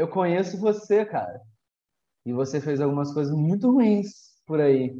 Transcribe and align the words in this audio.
eu 0.00 0.08
conheço 0.08 0.58
você, 0.58 1.04
cara. 1.04 1.38
E 2.24 2.32
você 2.32 2.58
fez 2.58 2.80
algumas 2.80 3.12
coisas 3.12 3.34
muito 3.34 3.70
ruins 3.70 4.08
por 4.46 4.58
aí. 4.58 4.94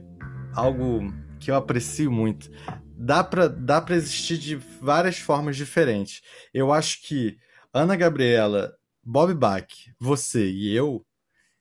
algo 0.54 1.14
que 1.40 1.52
eu 1.52 1.56
aprecio 1.56 2.12
muito. 2.12 2.50
Dá 2.98 3.24
pra, 3.24 3.48
dá 3.48 3.82
pra 3.82 3.96
existir 3.96 4.38
de 4.38 4.56
várias 4.56 5.18
formas 5.18 5.56
diferentes. 5.56 6.22
Eu 6.54 6.72
acho 6.72 7.02
que 7.04 7.38
Ana 7.74 7.96
Gabriela, 7.96 8.74
Bob 9.04 9.34
Bach, 9.34 9.68
você 10.00 10.50
e 10.50 10.76
eu 10.76 11.06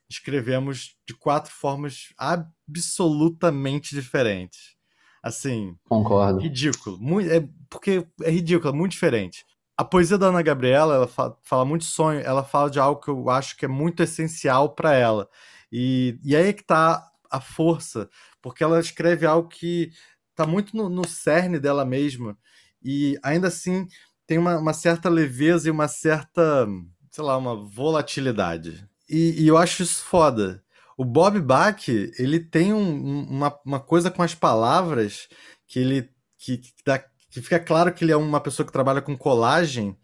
escrevemos 0.08 0.96
de 1.06 1.14
quatro 1.14 1.52
formas 1.52 2.12
absolutamente 2.18 3.94
diferentes. 3.94 4.76
Assim. 5.22 5.76
Concordo. 5.88 6.40
Ridículo. 6.40 6.98
Muito, 6.98 7.30
é, 7.30 7.48
porque 7.68 8.06
é 8.22 8.30
ridículo, 8.30 8.74
é 8.74 8.76
muito 8.76 8.92
diferente. 8.92 9.44
A 9.76 9.84
poesia 9.84 10.18
da 10.18 10.26
Ana 10.26 10.42
Gabriela, 10.42 10.94
ela 10.94 11.06
fala, 11.06 11.38
fala 11.42 11.64
muito 11.64 11.84
sonho, 11.84 12.20
ela 12.20 12.42
fala 12.42 12.70
de 12.70 12.78
algo 12.78 13.00
que 13.00 13.08
eu 13.08 13.30
acho 13.30 13.56
que 13.56 13.64
é 13.64 13.68
muito 13.68 14.02
essencial 14.02 14.74
para 14.74 14.94
ela. 14.94 15.28
E, 15.72 16.18
e 16.24 16.34
aí 16.34 16.48
é 16.48 16.52
que 16.52 16.64
tá 16.64 17.10
a 17.30 17.40
força, 17.40 18.10
porque 18.42 18.64
ela 18.64 18.80
escreve 18.80 19.24
algo 19.24 19.48
que 19.48 19.92
tá 20.34 20.46
muito 20.46 20.76
no, 20.76 20.88
no 20.88 21.06
cerne 21.06 21.60
dela 21.60 21.84
mesma, 21.84 22.36
e 22.82 23.18
ainda 23.22 23.48
assim 23.48 23.86
tem 24.26 24.38
uma, 24.38 24.58
uma, 24.58 24.72
certa 24.72 25.08
leveza 25.08 25.68
e 25.68 25.70
uma 25.70 25.86
certa, 25.88 26.66
sei 27.10 27.24
lá, 27.24 27.36
uma 27.36 27.56
volatilidade. 27.56 28.88
E, 29.08 29.42
e 29.42 29.48
eu 29.48 29.56
acho 29.56 29.82
isso 29.82 30.04
foda. 30.04 30.62
O 30.96 31.04
Bob 31.04 31.40
Bach, 31.40 31.88
ele 31.88 32.38
tem 32.38 32.72
um, 32.72 33.24
uma, 33.28 33.58
uma 33.64 33.80
coisa 33.80 34.10
com 34.10 34.22
as 34.22 34.34
palavras 34.34 35.28
que 35.66 35.78
ele 35.78 36.10
que, 36.38 36.58
que, 36.58 36.72
dá, 36.84 36.98
que 36.98 37.40
fica 37.40 37.60
claro 37.60 37.92
que 37.92 38.04
ele 38.04 38.12
é 38.12 38.16
uma 38.16 38.40
pessoa 38.40 38.66
que 38.66 38.72
trabalha 38.72 39.02
com 39.02 39.16
colagem, 39.16 39.96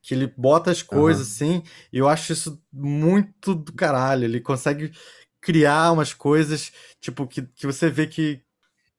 que 0.00 0.14
ele 0.14 0.32
bota 0.36 0.70
as 0.70 0.82
coisas 0.82 1.26
uhum. 1.26 1.32
assim, 1.32 1.62
e 1.92 1.98
eu 1.98 2.08
acho 2.08 2.32
isso 2.32 2.62
muito 2.72 3.54
do 3.54 3.72
caralho. 3.72 4.24
Ele 4.24 4.40
consegue 4.40 4.92
criar 5.40 5.92
umas 5.92 6.14
coisas, 6.14 6.72
tipo, 7.00 7.26
que, 7.26 7.42
que 7.42 7.66
você 7.66 7.90
vê 7.90 8.06
que. 8.06 8.40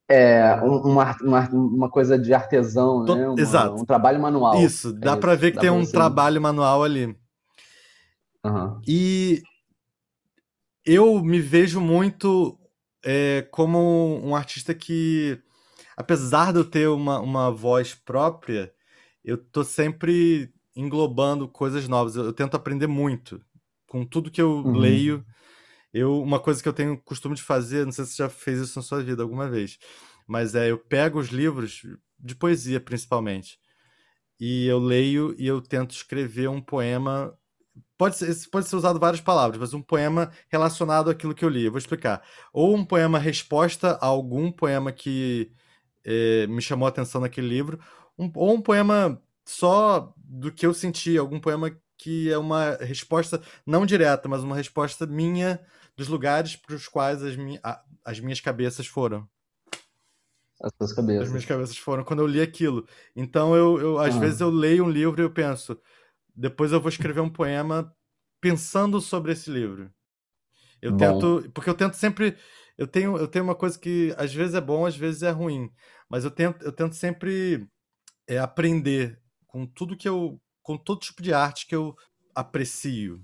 É, 0.10 0.56
uma, 0.62 1.16
uma, 1.22 1.50
uma 1.50 1.90
coisa 1.90 2.20
de 2.20 2.34
artesão, 2.34 3.06
né? 3.06 3.30
Uma, 3.30 3.40
Exato. 3.40 3.76
Um 3.76 3.86
trabalho 3.86 4.20
manual. 4.20 4.62
Isso, 4.62 4.92
dá 4.92 5.14
é 5.14 5.16
para 5.16 5.36
ver 5.36 5.54
que 5.54 5.60
tem 5.60 5.70
um 5.70 5.86
trabalho 5.86 6.42
manual 6.42 6.84
ali. 6.84 7.16
Uhum. 8.46 8.82
E 8.88 9.42
eu 10.86 11.24
me 11.24 11.40
vejo 11.40 11.80
muito 11.80 12.60
é, 13.04 13.48
como 13.52 14.20
um 14.24 14.36
artista 14.36 14.74
que, 14.74 15.40
apesar 15.96 16.52
de 16.52 16.60
eu 16.60 16.66
ter 16.66 16.88
uma, 16.90 17.20
uma 17.20 17.52
voz 17.52 17.94
própria, 17.94 18.74
eu 19.24 19.38
tô 19.38 19.64
sempre 19.64 20.52
englobando 20.76 21.48
coisas 21.48 21.88
novas. 21.88 22.16
Eu, 22.16 22.26
eu 22.26 22.34
tento 22.34 22.56
aprender 22.56 22.88
muito 22.88 23.42
com 23.88 24.06
tudo 24.06 24.32
que 24.32 24.42
eu 24.42 24.58
uhum. 24.58 24.78
leio. 24.78 25.26
Eu, 25.94 26.22
uma 26.22 26.40
coisa 26.40 26.64
que 26.64 26.70
eu 26.70 26.74
tenho 26.74 26.98
costume 27.02 27.36
de 27.36 27.44
fazer, 27.44 27.86
não 27.86 27.92
sei 27.92 28.06
se 28.06 28.12
você 28.12 28.24
já 28.24 28.30
fez 28.30 28.60
isso 28.60 28.80
na 28.80 28.84
sua 28.84 29.04
vida 29.04 29.22
alguma 29.22 29.50
vez, 29.50 29.78
mas 30.26 30.56
é 30.56 30.72
eu 30.72 30.78
pego 30.78 31.20
os 31.20 31.28
livros 31.28 31.82
de 32.18 32.34
poesia 32.34 32.80
principalmente 32.80 33.60
e 34.40 34.66
eu 34.66 34.80
leio 34.80 35.36
e 35.38 35.46
eu 35.46 35.62
tento 35.62 35.92
escrever 35.92 36.50
um 36.50 36.60
poema. 36.60 37.38
Pode 38.02 38.18
ser, 38.18 38.50
pode 38.50 38.68
ser 38.68 38.76
usado 38.76 39.00
várias 39.00 39.22
palavras, 39.22 39.60
mas 39.60 39.76
um 39.76 39.82
poema 39.84 40.32
relacionado 40.50 41.12
àquilo 41.12 41.36
que 41.36 41.46
eu 41.46 41.50
li. 41.50 41.66
Eu 41.66 41.72
vou 41.72 41.78
explicar. 41.78 42.24
Ou 42.52 42.76
um 42.76 42.84
poema 42.84 43.20
resposta 43.20 43.92
a 44.02 44.08
algum 44.08 44.52
poema 44.52 44.92
que 44.92 45.52
eh, 46.04 46.48
me 46.48 46.64
chamou 46.64 46.88
a 46.88 46.90
atenção 46.90 47.22
naquele 47.22 47.48
livro, 47.48 47.80
um, 48.18 48.32
ou 48.34 48.56
um 48.56 48.60
poema 48.60 49.22
só 49.46 50.16
do 50.18 50.52
que 50.52 50.66
eu 50.66 50.74
senti, 50.74 51.16
algum 51.16 51.40
poema 51.40 51.78
que 51.96 52.32
é 52.32 52.40
uma 52.40 52.76
resposta 52.78 53.40
não 53.68 53.86
direta, 53.86 54.28
mas 54.28 54.42
uma 54.42 54.56
resposta 54.56 55.06
minha 55.06 55.64
dos 55.96 56.08
lugares 56.08 56.56
para 56.56 56.74
os 56.74 56.88
quais 56.88 57.22
as, 57.22 57.36
mi 57.36 57.60
as 58.04 58.20
minhas 58.20 58.42
cabeças 58.42 58.88
foram. 58.88 59.30
As 60.60 60.72
suas 60.76 60.94
cabeças. 60.94 61.26
As 61.26 61.30
minhas 61.30 61.46
cabeças 61.46 61.78
foram 61.78 62.04
quando 62.04 62.22
eu 62.22 62.28
li 62.28 62.42
aquilo. 62.42 62.84
Então, 63.16 63.56
eu, 63.56 63.80
eu 63.80 64.00
às 64.00 64.16
vezes, 64.16 64.42
eu 64.42 64.50
leio 64.50 64.86
um 64.86 64.90
livro 64.90 65.22
e 65.22 65.24
eu 65.24 65.30
penso, 65.30 65.80
depois 66.42 66.72
eu 66.72 66.82
vou 66.82 66.90
escrever 66.90 67.22
um 67.22 67.30
poema 67.30 67.96
pensando 68.42 69.00
sobre 69.00 69.32
esse 69.32 69.50
livro. 69.50 69.92
Eu 70.82 70.92
Bom. 70.92 70.98
tento, 70.98 71.52
porque 71.54 71.70
eu 71.70 71.76
tento 71.76 71.94
sempre, 71.94 72.36
eu 72.78 72.88
tenho, 72.88 73.16
eu 73.16 73.28
tenho 73.28 73.46
uma 73.46 73.56
coisa 73.56 73.78
que 73.78 74.14
às 74.18 74.34
vezes 74.34 74.56
é 74.56 74.62
bom, 74.62 74.86
às 74.86 74.98
vezes 74.98 75.22
é 75.22 75.30
ruim, 75.30 75.70
mas 76.10 76.26
eu 76.26 76.32
tento, 76.32 76.66
eu 76.66 76.72
tento 76.72 76.96
sempre 76.96 77.68
é, 78.28 78.40
aprender 78.40 79.22
com 79.46 79.66
tudo 79.68 79.96
que 79.96 80.10
eu. 80.10 80.42
com 80.64 80.76
todo 80.78 81.02
tipo 81.02 81.22
de 81.22 81.32
arte 81.32 81.68
que 81.68 81.76
eu 81.76 81.96
aprecio. 82.34 83.22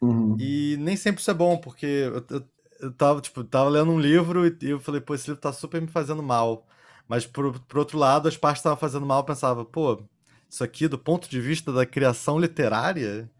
Uhum. 0.00 0.36
E 0.40 0.76
nem 0.78 0.96
sempre 0.96 1.20
isso 1.20 1.30
é 1.30 1.34
bom, 1.34 1.58
porque 1.58 1.86
eu, 1.86 2.24
eu, 2.30 2.48
eu 2.80 2.92
tava, 2.92 3.20
tipo, 3.20 3.44
tava 3.44 3.68
lendo 3.68 3.90
um 3.90 4.00
livro 4.00 4.46
e 4.46 4.70
eu 4.70 4.80
falei, 4.80 5.00
pô, 5.00 5.14
esse 5.14 5.28
livro 5.28 5.40
tá 5.40 5.52
super 5.52 5.82
me 5.82 5.88
fazendo 5.88 6.22
mal. 6.22 6.66
Mas 7.08 7.26
por, 7.26 7.60
por 7.60 7.78
outro 7.78 7.98
lado, 7.98 8.28
as 8.28 8.36
partes 8.36 8.60
estavam 8.60 8.78
fazendo 8.78 9.06
mal, 9.06 9.20
eu 9.20 9.24
pensava, 9.24 9.64
pô, 9.64 10.02
isso 10.48 10.62
aqui 10.62 10.88
do 10.88 10.98
ponto 10.98 11.28
de 11.28 11.40
vista 11.40 11.72
da 11.72 11.84
criação 11.84 12.38
literária. 12.38 13.30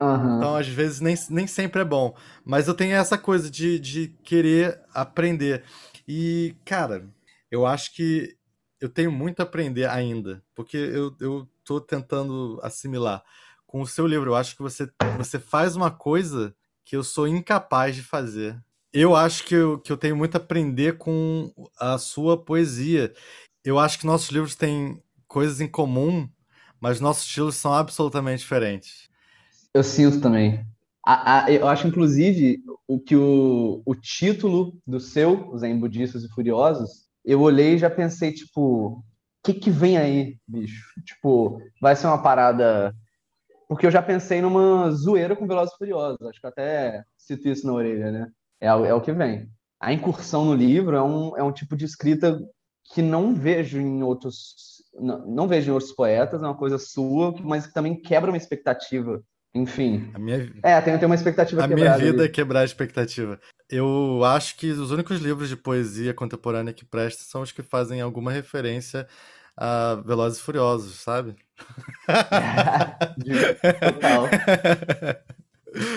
Uhum. 0.00 0.36
Então, 0.36 0.56
às 0.56 0.68
vezes, 0.68 1.00
nem, 1.00 1.14
nem 1.30 1.46
sempre 1.46 1.80
é 1.80 1.84
bom. 1.84 2.14
Mas 2.44 2.68
eu 2.68 2.74
tenho 2.74 2.94
essa 2.94 3.16
coisa 3.16 3.50
de, 3.50 3.78
de 3.78 4.08
querer 4.22 4.80
aprender. 4.92 5.64
E, 6.06 6.54
cara, 6.64 7.08
eu 7.50 7.66
acho 7.66 7.94
que 7.94 8.36
eu 8.80 8.88
tenho 8.88 9.10
muito 9.10 9.40
a 9.40 9.44
aprender 9.44 9.88
ainda, 9.88 10.42
porque 10.54 10.76
eu, 10.76 11.14
eu 11.20 11.48
tô 11.64 11.80
tentando 11.80 12.60
assimilar. 12.62 13.22
Com 13.66 13.80
o 13.80 13.86
seu 13.86 14.06
livro, 14.06 14.30
eu 14.30 14.36
acho 14.36 14.54
que 14.54 14.62
você, 14.62 14.88
você 15.16 15.38
faz 15.38 15.74
uma 15.74 15.90
coisa 15.90 16.54
que 16.84 16.96
eu 16.96 17.02
sou 17.02 17.26
incapaz 17.26 17.96
de 17.96 18.02
fazer. 18.02 18.56
Eu 18.92 19.16
acho 19.16 19.44
que 19.44 19.54
eu, 19.54 19.78
que 19.78 19.90
eu 19.90 19.96
tenho 19.96 20.16
muito 20.16 20.36
a 20.36 20.38
aprender 20.38 20.96
com 20.96 21.52
a 21.78 21.98
sua 21.98 22.42
poesia. 22.42 23.12
Eu 23.64 23.78
acho 23.78 23.98
que 23.98 24.06
nossos 24.06 24.28
livros 24.30 24.54
têm 24.54 25.02
coisas 25.26 25.60
em 25.60 25.68
comum, 25.68 26.28
mas 26.80 27.00
nossos 27.00 27.24
estilos 27.24 27.56
são 27.56 27.72
absolutamente 27.72 28.40
diferentes. 28.40 29.08
Eu 29.74 29.82
sinto 29.82 30.20
também. 30.20 30.64
A, 31.04 31.44
a, 31.44 31.50
eu 31.50 31.68
acho, 31.68 31.86
inclusive, 31.86 32.62
o 32.88 32.98
que 32.98 33.14
o, 33.14 33.82
o 33.84 33.94
título 33.94 34.76
do 34.86 34.98
seu, 34.98 35.56
Zen 35.56 35.78
Budistas 35.78 36.24
e 36.24 36.28
Furiosos, 36.28 37.06
eu 37.24 37.40
olhei 37.40 37.74
e 37.74 37.78
já 37.78 37.90
pensei, 37.90 38.32
tipo, 38.32 38.60
o 38.60 39.02
que 39.42 39.54
que 39.54 39.70
vem 39.70 39.98
aí, 39.98 40.38
bicho? 40.46 40.84
Tipo, 41.04 41.60
vai 41.80 41.94
ser 41.94 42.06
uma 42.06 42.22
parada. 42.22 42.94
Porque 43.68 43.86
eu 43.86 43.90
já 43.90 44.00
pensei 44.00 44.40
numa 44.40 44.90
zoeira 44.92 45.34
com 45.34 45.46
Velozes 45.46 45.74
e 45.74 45.78
Furiosos. 45.78 46.22
Acho 46.22 46.40
que 46.40 46.46
até 46.46 47.04
cito 47.16 47.48
isso 47.48 47.66
na 47.66 47.72
orelha, 47.72 48.12
né? 48.12 48.28
É, 48.60 48.66
é 48.66 48.94
o 48.94 49.00
que 49.00 49.12
vem. 49.12 49.48
A 49.80 49.92
incursão 49.92 50.44
no 50.44 50.54
livro 50.54 50.96
é 50.96 51.02
um, 51.02 51.36
é 51.36 51.42
um 51.42 51.52
tipo 51.52 51.76
de 51.76 51.84
escrita 51.84 52.38
que 52.92 53.02
não 53.02 53.34
vejo 53.34 53.80
em 53.80 54.02
outros. 54.02 54.75
Não, 54.98 55.26
não 55.26 55.48
vejo 55.48 55.70
em 55.70 55.74
outros 55.74 55.92
poetas, 55.92 56.42
é 56.42 56.46
uma 56.46 56.56
coisa 56.56 56.78
sua, 56.78 57.34
mas 57.42 57.66
que 57.66 57.74
também 57.74 58.00
quebra 58.00 58.30
uma 58.30 58.36
expectativa 58.36 59.22
enfim. 59.56 60.10
A 60.12 60.18
minha... 60.18 60.52
É, 60.62 60.78
tem, 60.82 60.98
tem 60.98 61.06
uma 61.06 61.14
expectativa 61.14 61.64
A 61.64 61.66
minha 61.66 61.96
vida 61.96 62.22
ali. 62.22 62.26
é 62.26 62.28
quebrar 62.28 62.60
a 62.60 62.64
expectativa. 62.64 63.40
Eu 63.70 64.22
acho 64.22 64.56
que 64.56 64.70
os 64.70 64.90
únicos 64.90 65.18
livros 65.18 65.48
de 65.48 65.56
poesia 65.56 66.12
contemporânea 66.12 66.74
que 66.74 66.84
prestam 66.84 67.24
são 67.26 67.40
os 67.40 67.52
que 67.52 67.62
fazem 67.62 68.02
alguma 68.02 68.30
referência 68.30 69.08
a 69.56 69.94
Velozes 70.04 70.38
e 70.38 70.42
Furiosos, 70.42 71.00
sabe? 71.00 71.34
Total. 73.80 74.28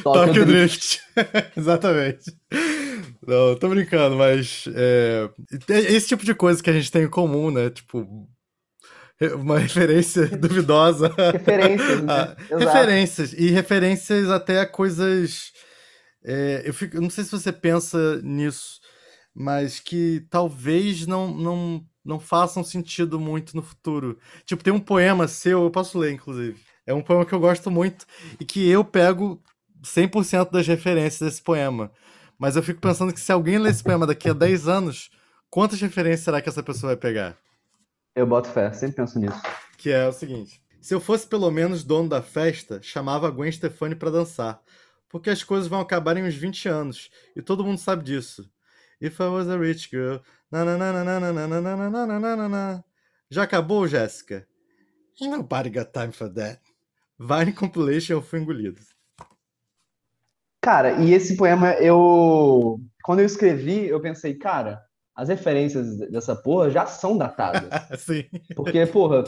Tokyo 0.02 0.46
Drift. 0.46 1.02
Exatamente. 1.58 2.34
Não, 3.28 3.56
tô 3.58 3.68
brincando, 3.68 4.16
mas 4.16 4.64
é... 4.74 5.30
esse 5.68 6.08
tipo 6.08 6.24
de 6.24 6.34
coisa 6.34 6.64
que 6.64 6.70
a 6.70 6.74
gente 6.74 6.90
tem 6.90 7.04
em 7.04 7.10
comum, 7.10 7.52
né? 7.52 7.70
Tipo, 7.70 8.08
uma 9.36 9.60
referência 9.60 10.28
duvidosa. 10.28 11.14
Referências, 11.34 12.02
né? 12.02 12.08
Ah, 12.10 12.36
referências. 12.58 13.34
E 13.34 13.50
referências 13.50 14.30
até 14.30 14.62
a 14.62 14.66
coisas 14.66 15.52
É, 16.24 16.64
eu, 16.66 16.74
fico, 16.74 16.98
eu 16.98 17.02
não 17.02 17.10
sei 17.10 17.24
se 17.24 17.32
você 17.32 17.52
pensa 17.52 18.22
nisso, 18.22 18.80
mas 19.34 19.80
que 19.80 20.26
talvez 20.30 21.06
não, 21.08 21.34
não, 21.34 21.86
não 22.04 22.20
façam 22.20 22.64
sentido 22.64 23.20
muito 23.20 23.56
no 23.56 23.62
futuro. 23.62 24.18
Tipo, 24.46 24.64
tem 24.64 24.74
um 24.74 24.80
poema 24.80 25.28
seu, 25.28 25.64
eu 25.64 25.72
posso 25.72 25.98
ler, 25.98 26.12
inclusive. 26.12 26.60
É 26.86 26.94
um 26.94 27.02
poema 27.02 27.26
que 27.26 27.34
eu 27.34 27.40
gosto 27.40 27.70
muito 27.70 28.06
e 28.40 28.46
que 28.46 28.68
eu 28.70 28.84
pego 28.84 29.42
100% 29.84 30.52
das 30.52 30.68
referências 30.68 31.20
desse 31.20 31.42
poema. 31.42 31.92
Mas 32.38 32.56
eu 32.56 32.64
fico 32.64 32.82
pensando 32.82 33.14
que 33.14 33.20
se 33.20 33.32
alguém 33.32 33.58
ler 33.58 33.72
esse 33.72 33.84
poema 33.84 34.08
daqui 34.08 34.30
a 34.30 34.34
10 34.34 34.68
anos, 34.68 35.10
quantas 35.50 35.80
referências 35.82 36.22
será 36.22 36.42
que 36.42 36.50
essa 36.50 36.64
pessoa 36.64 36.92
vai 36.92 36.98
pegar? 36.98 37.38
Eu 38.20 38.28
boto 38.28 38.50
fé, 38.50 38.74
sempre 38.74 38.98
penso 38.98 39.18
nisso. 39.18 39.42
Que 39.78 39.92
é 39.92 40.06
o 40.06 40.12
seguinte: 40.12 40.62
se 40.82 40.94
eu 40.94 41.00
fosse 41.00 41.26
pelo 41.26 41.50
menos 41.50 41.86
dono 41.86 42.10
da 42.10 42.22
festa, 42.22 42.82
chamava 42.82 43.30
a 43.30 43.32
Gwen 43.32 43.50
Stefani 43.50 43.96
para 43.96 44.12
dançar. 44.12 44.62
Porque 45.08 45.30
as 45.30 45.42
coisas 45.42 45.70
vão 45.70 45.80
acabar 45.80 46.18
em 46.18 46.26
uns 46.26 46.36
20 46.36 46.68
anos. 46.68 47.10
E 47.34 47.42
todo 47.42 47.64
mundo 47.64 47.78
sabe 47.78 48.04
disso. 48.04 48.52
If 49.00 49.18
I 49.22 49.24
was 49.24 49.48
a 49.48 49.56
rich 49.56 49.90
girl. 49.90 50.18
Já 53.32 53.44
acabou, 53.44 53.88
Jéssica? 53.88 54.46
Nobody 55.22 55.70
got 55.70 55.94
time 55.94 56.12
for 56.12 56.30
that. 56.34 56.60
Vine 57.18 57.54
Compilation 57.54 58.16
eu 58.16 58.22
fui 58.22 58.40
engolido. 58.40 58.82
Cara, 60.60 61.02
e 61.02 61.14
esse 61.14 61.38
poema 61.38 61.72
eu. 61.76 62.82
Quando 63.02 63.20
eu 63.20 63.26
escrevi, 63.26 63.88
eu 63.88 64.02
pensei, 64.02 64.36
cara, 64.36 64.89
as 65.20 65.28
referências 65.28 65.98
dessa 65.98 66.34
porra 66.34 66.70
já 66.70 66.86
são 66.86 67.18
datadas. 67.18 67.70
Sim. 68.00 68.24
Porque, 68.56 68.86
porra, 68.86 69.26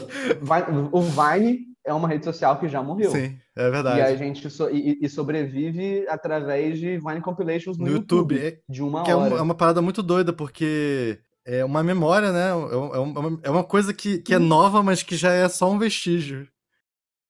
o 0.90 1.02
Vine 1.02 1.66
é 1.84 1.92
uma 1.92 2.08
rede 2.08 2.24
social 2.24 2.58
que 2.58 2.66
já 2.66 2.82
morreu. 2.82 3.10
Sim, 3.10 3.36
é 3.54 3.70
verdade. 3.70 3.98
E 3.98 4.02
a 4.02 4.16
gente 4.16 4.48
so, 4.48 4.70
e, 4.70 4.98
e, 5.02 5.08
sobrevive 5.08 6.06
através 6.08 6.78
de 6.78 6.96
Vine 6.96 7.20
Compilations 7.20 7.76
no, 7.76 7.84
no 7.84 7.92
YouTube, 7.92 8.34
YouTube, 8.34 8.62
de 8.66 8.82
uma 8.82 9.02
que 9.02 9.12
hora. 9.12 9.34
É, 9.34 9.38
é 9.38 9.42
uma 9.42 9.54
parada 9.54 9.82
muito 9.82 10.02
doida, 10.02 10.32
porque 10.32 11.18
é 11.44 11.62
uma 11.62 11.82
memória, 11.82 12.32
né? 12.32 12.48
É, 12.48 12.96
é, 12.96 12.98
uma, 12.98 13.40
é 13.42 13.50
uma 13.50 13.64
coisa 13.64 13.92
que, 13.92 14.18
que 14.18 14.32
é 14.32 14.38
nova, 14.38 14.82
mas 14.82 15.02
que 15.02 15.14
já 15.14 15.30
é 15.30 15.46
só 15.46 15.70
um 15.70 15.78
vestígio. 15.78 16.48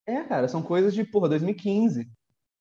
É, 0.07 0.23
cara, 0.23 0.47
são 0.47 0.63
coisas 0.63 0.95
de, 0.95 1.03
porra, 1.03 1.31
2015. 1.31 2.09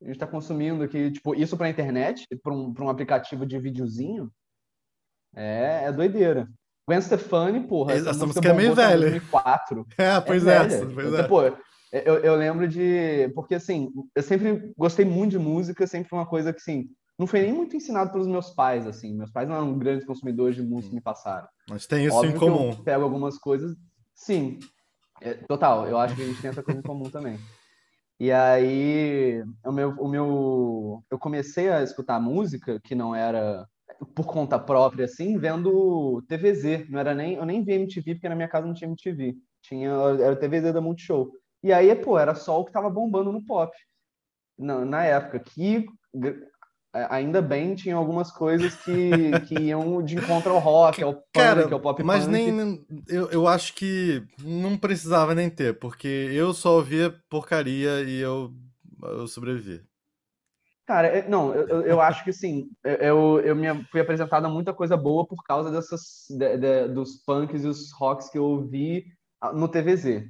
A 0.01 0.05
gente 0.07 0.17
tá 0.17 0.25
consumindo 0.25 0.83
aqui, 0.83 1.11
tipo, 1.11 1.35
isso 1.35 1.55
pra 1.55 1.69
internet, 1.69 2.25
pra 2.41 2.51
um, 2.51 2.73
pra 2.73 2.85
um 2.85 2.89
aplicativo 2.89 3.45
de 3.45 3.59
videozinho, 3.59 4.31
é, 5.35 5.83
é 5.85 5.91
doideira. 5.91 6.47
Gwen 6.87 7.01
Stefani, 7.01 7.61
porra, 7.61 7.93
essa, 7.93 8.09
essa 8.09 8.25
música, 8.25 8.25
música 8.25 8.49
é 8.49 8.53
meio 8.53 8.75
velha. 8.75 9.09
2004. 9.09 9.87
É, 9.97 10.19
pois 10.19 10.45
é. 10.45 10.57
é 10.57 10.85
pois 10.85 11.13
é. 11.13 11.23
Pô, 11.23 11.43
eu, 11.91 12.17
eu 12.17 12.35
lembro 12.35 12.67
de... 12.67 13.29
Porque, 13.35 13.55
assim, 13.55 13.89
eu 14.15 14.23
sempre 14.23 14.73
gostei 14.77 15.05
muito 15.05 15.31
de 15.31 15.39
música, 15.39 15.87
sempre 15.87 16.09
foi 16.09 16.19
uma 16.19 16.25
coisa 16.25 16.51
que, 16.51 16.59
assim, 16.59 16.89
não 17.17 17.27
foi 17.27 17.41
nem 17.41 17.53
muito 17.53 17.75
ensinado 17.75 18.11
pelos 18.11 18.27
meus 18.27 18.49
pais, 18.49 18.87
assim. 18.87 19.15
Meus 19.15 19.31
pais 19.31 19.47
não 19.47 19.55
eram 19.55 19.77
grandes 19.77 20.05
consumidores 20.05 20.55
de 20.55 20.63
música, 20.63 20.95
me 20.95 21.01
passaram. 21.01 21.47
Mas 21.69 21.85
tem 21.85 22.05
isso 22.05 22.15
Óbvio 22.15 22.35
em 22.35 22.39
comum. 22.39 22.69
eu 22.71 22.83
pego 22.83 23.03
algumas 23.03 23.37
coisas, 23.37 23.75
sim. 24.15 24.57
É, 25.21 25.35
total, 25.35 25.87
eu 25.87 25.99
acho 25.99 26.15
que 26.15 26.23
a 26.23 26.25
gente 26.25 26.41
tem 26.41 26.49
essa 26.49 26.63
coisa 26.63 26.79
em 26.79 26.83
comum 26.83 27.09
também. 27.11 27.39
E 28.19 28.31
aí, 28.31 29.43
o 29.65 29.71
meu, 29.71 29.89
o 29.99 30.07
meu, 30.07 31.03
eu 31.11 31.19
comecei 31.19 31.69
a 31.69 31.83
escutar 31.83 32.19
música 32.19 32.79
que 32.83 32.95
não 32.95 33.15
era 33.15 33.67
por 34.15 34.25
conta 34.25 34.59
própria, 34.59 35.05
assim, 35.05 35.37
vendo 35.37 36.21
TVZ. 36.27 36.89
Não 36.89 36.99
era 36.99 37.13
nem, 37.13 37.35
eu 37.35 37.45
nem 37.45 37.63
vi 37.63 37.73
MTV, 37.73 38.15
porque 38.15 38.29
na 38.29 38.35
minha 38.35 38.47
casa 38.47 38.67
não 38.67 38.73
tinha 38.73 38.87
MTV. 38.89 39.35
Tinha, 39.61 39.89
era 39.89 40.33
o 40.33 40.35
TVZ 40.35 40.73
da 40.73 40.81
Multishow. 40.81 41.31
E 41.63 41.71
aí, 41.71 41.93
pô, 41.95 42.17
era 42.17 42.33
só 42.33 42.59
o 42.59 42.65
que 42.65 42.71
tava 42.71 42.89
bombando 42.89 43.31
no 43.31 43.45
pop. 43.45 43.71
Na, 44.57 44.83
na 44.83 45.03
época, 45.03 45.39
que 45.39 45.85
ainda 46.93 47.41
bem 47.41 47.73
tinha 47.73 47.95
algumas 47.95 48.31
coisas 48.31 48.75
que, 48.83 49.39
que 49.47 49.55
iam 49.55 50.03
de 50.03 50.17
encontro 50.17 50.51
ao 50.51 50.59
rock, 50.59 51.01
ao 51.01 51.13
punk, 51.13 51.25
Cara, 51.33 51.73
ao 51.73 51.79
pop 51.79 52.03
mas 52.03 52.25
punk. 52.25 52.31
nem 52.31 52.85
eu, 53.07 53.29
eu 53.29 53.47
acho 53.47 53.73
que 53.75 54.23
não 54.43 54.77
precisava 54.77 55.33
nem 55.33 55.49
ter, 55.49 55.79
porque 55.79 56.07
eu 56.07 56.53
só 56.53 56.75
ouvia 56.75 57.15
porcaria 57.29 58.01
e 58.01 58.19
eu, 58.19 58.51
eu 59.03 59.27
sobrevivi. 59.27 59.81
Cara, 60.91 61.07
é, 61.07 61.25
não, 61.25 61.55
eu, 61.55 61.83
eu 61.83 62.01
acho 62.01 62.21
que 62.21 62.33
sim. 62.33 62.69
Eu, 62.83 63.39
eu 63.39 63.55
me 63.55 63.65
fui 63.85 64.01
apresentada 64.01 64.49
muita 64.49 64.73
coisa 64.73 64.97
boa 64.97 65.25
por 65.25 65.41
causa 65.41 65.71
dessas 65.71 66.25
de, 66.29 66.57
de, 66.57 66.87
dos 66.89 67.23
punks 67.23 67.63
e 67.63 67.67
os 67.69 67.93
rocks 67.93 68.29
que 68.29 68.37
eu 68.37 68.43
ouvi 68.43 69.05
ah, 69.39 69.53
no 69.53 69.69
TVZ. 69.69 70.25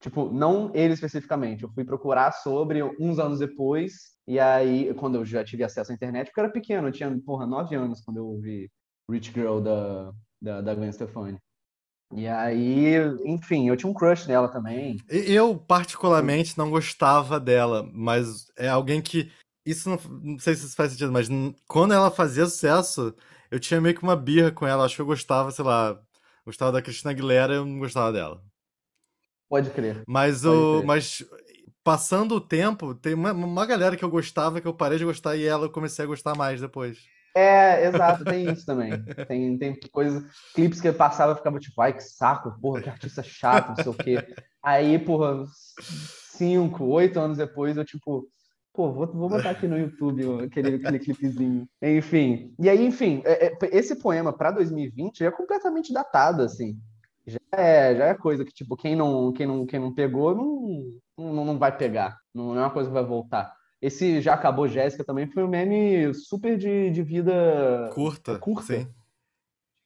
Tipo, 0.00 0.30
não 0.30 0.70
ele 0.72 0.94
especificamente. 0.94 1.64
Eu 1.64 1.72
fui 1.72 1.84
procurar 1.84 2.30
sobre 2.30 2.80
uns 3.00 3.18
anos 3.18 3.40
depois, 3.40 3.92
e 4.24 4.38
aí, 4.38 4.94
quando 4.94 5.16
eu 5.16 5.24
já 5.24 5.44
tive 5.44 5.64
acesso 5.64 5.90
à 5.90 5.94
internet, 5.96 6.26
porque 6.28 6.38
eu 6.38 6.44
era 6.44 6.52
pequeno, 6.52 6.86
eu 6.86 6.92
tinha, 6.92 7.20
porra, 7.26 7.44
nove 7.44 7.74
anos 7.74 8.00
quando 8.00 8.18
eu 8.18 8.26
ouvi 8.28 8.70
Rich 9.10 9.32
Girl 9.32 9.58
da, 9.58 10.12
da, 10.40 10.60
da 10.60 10.74
Gwen 10.76 10.92
Stefani. 10.92 11.38
E 12.14 12.28
aí, 12.28 12.94
enfim, 13.24 13.68
eu 13.68 13.76
tinha 13.76 13.90
um 13.90 13.94
crush 13.94 14.28
nela 14.28 14.46
também. 14.46 14.96
Eu, 15.08 15.58
particularmente, 15.58 16.56
não 16.56 16.70
gostava 16.70 17.40
dela, 17.40 17.90
mas 17.92 18.46
é 18.56 18.68
alguém 18.68 19.02
que 19.02 19.32
isso 19.64 19.88
não, 19.88 19.98
não, 20.22 20.38
sei 20.38 20.54
se 20.54 20.66
isso 20.66 20.76
faz 20.76 20.92
sentido, 20.92 21.12
mas 21.12 21.28
quando 21.66 21.94
ela 21.94 22.10
fazia 22.10 22.46
sucesso, 22.46 23.14
eu 23.50 23.58
tinha 23.58 23.80
meio 23.80 23.94
que 23.94 24.02
uma 24.02 24.16
birra 24.16 24.50
com 24.50 24.66
ela. 24.66 24.84
Acho 24.84 24.96
que 24.96 25.02
eu 25.02 25.06
gostava, 25.06 25.50
sei 25.50 25.64
lá, 25.64 25.98
gostava 26.44 26.72
da 26.72 26.82
Cristina 26.82 27.10
Aguilera, 27.10 27.54
eu 27.54 27.64
não 27.64 27.78
gostava 27.78 28.12
dela. 28.12 28.42
Pode 29.48 29.70
crer. 29.70 30.02
Mas 30.06 30.42
Pode 30.42 30.56
o, 30.56 30.76
crer. 30.78 30.86
mas 30.86 31.24
passando 31.82 32.34
o 32.34 32.40
tempo, 32.40 32.94
tem 32.94 33.14
uma, 33.14 33.32
uma 33.32 33.66
galera 33.66 33.96
que 33.96 34.04
eu 34.04 34.10
gostava 34.10 34.60
que 34.60 34.66
eu 34.66 34.74
parei 34.74 34.98
de 34.98 35.04
gostar 35.04 35.36
e 35.36 35.44
ela 35.44 35.66
eu 35.66 35.70
comecei 35.70 36.04
a 36.04 36.08
gostar 36.08 36.34
mais 36.34 36.60
depois. 36.60 36.98
É, 37.36 37.86
exato, 37.88 38.24
tem 38.24 38.50
isso 38.50 38.64
também. 38.64 38.92
Tem, 39.26 39.58
tem 39.58 39.80
coisas, 39.90 40.22
clipes 40.54 40.80
que 40.80 40.88
eu 40.88 40.94
passava 40.94 41.32
e 41.32 41.36
ficava 41.36 41.58
tipo, 41.58 41.80
ai, 41.82 41.92
que 41.92 42.02
saco, 42.02 42.56
porra, 42.60 42.80
que 42.80 42.88
artista 42.88 43.22
chato, 43.22 43.68
não 43.68 43.76
sei 43.76 43.88
o 43.88 43.94
quê. 43.94 44.34
Aí, 44.62 44.98
porra, 44.98 45.44
cinco, 46.30 46.84
oito 46.84 47.18
anos 47.18 47.36
depois, 47.36 47.76
eu 47.76 47.84
tipo, 47.84 48.28
Pô, 48.74 48.92
vou, 48.92 49.06
vou 49.06 49.28
botar 49.28 49.50
aqui 49.50 49.68
no 49.68 49.78
YouTube 49.78 50.44
aquele, 50.44 50.74
aquele 50.74 50.98
clipezinho. 50.98 51.64
Enfim. 51.80 52.52
E 52.58 52.68
aí, 52.68 52.84
enfim, 52.84 53.22
é, 53.24 53.46
é, 53.46 53.56
esse 53.70 53.94
poema 53.94 54.32
para 54.32 54.50
2020 54.50 55.24
é 55.24 55.30
completamente 55.30 55.92
datado, 55.92 56.42
assim. 56.42 56.76
Já 57.24 57.38
é, 57.52 57.94
já 57.94 58.06
é 58.06 58.14
coisa 58.14 58.44
que, 58.44 58.52
tipo, 58.52 58.76
quem 58.76 58.96
não, 58.96 59.32
quem 59.32 59.46
não, 59.46 59.64
quem 59.64 59.78
não 59.78 59.94
pegou 59.94 60.34
não, 60.34 61.32
não, 61.32 61.44
não 61.44 61.56
vai 61.58 61.74
pegar. 61.76 62.18
Não 62.34 62.56
é 62.56 62.62
uma 62.62 62.70
coisa 62.70 62.90
que 62.90 62.94
vai 62.94 63.04
voltar. 63.04 63.54
Esse 63.80 64.20
Já 64.20 64.34
Acabou 64.34 64.66
Jéssica 64.66 65.04
também 65.04 65.28
foi 65.28 65.44
um 65.44 65.48
meme 65.48 66.12
super 66.12 66.58
de, 66.58 66.90
de 66.90 67.02
vida 67.02 67.90
curta. 67.94 68.40
curta. 68.40 68.74
Sim 68.74 68.88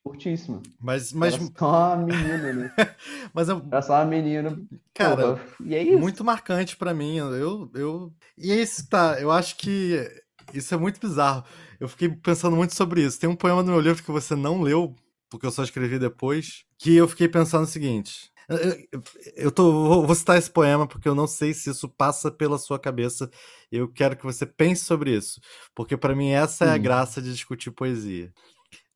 curtíssima. 0.08 0.62
Mas, 0.80 1.12
mas... 1.12 1.34
Era 1.34 1.44
só 1.56 1.94
uma 1.94 1.96
menina, 2.06 2.52
né? 2.52 2.72
mas 3.32 3.48
eu... 3.48 3.62
Era 3.70 3.82
só 3.82 3.94
uma 3.94 4.04
menina. 4.04 4.60
Cara, 4.94 5.16
Porra. 5.16 5.40
e 5.64 5.74
é 5.74 5.82
isso. 5.82 5.98
muito 5.98 6.24
marcante 6.24 6.76
para 6.76 6.94
mim. 6.94 7.16
Eu, 7.16 7.70
eu... 7.74 8.12
E 8.36 8.50
é 8.50 8.56
isso, 8.56 8.88
tá, 8.88 9.20
eu 9.20 9.30
acho 9.30 9.56
que 9.56 10.06
isso 10.52 10.74
é 10.74 10.78
muito 10.78 11.00
bizarro. 11.00 11.44
Eu 11.78 11.88
fiquei 11.88 12.08
pensando 12.08 12.56
muito 12.56 12.74
sobre 12.74 13.02
isso. 13.02 13.20
Tem 13.20 13.28
um 13.28 13.36
poema 13.36 13.62
no 13.62 13.72
meu 13.72 13.80
livro 13.80 14.02
que 14.02 14.10
você 14.10 14.34
não 14.34 14.60
leu, 14.60 14.94
porque 15.30 15.46
eu 15.46 15.50
só 15.50 15.62
escrevi 15.62 15.98
depois, 15.98 16.64
que 16.78 16.94
eu 16.96 17.06
fiquei 17.06 17.28
pensando 17.28 17.64
o 17.64 17.68
seguinte. 17.68 18.30
Eu, 18.48 19.02
eu 19.36 19.52
tô, 19.52 20.02
vou 20.06 20.14
citar 20.14 20.38
esse 20.38 20.50
poema 20.50 20.86
porque 20.86 21.06
eu 21.06 21.14
não 21.14 21.26
sei 21.26 21.52
se 21.52 21.68
isso 21.68 21.86
passa 21.86 22.30
pela 22.30 22.58
sua 22.58 22.78
cabeça. 22.78 23.30
Eu 23.70 23.88
quero 23.88 24.16
que 24.16 24.24
você 24.24 24.46
pense 24.46 24.84
sobre 24.84 25.14
isso, 25.14 25.38
porque 25.74 25.96
para 25.96 26.16
mim 26.16 26.30
essa 26.30 26.64
é 26.64 26.70
a 26.70 26.78
graça 26.78 27.20
de 27.20 27.30
discutir 27.30 27.70
poesia. 27.70 28.32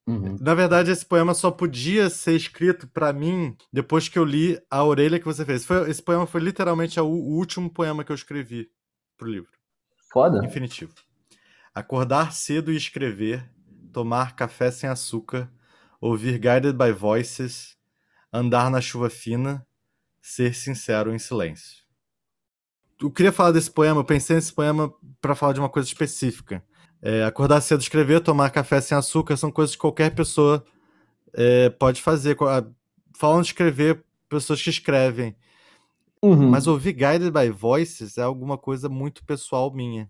Uhum. 0.07 0.37
Na 0.41 0.55
verdade, 0.55 0.91
esse 0.91 1.07
poema 1.07 1.33
só 1.33 1.51
podia 1.51 2.11
ser 2.11 2.35
escrito 2.35 2.89
para 2.89 3.13
mim 3.13 3.57
depois 3.73 4.09
que 4.09 4.19
eu 4.19 4.25
li 4.25 4.61
A 4.71 4.83
Orelha 4.83 5.19
que 5.19 5.25
você 5.25 5.45
fez. 5.45 5.65
Foi, 5.65 5.89
esse 5.89 6.03
poema 6.03 6.27
foi 6.27 6.41
literalmente 6.41 6.99
o, 6.99 7.07
último 7.07 7.71
poema 7.71 8.03
que 8.03 8.11
eu 8.11 8.17
escrevi 8.17 8.69
pro 9.17 9.29
livro. 9.29 9.53
Foda. 10.13 10.45
Infinitivo. 10.45 10.93
Acordar 11.75 12.33
cedo 12.33 12.73
e 12.73 12.77
escrever, 12.77 13.49
tomar 13.93 14.35
café 14.35 14.71
sem 14.71 14.91
açúcar, 14.91 15.51
ouvir 16.01 16.39
Guided 16.39 16.77
by 16.77 16.91
Voices, 16.91 17.77
andar 18.33 18.71
na 18.71 18.81
chuva 18.81 19.09
fina, 19.09 19.67
ser 20.21 20.55
sincero 20.55 21.15
em 21.15 21.19
silêncio. 21.19 21.83
Eu 23.01 23.11
queria 23.11 23.33
falar 23.33 23.53
desse 23.53 23.71
poema, 23.71 24.01
eu 24.01 24.05
pensei 24.05 24.37
nesse 24.37 24.53
poema 24.53 24.93
para 25.21 25.35
falar 25.35 25.53
de 25.53 25.61
uma 25.61 25.69
coisa 25.69 25.89
específica. 25.89 26.65
É, 27.03 27.25
acordar 27.25 27.61
cedo, 27.61 27.81
escrever, 27.81 28.21
tomar 28.21 28.51
café 28.51 28.81
sem 28.81 28.97
açúcar 28.97 29.37
são 29.37 29.51
coisas 29.51 29.75
que 29.75 29.81
qualquer 29.81 30.15
pessoa 30.15 30.65
é, 31.33 31.69
pode 31.69 32.01
fazer. 32.01 32.37
Falando 33.13 33.43
de 33.43 33.49
escrever, 33.49 34.05
pessoas 34.29 34.63
que 34.63 34.71
escrevem. 34.71 35.35
Uhum. 36.23 36.49
Mas 36.49 36.69
ouvir 36.69 36.93
Guided 36.93 37.33
by 37.33 37.51
Voices 37.51 38.17
é 38.17 38.23
alguma 38.23 38.57
coisa 38.57 38.89
muito 38.89 39.25
pessoal 39.25 39.75
minha. 39.75 40.09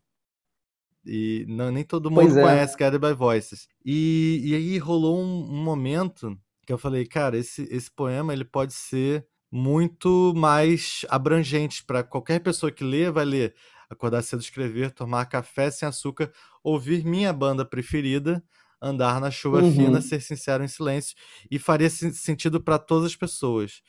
E 1.04 1.46
não, 1.48 1.72
nem 1.72 1.82
todo 1.82 2.10
mundo 2.10 2.38
é. 2.38 2.42
conhece 2.42 2.76
Guided 2.76 3.00
by 3.00 3.14
Voices. 3.14 3.66
E, 3.84 4.42
e 4.44 4.54
aí 4.54 4.78
rolou 4.78 5.18
um, 5.18 5.50
um, 5.50 5.64
momento 5.64 6.38
que 6.66 6.72
eu 6.72 6.78
falei, 6.78 7.06
cara, 7.06 7.38
esse, 7.38 7.66
esse 7.70 7.90
poema 7.90 8.34
ele 8.34 8.44
pode 8.44 8.74
ser 8.74 9.26
muito 9.50 10.32
mais 10.36 11.04
abrangente 11.08 11.84
para 11.84 12.02
qualquer 12.02 12.40
pessoa 12.40 12.70
que 12.70 12.84
lê, 12.84 13.10
vai 13.10 13.24
ler 13.24 13.54
acordar 13.92 14.22
cedo, 14.22 14.40
escrever, 14.40 14.90
tomar 14.92 15.26
café 15.26 15.70
sem 15.70 15.86
açúcar, 15.86 16.32
ouvir 16.62 17.04
minha 17.04 17.32
banda 17.32 17.64
preferida, 17.64 18.42
andar 18.80 19.20
na 19.20 19.30
chuva 19.30 19.62
uhum. 19.62 19.72
fina, 19.72 20.00
ser 20.00 20.20
sincero 20.20 20.64
em 20.64 20.68
silêncio 20.68 21.16
e 21.50 21.58
faria 21.58 21.88
sentido 21.88 22.60
para 22.60 22.78
todas 22.78 23.06
as 23.06 23.16
pessoas. 23.16 23.82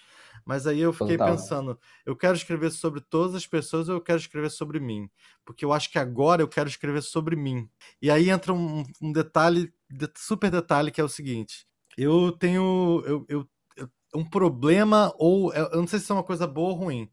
Mas 0.46 0.68
aí 0.68 0.82
eu 0.82 0.92
fiquei 0.92 1.18
Total. 1.18 1.32
pensando, 1.32 1.80
eu 2.06 2.16
quero 2.16 2.36
escrever 2.36 2.70
sobre 2.72 3.00
todas 3.00 3.34
as 3.34 3.48
pessoas 3.48 3.88
ou 3.88 3.96
eu 3.96 4.02
quero 4.02 4.20
escrever 4.20 4.52
sobre 4.52 4.80
mim? 4.80 5.10
Porque 5.46 5.64
eu 5.64 5.72
acho 5.72 5.90
que 5.90 5.98
agora 5.98 6.42
eu 6.42 6.48
quero 6.48 6.68
escrever 6.68 7.02
sobre 7.02 7.36
mim. 7.36 7.68
E 8.02 8.12
aí 8.12 8.30
entra 8.30 8.54
um, 8.54 8.84
um 9.02 9.12
detalhe, 9.12 9.74
super 10.18 10.52
detalhe, 10.52 10.92
que 10.92 11.00
é 11.00 11.04
o 11.04 11.10
seguinte: 11.10 11.66
eu 11.98 12.32
tenho 12.32 13.02
eu, 13.06 13.26
eu, 13.30 13.50
eu, 13.78 13.90
um 14.14 14.28
problema, 14.30 15.14
ou 15.18 15.54
eu 15.54 15.78
não 15.78 15.88
sei 15.88 16.00
se 16.00 16.12
é 16.12 16.16
uma 16.16 16.24
coisa 16.24 16.46
boa 16.46 16.72
ou 16.72 16.76
ruim, 16.76 17.10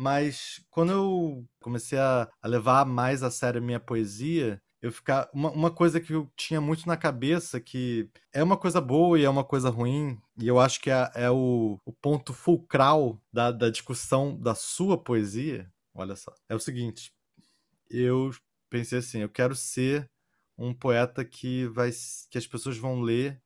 mas 0.00 0.64
quando 0.70 0.92
eu 0.92 1.46
comecei 1.60 1.98
a, 1.98 2.26
a 2.40 2.48
levar 2.48 2.86
mais 2.86 3.22
a 3.22 3.30
sério 3.30 3.60
a 3.60 3.64
minha 3.64 3.78
poesia, 3.78 4.58
eu 4.80 4.90
ficar 4.90 5.28
uma, 5.30 5.50
uma 5.50 5.70
coisa 5.70 6.00
que 6.00 6.14
eu 6.14 6.26
tinha 6.34 6.58
muito 6.58 6.88
na 6.88 6.96
cabeça 6.96 7.60
que 7.60 8.08
é 8.32 8.42
uma 8.42 8.56
coisa 8.56 8.80
boa 8.80 9.20
e 9.20 9.24
é 9.24 9.28
uma 9.28 9.44
coisa 9.44 9.68
ruim 9.68 10.18
e 10.38 10.48
eu 10.48 10.58
acho 10.58 10.80
que 10.80 10.90
é, 10.90 11.10
é 11.14 11.30
o, 11.30 11.78
o, 11.84 11.92
ponto 11.92 12.32
fulcral 12.32 13.20
da, 13.30 13.50
da 13.52 13.68
discussão 13.68 14.34
da 14.40 14.54
sua 14.54 14.96
poesia 14.96 15.70
olha 15.94 16.16
só 16.16 16.34
é 16.48 16.54
o 16.54 16.58
seguinte 16.58 17.12
eu 17.90 18.30
pensei 18.70 19.00
assim 19.00 19.18
eu 19.18 19.28
quero 19.28 19.54
ser 19.54 20.08
um 20.56 20.72
poeta 20.72 21.26
que 21.26 21.66
vai 21.66 21.90
que 22.30 22.38
as 22.38 22.46
pessoas 22.46 22.78
vão 22.78 23.02
ler 23.02 23.38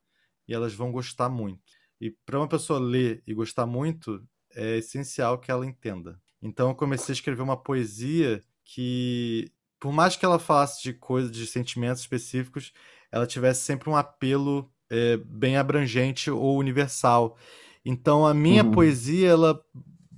e 0.47 0.55
elas 0.55 0.73
vão 0.73 0.93
gostar 0.93 1.29
muito 1.29 1.65
e 2.01 2.13
para 2.25 2.39
uma 2.39 2.49
pessoa 2.49 2.79
ler 2.79 3.25
e 3.27 3.35
gostar 3.35 3.67
muito 3.67 4.25
é 4.55 4.77
essencial 4.77 5.37
que 5.41 5.51
ela 5.51 5.67
entenda 5.67 6.23
então 6.45 6.69
eu 6.69 6.75
comecei 6.75 7.13
a 7.13 7.17
escrever 7.17 7.43
uma 7.43 7.57
poesia 7.57 8.45
que 8.63 9.51
por 9.81 9.93
mais 9.93 10.15
que 10.17 10.25
ela 10.25 10.39
falasse 10.39 10.83
de 10.83 10.93
coisas, 10.93 11.31
de 11.31 11.47
sentimentos 11.47 12.01
específicos, 12.01 12.73
ela 13.11 13.27
tivesse 13.27 13.63
sempre 13.63 13.91
um 13.91 13.97
apelo 13.97 14.71
é, 14.89 15.17
bem 15.17 15.57
abrangente 15.57 16.31
ou 16.31 16.59
universal. 16.59 17.37
Então 17.85 18.27
a 18.27 18.33
minha 18.33 18.65
uhum. 18.65 18.71
poesia, 18.71 19.29
ela 19.29 19.61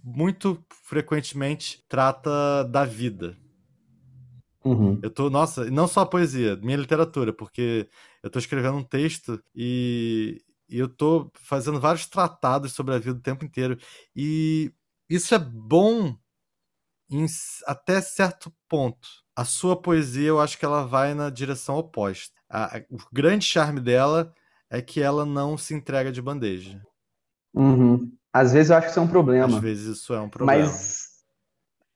muito 0.04 0.64
frequentemente 0.84 1.84
trata 1.88 2.62
da 2.64 2.84
vida. 2.84 3.36
Uhum. 4.64 4.98
Eu 5.02 5.10
tô, 5.10 5.30
nossa, 5.30 5.68
não 5.70 5.86
só 5.86 6.00
a 6.00 6.06
poesia, 6.06 6.56
minha 6.56 6.76
literatura, 6.76 7.32
porque 7.32 7.88
eu 8.22 8.30
tô 8.30 8.38
escrevendo 8.38 8.76
um 8.76 8.84
texto 8.84 9.42
e, 9.54 10.42
e 10.68 10.78
eu 10.78 10.88
tô 10.88 11.30
fazendo 11.34 11.80
vários 11.80 12.06
tratados 12.06 12.72
sobre 12.72 12.94
a 12.94 12.98
vida 12.98 13.18
o 13.18 13.22
tempo 13.22 13.44
inteiro. 13.44 13.78
E 14.14 14.72
isso 15.08 15.34
é 15.34 15.38
bom 15.38 16.16
em, 17.10 17.26
até 17.66 18.00
certo 18.00 18.52
ponto 18.68 19.08
a 19.36 19.44
sua 19.44 19.80
poesia 19.80 20.28
eu 20.28 20.40
acho 20.40 20.58
que 20.58 20.64
ela 20.64 20.86
vai 20.86 21.12
na 21.12 21.28
direção 21.28 21.76
oposta. 21.76 22.34
A, 22.48 22.78
a, 22.78 22.80
o 22.90 22.96
grande 23.12 23.44
charme 23.44 23.80
dela 23.80 24.32
é 24.70 24.80
que 24.80 25.02
ela 25.02 25.26
não 25.26 25.58
se 25.58 25.74
entrega 25.74 26.10
de 26.10 26.22
bandeja. 26.22 26.80
Uhum. 27.54 28.10
Às 28.32 28.54
vezes 28.54 28.70
eu 28.70 28.76
acho 28.76 28.86
que 28.86 28.90
isso 28.92 29.00
é 29.00 29.02
um 29.02 29.08
problema. 29.08 29.56
Às 29.56 29.62
vezes 29.62 29.98
isso 29.98 30.14
é 30.14 30.20
um 30.20 30.30
problema. 30.30 30.62
Mas, 30.62 31.08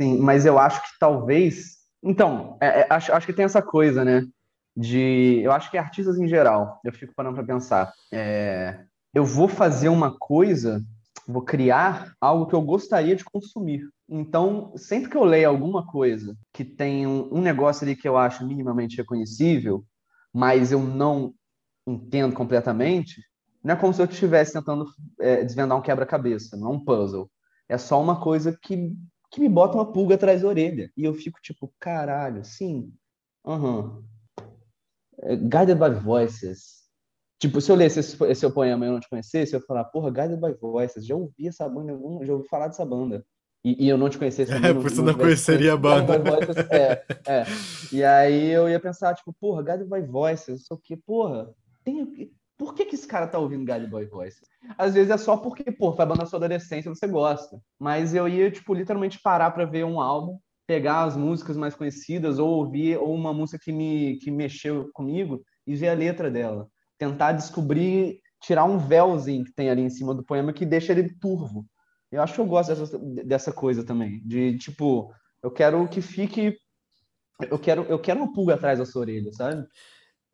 sim, 0.00 0.18
mas 0.18 0.44
eu 0.44 0.58
acho 0.58 0.82
que 0.82 0.98
talvez. 0.98 1.78
Então, 2.02 2.58
é, 2.60 2.80
é, 2.80 2.86
acho, 2.90 3.12
acho 3.12 3.26
que 3.26 3.32
tem 3.32 3.46
essa 3.46 3.62
coisa, 3.62 4.04
né? 4.04 4.26
De. 4.76 5.40
Eu 5.42 5.52
acho 5.52 5.70
que 5.70 5.78
artistas 5.78 6.18
em 6.18 6.28
geral, 6.28 6.78
eu 6.84 6.92
fico 6.92 7.14
parando 7.14 7.36
para 7.36 7.44
pensar. 7.44 7.92
É, 8.12 8.84
eu 9.14 9.24
vou 9.24 9.48
fazer 9.48 9.88
uma 9.88 10.16
coisa, 10.18 10.84
vou 11.30 11.42
criar 11.42 12.12
algo 12.20 12.46
que 12.46 12.54
eu 12.54 12.62
gostaria 12.62 13.16
de 13.16 13.24
consumir. 13.24 13.88
Então, 14.08 14.72
sempre 14.76 15.10
que 15.10 15.16
eu 15.16 15.24
leio 15.24 15.48
alguma 15.48 15.86
coisa 15.86 16.36
que 16.52 16.64
tem 16.64 17.06
um, 17.06 17.40
negócio 17.40 17.84
ali 17.84 17.94
que 17.94 18.08
eu 18.08 18.16
acho 18.16 18.46
minimamente 18.46 18.96
reconhecível, 18.96 19.84
mas 20.32 20.72
eu 20.72 20.80
não 20.80 21.34
entendo 21.86 22.34
completamente, 22.34 23.22
não 23.62 23.74
é 23.74 23.76
como 23.76 23.92
se 23.92 24.00
eu 24.00 24.06
estivesse 24.06 24.52
tentando 24.52 24.86
é, 25.20 25.44
desvendar 25.44 25.78
um 25.78 25.82
quebra-cabeça, 25.82 26.56
não 26.56 26.72
é 26.72 26.74
um 26.76 26.84
puzzle. 26.84 27.30
É 27.68 27.78
só 27.78 28.00
uma 28.00 28.20
coisa 28.20 28.56
que, 28.60 28.92
que 29.30 29.40
me 29.40 29.48
bota 29.48 29.76
uma 29.76 29.92
pulga 29.92 30.14
atrás 30.14 30.42
da 30.42 30.48
orelha. 30.48 30.90
E 30.96 31.04
eu 31.04 31.14
fico 31.14 31.38
tipo, 31.42 31.72
caralho, 31.78 32.44
sim. 32.44 32.92
Uh 33.44 33.52
-huh. 33.52 34.04
Guided 35.48 35.78
by 35.78 35.90
Voices. 35.90 36.79
Tipo, 37.40 37.60
se 37.60 37.72
eu 37.72 37.76
lesse 37.76 38.00
esse, 38.00 38.24
esse 38.24 38.40
seu 38.40 38.52
poema 38.52 38.84
e 38.84 38.88
eu 38.88 38.92
não 38.92 39.00
te 39.00 39.08
conhecesse, 39.08 39.54
eu 39.54 39.60
ia 39.60 39.66
falar, 39.66 39.84
porra, 39.84 40.10
Guided 40.10 40.38
by 40.38 40.52
Voices, 40.60 41.06
já 41.06 41.16
ouvi 41.16 41.48
essa 41.48 41.66
banda, 41.68 41.98
já 42.24 42.34
ouvi 42.34 42.46
falar 42.46 42.68
dessa 42.68 42.84
banda 42.84 43.24
e, 43.64 43.84
e, 43.84 43.88
eu 43.88 43.98
não 43.98 44.08
te 44.08 44.18
conhecesse. 44.18 44.52
É, 44.52 44.72
por 44.72 44.86
isso 44.86 45.02
não, 45.02 45.12
não 45.12 45.18
conheceria 45.18 45.74
a 45.74 45.76
banda. 45.76 46.14
É, 46.70 47.04
é. 47.26 47.44
E 47.92 48.02
aí 48.02 48.50
eu 48.50 48.68
ia 48.68 48.80
pensar, 48.80 49.14
tipo, 49.14 49.34
porra, 49.38 49.62
Guide 49.62 49.88
Boy 49.88 50.02
Voices, 50.02 50.66
só 50.66 50.76
que, 50.82 50.96
porra, 50.96 51.50
tem... 51.84 52.30
por 52.56 52.74
que, 52.74 52.86
que 52.86 52.94
esse 52.94 53.06
cara 53.06 53.26
tá 53.26 53.38
ouvindo 53.38 53.70
Guide 53.70 53.86
Boy 53.86 54.06
Voices? 54.06 54.48
Às 54.78 54.94
vezes 54.94 55.10
é 55.10 55.16
só 55.18 55.36
porque, 55.36 55.70
pô, 55.70 55.92
foi 55.92 56.04
a 56.04 56.06
banda 56.06 56.20
da 56.20 56.26
sua 56.26 56.38
adolescência, 56.38 56.88
você 56.88 57.06
gosta. 57.06 57.60
Mas 57.78 58.14
eu 58.14 58.26
ia, 58.26 58.50
tipo, 58.50 58.72
literalmente 58.74 59.20
parar 59.20 59.50
para 59.50 59.66
ver 59.66 59.84
um 59.84 60.00
álbum, 60.00 60.38
pegar 60.66 61.04
as 61.04 61.16
músicas 61.16 61.56
mais 61.56 61.74
conhecidas, 61.74 62.38
ou 62.38 62.48
ouvir 62.48 62.96
ou 62.96 63.14
uma 63.14 63.32
música 63.34 63.58
que 63.62 63.72
me 63.72 64.16
que 64.18 64.30
mexeu 64.30 64.90
comigo 64.94 65.42
e 65.66 65.74
ver 65.74 65.88
a 65.88 65.94
letra 65.94 66.30
dela. 66.30 66.66
Tentar 67.00 67.32
descobrir, 67.32 68.20
tirar 68.40 68.64
um 68.64 68.78
véuzinho 68.78 69.44
que 69.44 69.52
tem 69.52 69.68
ali 69.68 69.82
em 69.82 69.90
cima 69.90 70.14
do 70.14 70.22
poema 70.22 70.52
que 70.52 70.64
deixa 70.64 70.92
ele 70.92 71.12
turvo 71.18 71.66
eu 72.10 72.22
acho 72.22 72.34
que 72.34 72.40
eu 72.40 72.46
gosto 72.46 72.74
dessa, 72.74 72.98
dessa 73.24 73.52
coisa 73.52 73.84
também, 73.84 74.20
de 74.26 74.58
tipo, 74.58 75.14
eu 75.42 75.50
quero 75.50 75.86
que 75.88 76.02
fique. 76.02 76.56
Eu 77.48 77.58
quero, 77.58 77.82
eu 77.84 77.98
quero 77.98 78.20
uma 78.20 78.32
pulga 78.32 78.54
atrás 78.54 78.78
da 78.78 78.84
sua 78.84 79.02
orelha, 79.02 79.32
sabe? 79.32 79.66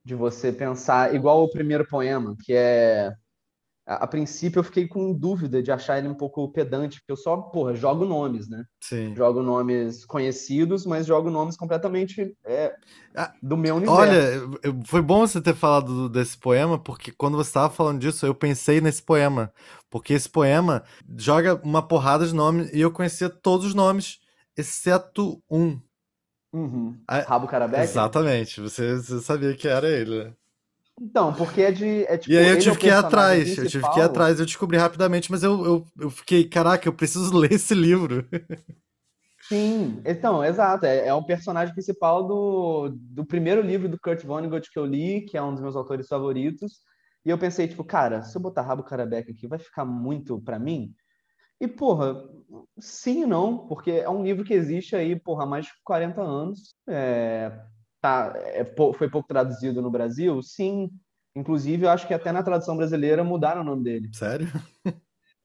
De 0.05 0.15
você 0.15 0.53
pensar, 0.53 1.15
igual 1.15 1.45
o 1.45 1.51
primeiro 1.51 1.87
poema, 1.87 2.35
que 2.43 2.53
é 2.55 3.13
a, 3.87 4.05
a, 4.05 4.07
princípio 4.07 4.59
eu 4.59 4.65
fiquei 4.65 4.89
com 4.89 5.13
dúvida 5.13 5.63
de 5.63 5.71
achar 5.71 5.99
ele 5.99 6.09
um 6.09 6.15
pouco 6.15 6.51
pedante, 6.51 6.99
porque 6.99 7.13
eu 7.13 7.17
só, 7.17 7.37
porra, 7.37 7.75
jogo 7.75 8.05
nomes, 8.05 8.49
né? 8.49 8.65
Sim. 8.81 9.15
Jogo 9.15 9.43
nomes 9.43 10.05
conhecidos, 10.05 10.85
mas 10.85 11.07
jogo 11.07 11.31
nomes 11.31 11.57
completamente 11.57 12.37
é, 12.45 12.75
ah, 13.15 13.33
do 13.41 13.57
meu 13.57 13.77
universo. 13.77 14.01
Olha, 14.01 14.83
foi 14.85 15.01
bom 15.01 15.21
você 15.21 15.41
ter 15.41 15.55
falado 15.55 16.09
desse 16.09 16.37
poema, 16.37 16.79
porque 16.79 17.13
quando 17.13 17.37
você 17.37 17.51
estava 17.51 17.73
falando 17.73 18.01
disso, 18.01 18.27
eu 18.27 18.35
pensei 18.35 18.81
nesse 18.81 19.03
poema. 19.03 19.53
Porque 19.89 20.15
esse 20.15 20.29
poema 20.29 20.83
joga 21.17 21.55
uma 21.63 21.81
porrada 21.81 22.27
de 22.27 22.35
nomes 22.35 22.73
e 22.73 22.81
eu 22.81 22.91
conhecia 22.91 23.31
todos 23.31 23.67
os 23.67 23.75
nomes, 23.75 24.19
exceto 24.57 25.41
um. 25.49 25.81
Uhum. 26.53 26.99
Rabo 27.09 27.47
Carabeque? 27.47 27.85
Exatamente, 27.85 28.61
você, 28.61 28.97
você 28.97 29.21
sabia 29.21 29.55
que 29.55 29.69
era 29.69 29.89
ele, 29.89 30.25
né? 30.25 30.33
Então, 31.01 31.33
porque 31.35 31.61
é 31.61 31.71
de. 31.71 32.05
É, 32.07 32.17
tipo, 32.17 32.33
e 32.33 32.39
aí 32.39 32.49
eu 32.49 32.59
tive 32.59 32.77
é 32.77 32.79
que 32.79 32.87
ir 32.87 32.91
atrás, 32.91 33.43
principal. 33.43 33.65
eu 33.65 33.71
tive 33.71 33.91
que 33.91 33.99
ir 33.99 34.03
atrás, 34.03 34.41
eu 34.41 34.47
descobri 34.47 34.79
rapidamente, 34.79 35.31
mas 35.31 35.43
eu, 35.43 35.65
eu, 35.65 35.87
eu 35.99 36.11
fiquei, 36.11 36.49
caraca, 36.49 36.89
eu 36.89 36.93
preciso 36.93 37.33
ler 37.37 37.53
esse 37.53 37.75
livro. 37.75 38.27
Sim, 39.43 40.03
então, 40.05 40.43
exato. 40.45 40.87
É, 40.87 41.07
é 41.07 41.15
o 41.15 41.23
personagem 41.23 41.73
principal 41.73 42.27
do, 42.27 42.89
do 42.95 43.25
primeiro 43.25 43.61
livro 43.61 43.89
do 43.89 44.01
Kurt 44.01 44.25
Vonnegut 44.25 44.71
que 44.71 44.79
eu 44.79 44.87
li, 44.87 45.21
que 45.23 45.37
é 45.37 45.43
um 45.43 45.53
dos 45.53 45.63
meus 45.63 45.77
autores 45.77 46.09
favoritos. 46.09 46.81
E 47.25 47.31
eu 47.31 47.39
pensei, 47.39 47.69
tipo, 47.69 47.85
cara, 47.85 48.23
se 48.23 48.37
eu 48.37 48.41
botar 48.41 48.63
Rabo 48.63 48.83
Carabeca 48.83 49.31
aqui, 49.31 49.47
vai 49.47 49.59
ficar 49.59 49.85
muito 49.85 50.41
para 50.41 50.59
mim? 50.59 50.95
E, 51.61 51.69
porra, 51.69 52.23
sim 52.79 53.23
e 53.23 53.27
não, 53.27 53.67
porque 53.67 53.91
é 53.91 54.09
um 54.09 54.23
livro 54.23 54.45
que 54.45 54.55
existe 54.55 54.95
aí, 54.95 55.19
porra, 55.19 55.45
há 55.45 55.47
mais 55.47 55.67
de 55.67 55.73
40 55.85 56.21
anos. 56.23 56.75
É, 56.89 57.53
tá, 58.07 58.33
é, 58.37 58.65
foi 58.65 59.11
pouco 59.11 59.27
traduzido 59.27 59.83
no 59.83 59.91
Brasil? 59.91 60.41
Sim. 60.43 60.91
Inclusive, 61.35 61.85
eu 61.85 61.91
acho 61.91 62.07
que 62.07 62.15
até 62.15 62.31
na 62.33 62.43
tradução 62.43 62.77
brasileira 62.77 63.25
mudaram 63.25 63.61
o 63.63 63.65
nome 63.65 63.83
dele. 63.83 64.11
Sério? 64.13 64.49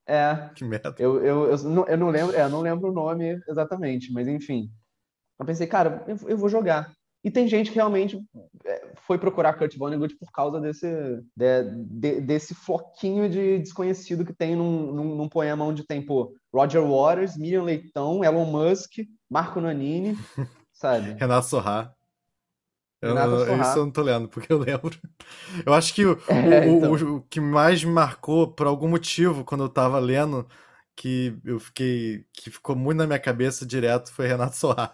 É. 0.08 0.50
Que 0.56 0.64
merda. 0.64 0.94
Eu, 1.00 1.24
eu, 1.24 1.52
eu, 1.52 1.58
não, 1.64 1.88
eu 1.88 1.98
não 1.98 2.10
lembro, 2.10 2.36
é, 2.36 2.48
não 2.48 2.62
lembro 2.62 2.90
o 2.90 2.94
nome 2.94 3.42
exatamente, 3.48 4.12
mas 4.12 4.28
enfim. 4.28 4.70
Eu 5.40 5.46
pensei, 5.46 5.68
cara, 5.68 6.04
eu, 6.08 6.18
eu 6.30 6.38
vou 6.38 6.50
jogar. 6.50 6.94
E 7.24 7.30
tem 7.30 7.48
gente 7.48 7.70
que 7.70 7.76
realmente 7.76 8.20
é, 8.66 8.94
foi 9.06 9.18
procurar 9.18 9.54
Kurt 9.54 9.78
Vonnegut 9.78 10.16
por 10.18 10.32
causa 10.32 10.60
desse, 10.60 10.88
de, 11.36 11.64
de, 11.86 12.22
desse 12.22 12.56
floquinho 12.56 13.30
de 13.30 13.60
desconhecido 13.60 14.26
que 14.26 14.34
tem 14.34 14.56
num, 14.56 14.92
num, 14.92 15.16
num, 15.16 15.30
poema 15.30 15.64
onde 15.64 15.86
tem, 15.86 16.04
pô, 16.04 16.34
Roger 16.54 16.82
Waters, 16.82 17.38
Miriam 17.38 17.64
Leitão, 17.64 18.24
Elon 18.24 18.46
Musk, 18.46 19.00
Marco 19.30 19.62
Nanini, 19.62 20.18
sabe? 20.74 21.12
Renato 21.14 21.48
Sorra. 21.48 21.96
Eu, 23.02 23.18
eu, 23.18 23.62
isso 23.62 23.80
eu 23.80 23.86
não 23.86 23.92
tô 23.92 24.04
lendo, 24.04 24.30
porque 24.30 24.54
eu 24.54 24.60
lembro. 24.60 24.96
Eu 25.66 25.74
acho 25.74 25.94
que 25.94 26.06
o, 26.06 26.12
é, 26.30 26.68
o, 26.68 26.78
então. 26.78 26.92
o, 26.92 27.16
o, 27.18 27.22
que 27.24 27.40
mais 27.40 27.84
me 27.84 27.92
marcou, 27.92 28.54
por 28.54 28.68
algum 28.68 28.88
motivo, 28.88 29.44
quando 29.44 29.64
eu 29.64 29.70
tava 29.70 29.98
lendo, 29.98 30.48
que 30.96 31.36
eu 31.44 31.60
fiquei. 31.60 32.26
que 32.32 32.52
ficou 32.52 32.76
muito 32.76 33.00
na 33.00 33.08
minha 33.08 33.20
cabeça 33.20 33.66
direto, 33.66 34.12
foi 34.12 34.28
Renato 34.28 34.56
Sorra. 34.56 34.94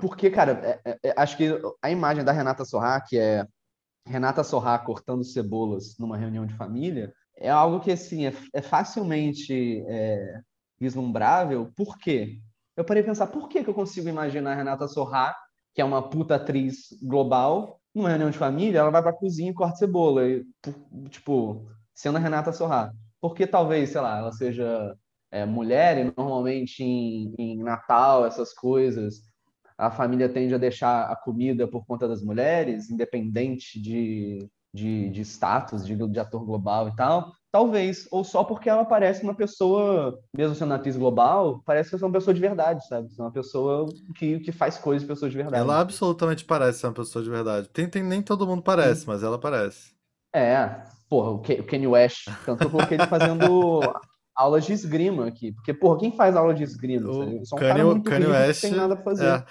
Porque, 0.00 0.30
cara, 0.30 0.52
é, 0.84 0.90
é, 0.90 0.98
é, 1.04 1.14
acho 1.16 1.36
que 1.36 1.48
a 1.82 1.90
imagem 1.90 2.24
da 2.24 2.32
Renata 2.32 2.64
Sorra, 2.64 3.00
que 3.00 3.18
é 3.18 3.46
Renata 4.06 4.44
Sorra 4.44 4.78
cortando 4.78 5.24
cebolas 5.24 5.96
numa 5.98 6.16
reunião 6.16 6.44
de 6.44 6.54
família, 6.54 7.12
é 7.36 7.48
algo 7.48 7.80
que, 7.80 7.90
assim, 7.90 8.26
é, 8.26 8.34
é 8.52 8.60
facilmente 8.62 9.82
é, 9.86 10.40
vislumbrável. 10.78 11.72
Por 11.74 11.98
quê? 11.98 12.40
eu 12.76 12.84
parei 12.84 13.02
pensar, 13.02 13.26
por 13.26 13.48
que, 13.48 13.62
que 13.62 13.68
eu 13.68 13.74
consigo 13.74 14.08
imaginar 14.08 14.52
a 14.52 14.54
Renata 14.54 14.88
Sorrá, 14.88 15.36
que 15.74 15.80
é 15.80 15.84
uma 15.84 16.08
puta 16.08 16.36
atriz 16.36 16.88
global, 17.02 17.80
numa 17.94 18.08
reunião 18.08 18.30
de 18.30 18.38
família, 18.38 18.78
ela 18.78 18.90
vai 18.90 19.02
pra 19.02 19.12
cozinha 19.12 19.50
e 19.50 19.54
corta 19.54 19.76
cebola. 19.76 20.26
E, 20.26 20.44
tipo, 21.10 21.66
sendo 21.94 22.16
a 22.16 22.20
Renata 22.20 22.52
Sorrá. 22.52 22.92
Porque 23.20 23.46
talvez, 23.46 23.90
sei 23.90 24.00
lá, 24.00 24.18
ela 24.18 24.32
seja 24.32 24.96
é, 25.30 25.44
mulher 25.46 25.98
e 25.98 26.12
normalmente 26.16 26.82
em, 26.82 27.34
em 27.38 27.62
Natal, 27.62 28.26
essas 28.26 28.52
coisas, 28.52 29.22
a 29.76 29.90
família 29.90 30.28
tende 30.28 30.54
a 30.54 30.58
deixar 30.58 31.10
a 31.10 31.16
comida 31.16 31.68
por 31.68 31.84
conta 31.86 32.08
das 32.08 32.22
mulheres, 32.22 32.90
independente 32.90 33.80
de, 33.80 34.48
de, 34.72 35.10
de 35.10 35.20
status, 35.22 35.86
de, 35.86 35.96
de 35.96 36.20
ator 36.20 36.44
global 36.44 36.88
e 36.88 36.96
tal. 36.96 37.32
Talvez, 37.52 38.08
ou 38.10 38.24
só 38.24 38.42
porque 38.42 38.70
ela 38.70 38.82
parece 38.82 39.22
uma 39.22 39.34
pessoa, 39.34 40.18
mesmo 40.34 40.54
sendo 40.54 40.72
atriz 40.72 40.96
global, 40.96 41.62
parece 41.66 41.90
que 41.90 42.02
é 42.02 42.06
uma 42.06 42.12
pessoa 42.12 42.32
de 42.32 42.40
verdade, 42.40 42.88
sabe? 42.88 43.08
É 43.16 43.22
uma 43.22 43.30
pessoa 43.30 43.86
que, 44.16 44.40
que 44.40 44.50
faz 44.50 44.78
coisas 44.78 45.02
de 45.02 45.08
pessoas 45.08 45.30
de 45.30 45.36
verdade. 45.36 45.62
Ela 45.62 45.78
absolutamente 45.78 46.46
parece 46.46 46.78
ser 46.78 46.86
uma 46.86 46.94
pessoa 46.94 47.22
de 47.22 47.28
verdade. 47.28 47.68
Tem, 47.68 47.86
tem, 47.86 48.02
nem 48.02 48.22
todo 48.22 48.46
mundo 48.46 48.62
parece, 48.62 49.02
Sim. 49.02 49.08
mas 49.08 49.22
ela 49.22 49.38
parece. 49.38 49.92
É, 50.34 50.80
porra, 51.10 51.28
o, 51.28 51.40
Ken, 51.40 51.60
o 51.60 51.64
Kanye 51.64 51.86
West. 51.86 52.26
Tanto 52.46 52.64
eu 52.64 52.70
coloquei 52.70 52.96
ele 52.96 53.06
fazendo 53.06 53.80
aulas 54.34 54.64
de 54.64 54.72
esgrima 54.72 55.26
aqui. 55.26 55.52
Porque, 55.52 55.74
porra, 55.74 56.00
quem 56.00 56.16
faz 56.16 56.34
aula 56.34 56.54
de 56.54 56.62
esgrima? 56.62 57.10
O 57.10 57.44
Só 57.44 57.56
um 57.56 57.58
Kanye, 57.58 58.02
Kanye 58.02 58.26
West, 58.28 58.62
tem 58.62 58.70
nada 58.70 58.96
pra 58.96 59.04
fazer. 59.04 59.26
É. 59.26 59.44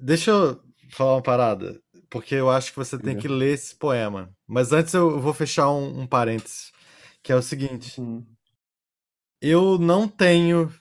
Deixa 0.00 0.30
eu 0.30 0.58
falar 0.90 1.16
uma 1.16 1.22
parada, 1.22 1.78
porque 2.08 2.34
eu 2.34 2.50
acho 2.50 2.70
que 2.70 2.78
você 2.78 2.98
tem 2.98 3.14
que 3.14 3.28
ler 3.28 3.52
esse 3.52 3.76
poema. 3.76 4.30
Mas 4.48 4.72
antes 4.72 4.94
eu 4.94 5.20
vou 5.20 5.34
fechar 5.34 5.70
um, 5.70 6.00
um 6.00 6.06
parênteses, 6.06 6.71
que 7.22 7.32
é 7.32 7.36
o 7.36 7.42
seguinte. 7.42 8.00
Eu 9.40 9.78
não 9.78 10.08
tenho. 10.08 10.72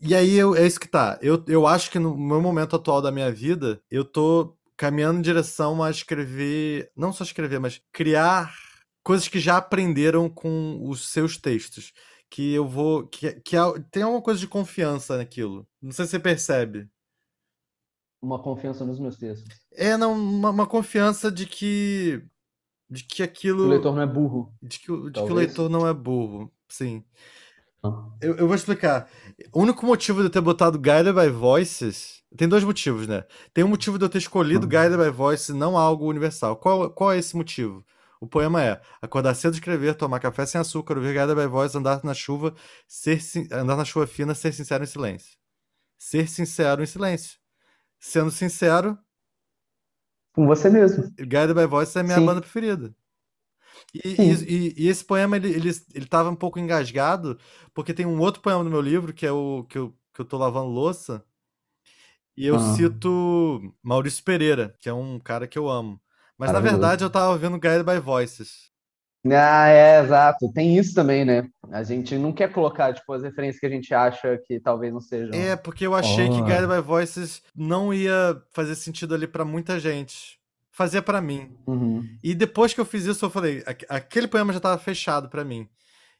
E 0.00 0.14
aí 0.14 0.36
eu, 0.36 0.54
é 0.54 0.66
isso 0.66 0.80
que 0.80 0.88
tá. 0.88 1.18
Eu, 1.22 1.44
eu 1.46 1.66
acho 1.66 1.90
que 1.90 1.98
no 1.98 2.16
meu 2.16 2.40
momento 2.40 2.76
atual 2.76 3.00
da 3.02 3.12
minha 3.12 3.30
vida, 3.30 3.82
eu 3.90 4.04
tô 4.04 4.56
caminhando 4.76 5.18
em 5.18 5.22
direção 5.22 5.82
a 5.82 5.90
escrever. 5.90 6.90
Não 6.96 7.12
só 7.12 7.24
escrever, 7.24 7.58
mas 7.58 7.80
criar 7.92 8.54
coisas 9.02 9.28
que 9.28 9.40
já 9.40 9.56
aprenderam 9.56 10.28
com 10.28 10.80
os 10.88 11.08
seus 11.08 11.36
textos. 11.36 11.92
Que 12.30 12.52
eu 12.52 12.66
vou. 12.68 13.06
Que, 13.08 13.40
que 13.40 13.56
tem 13.90 14.02
alguma 14.02 14.22
coisa 14.22 14.38
de 14.38 14.46
confiança 14.46 15.16
naquilo. 15.16 15.66
Não 15.82 15.92
sei 15.92 16.04
se 16.04 16.12
você 16.12 16.18
percebe. 16.18 16.88
Uma 18.22 18.40
confiança 18.42 18.84
nos 18.84 19.00
meus 19.00 19.16
textos. 19.16 19.48
É, 19.72 19.96
não, 19.96 20.12
uma, 20.12 20.50
uma 20.50 20.66
confiança 20.66 21.30
de 21.30 21.46
que. 21.46 22.22
De 22.90 23.04
que 23.04 23.22
aquilo. 23.22 23.64
O 23.64 23.68
leitor 23.68 23.94
não 23.94 24.02
é 24.02 24.06
burro. 24.06 24.52
De 24.60 24.78
que, 24.78 24.86
de 24.86 25.12
que 25.12 25.32
o 25.32 25.34
leitor 25.34 25.68
não 25.68 25.86
é 25.86 25.94
burro, 25.94 26.50
sim. 26.68 27.04
Ah. 27.82 28.08
Eu, 28.20 28.36
eu 28.36 28.46
vou 28.46 28.54
explicar. 28.54 29.08
O 29.52 29.60
único 29.60 29.86
motivo 29.86 30.20
de 30.20 30.26
eu 30.26 30.30
ter 30.30 30.40
botado 30.40 30.78
Guided 30.78 31.12
by 31.12 31.28
Voices. 31.28 32.20
Tem 32.36 32.48
dois 32.48 32.62
motivos, 32.62 33.06
né? 33.06 33.24
Tem 33.52 33.64
um 33.64 33.68
motivo 33.68 33.98
de 33.98 34.04
eu 34.04 34.08
ter 34.08 34.18
escolhido 34.18 34.64
uhum. 34.64 34.68
Guided 34.68 34.96
by 34.96 35.10
Voices, 35.10 35.54
não 35.54 35.76
algo 35.76 36.08
universal. 36.08 36.56
Qual, 36.56 36.90
qual 36.90 37.12
é 37.12 37.18
esse 37.18 37.36
motivo? 37.36 37.84
O 38.20 38.26
poema 38.26 38.62
é: 38.62 38.80
acordar 39.00 39.34
cedo, 39.34 39.54
escrever, 39.54 39.94
tomar 39.94 40.20
café 40.20 40.44
sem 40.44 40.60
açúcar, 40.60 40.96
ouvir 40.96 41.14
Guided 41.14 41.34
by 41.34 41.46
Voices, 41.46 41.76
andar 41.76 42.02
na 42.04 42.14
chuva, 42.14 42.54
ser, 42.86 43.20
andar 43.52 43.76
na 43.76 43.84
chuva 43.84 44.06
fina, 44.06 44.34
ser 44.34 44.52
sincero 44.52 44.84
em 44.84 44.86
silêncio. 44.86 45.38
Ser 45.98 46.28
sincero 46.28 46.82
em 46.82 46.86
silêncio 46.86 47.40
sendo 48.00 48.30
sincero. 48.30 48.98
Com 50.32 50.46
você 50.46 50.70
mesmo. 50.70 51.10
Guided 51.18 51.54
by 51.54 51.66
Voice 51.66 51.96
é 51.96 52.00
a 52.00 52.04
minha 52.04 52.18
Sim. 52.18 52.26
banda 52.26 52.40
preferida. 52.40 52.94
E, 53.94 54.00
e, 54.04 54.84
e, 54.84 54.88
esse 54.88 55.04
poema, 55.04 55.36
ele, 55.36 55.48
ele, 55.50 55.70
ele 55.94 56.06
tava 56.06 56.30
um 56.30 56.36
pouco 56.36 56.58
engasgado, 56.58 57.38
porque 57.74 57.94
tem 57.94 58.06
um 58.06 58.20
outro 58.20 58.40
poema 58.40 58.62
no 58.62 58.70
meu 58.70 58.80
livro, 58.80 59.12
que 59.12 59.26
é 59.26 59.32
o 59.32 59.64
que 59.68 59.78
eu, 59.78 59.94
que 60.14 60.20
eu 60.20 60.24
tô 60.24 60.36
lavando 60.38 60.70
louça, 60.70 61.24
e 62.36 62.46
eu 62.46 62.56
ah. 62.56 62.74
cito 62.74 63.74
Maurício 63.82 64.22
Pereira, 64.22 64.74
que 64.78 64.88
é 64.88 64.92
um 64.92 65.18
cara 65.18 65.46
que 65.46 65.58
eu 65.58 65.68
amo. 65.68 66.00
Mas 66.38 66.52
na 66.52 66.60
verdade 66.60 67.04
eu 67.04 67.10
tava 67.10 67.36
vendo 67.36 67.58
Guided 67.58 67.84
by 67.84 67.98
Voices. 67.98 68.69
Ah, 69.26 69.68
é, 69.68 70.02
exato. 70.02 70.50
Tem 70.52 70.78
isso 70.78 70.94
também, 70.94 71.24
né? 71.24 71.48
A 71.70 71.82
gente 71.82 72.16
não 72.16 72.32
quer 72.32 72.50
colocar, 72.50 72.94
tipo, 72.94 73.12
as 73.12 73.22
referências 73.22 73.60
que 73.60 73.66
a 73.66 73.70
gente 73.70 73.92
acha 73.92 74.38
que 74.46 74.58
talvez 74.58 74.92
não 74.92 75.00
sejam. 75.00 75.34
É, 75.34 75.56
porque 75.56 75.86
eu 75.86 75.94
achei 75.94 76.28
oh. 76.28 76.34
que 76.34 76.42
Guided 76.42 76.66
by 76.66 76.80
Voices 76.80 77.42
não 77.54 77.92
ia 77.92 78.40
fazer 78.50 78.74
sentido 78.74 79.14
ali 79.14 79.26
para 79.26 79.44
muita 79.44 79.78
gente. 79.78 80.38
Fazia 80.70 81.02
para 81.02 81.20
mim. 81.20 81.50
Uhum. 81.66 82.08
E 82.22 82.34
depois 82.34 82.72
que 82.72 82.80
eu 82.80 82.86
fiz 82.86 83.04
isso, 83.04 83.24
eu 83.24 83.30
falei, 83.30 83.62
aquele 83.88 84.26
poema 84.26 84.52
já 84.52 84.60
tava 84.60 84.78
fechado 84.78 85.28
para 85.28 85.44
mim. 85.44 85.68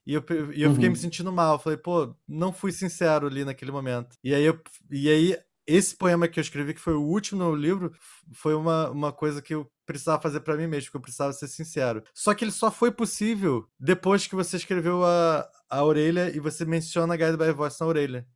E 0.06 0.14
eu, 0.14 0.24
e 0.52 0.62
eu 0.62 0.68
uhum. 0.68 0.74
fiquei 0.74 0.90
me 0.90 0.96
sentindo 0.96 1.32
mal. 1.32 1.54
Eu 1.54 1.58
falei, 1.58 1.78
pô, 1.78 2.14
não 2.28 2.52
fui 2.52 2.72
sincero 2.72 3.26
ali 3.26 3.44
naquele 3.44 3.70
momento. 3.70 4.16
E 4.22 4.34
aí, 4.34 4.44
eu, 4.44 4.58
e 4.90 5.08
aí 5.08 5.38
esse 5.74 5.96
poema 5.96 6.26
que 6.26 6.38
eu 6.38 6.42
escrevi, 6.42 6.74
que 6.74 6.80
foi 6.80 6.94
o 6.94 7.02
último 7.02 7.44
no 7.44 7.54
livro, 7.54 7.92
foi 8.32 8.54
uma, 8.54 8.90
uma 8.90 9.12
coisa 9.12 9.40
que 9.40 9.54
eu 9.54 9.70
precisava 9.86 10.20
fazer 10.20 10.40
para 10.40 10.56
mim 10.56 10.66
mesmo, 10.66 10.86
porque 10.86 10.96
eu 10.96 11.02
precisava 11.02 11.32
ser 11.32 11.48
sincero. 11.48 12.02
Só 12.14 12.34
que 12.34 12.44
ele 12.44 12.52
só 12.52 12.70
foi 12.70 12.90
possível 12.90 13.66
depois 13.78 14.26
que 14.26 14.34
você 14.34 14.56
escreveu 14.56 15.04
a, 15.04 15.48
a 15.68 15.84
orelha 15.84 16.34
e 16.34 16.40
você 16.40 16.64
menciona 16.64 17.14
a 17.14 17.16
Guide 17.16 17.36
by 17.36 17.52
Voice 17.52 17.80
na 17.80 17.86
orelha. 17.86 18.26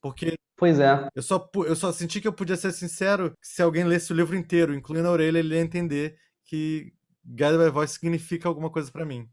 Porque. 0.00 0.34
Pois 0.56 0.78
é. 0.78 1.08
Eu 1.14 1.22
só, 1.22 1.50
eu 1.66 1.76
só 1.76 1.92
senti 1.92 2.20
que 2.20 2.28
eu 2.28 2.32
podia 2.32 2.56
ser 2.56 2.72
sincero 2.72 3.32
se 3.42 3.62
alguém 3.62 3.84
lesse 3.84 4.12
o 4.12 4.16
livro 4.16 4.36
inteiro, 4.36 4.74
incluindo 4.74 5.08
a 5.08 5.12
orelha, 5.12 5.38
ele 5.38 5.54
ia 5.54 5.60
entender 5.60 6.16
que 6.44 6.92
Guide 7.24 7.58
by 7.58 7.70
Voice 7.70 7.94
significa 7.94 8.48
alguma 8.48 8.70
coisa 8.70 8.90
para 8.90 9.04
mim. 9.04 9.28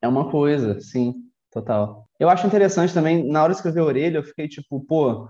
É 0.00 0.08
uma 0.08 0.30
coisa, 0.30 0.80
sim, 0.80 1.14
total. 1.50 2.08
Eu 2.18 2.28
acho 2.28 2.46
interessante 2.46 2.94
também, 2.94 3.28
na 3.28 3.42
hora 3.42 3.52
de 3.52 3.58
escrever 3.58 3.80
a 3.80 3.84
orelha, 3.84 4.18
eu 4.18 4.22
fiquei 4.22 4.48
tipo, 4.48 4.80
pô, 4.86 5.28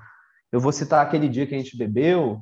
eu 0.53 0.61
vou 0.61 0.73
citar 0.73 1.05
aquele 1.05 1.29
dia 1.29 1.47
que 1.47 1.55
a 1.55 1.59
gente 1.59 1.77
bebeu, 1.77 2.41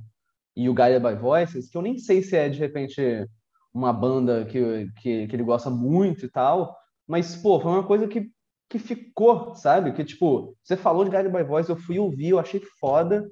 e 0.56 0.68
o 0.68 0.74
Guided 0.74 1.02
by 1.02 1.14
Voices, 1.14 1.68
que 1.68 1.76
eu 1.76 1.82
nem 1.82 1.98
sei 1.98 2.22
se 2.22 2.34
é 2.34 2.48
de 2.48 2.58
repente 2.58 3.28
uma 3.74 3.92
banda 3.92 4.46
que, 4.46 4.90
que, 5.02 5.26
que 5.26 5.36
ele 5.36 5.42
gosta 5.42 5.68
muito 5.68 6.24
e 6.24 6.30
tal, 6.30 6.74
mas, 7.06 7.36
pô, 7.36 7.60
foi 7.60 7.70
uma 7.70 7.86
coisa 7.86 8.08
que, 8.08 8.30
que 8.68 8.78
ficou, 8.78 9.54
sabe? 9.54 9.92
Que, 9.92 10.02
tipo, 10.02 10.56
você 10.62 10.76
falou 10.76 11.04
de 11.04 11.10
Guided 11.10 11.30
by 11.30 11.42
Voice, 11.42 11.68
eu 11.68 11.76
fui 11.76 11.98
ouvir, 11.98 12.30
eu 12.30 12.38
achei 12.38 12.60
foda, 12.80 13.30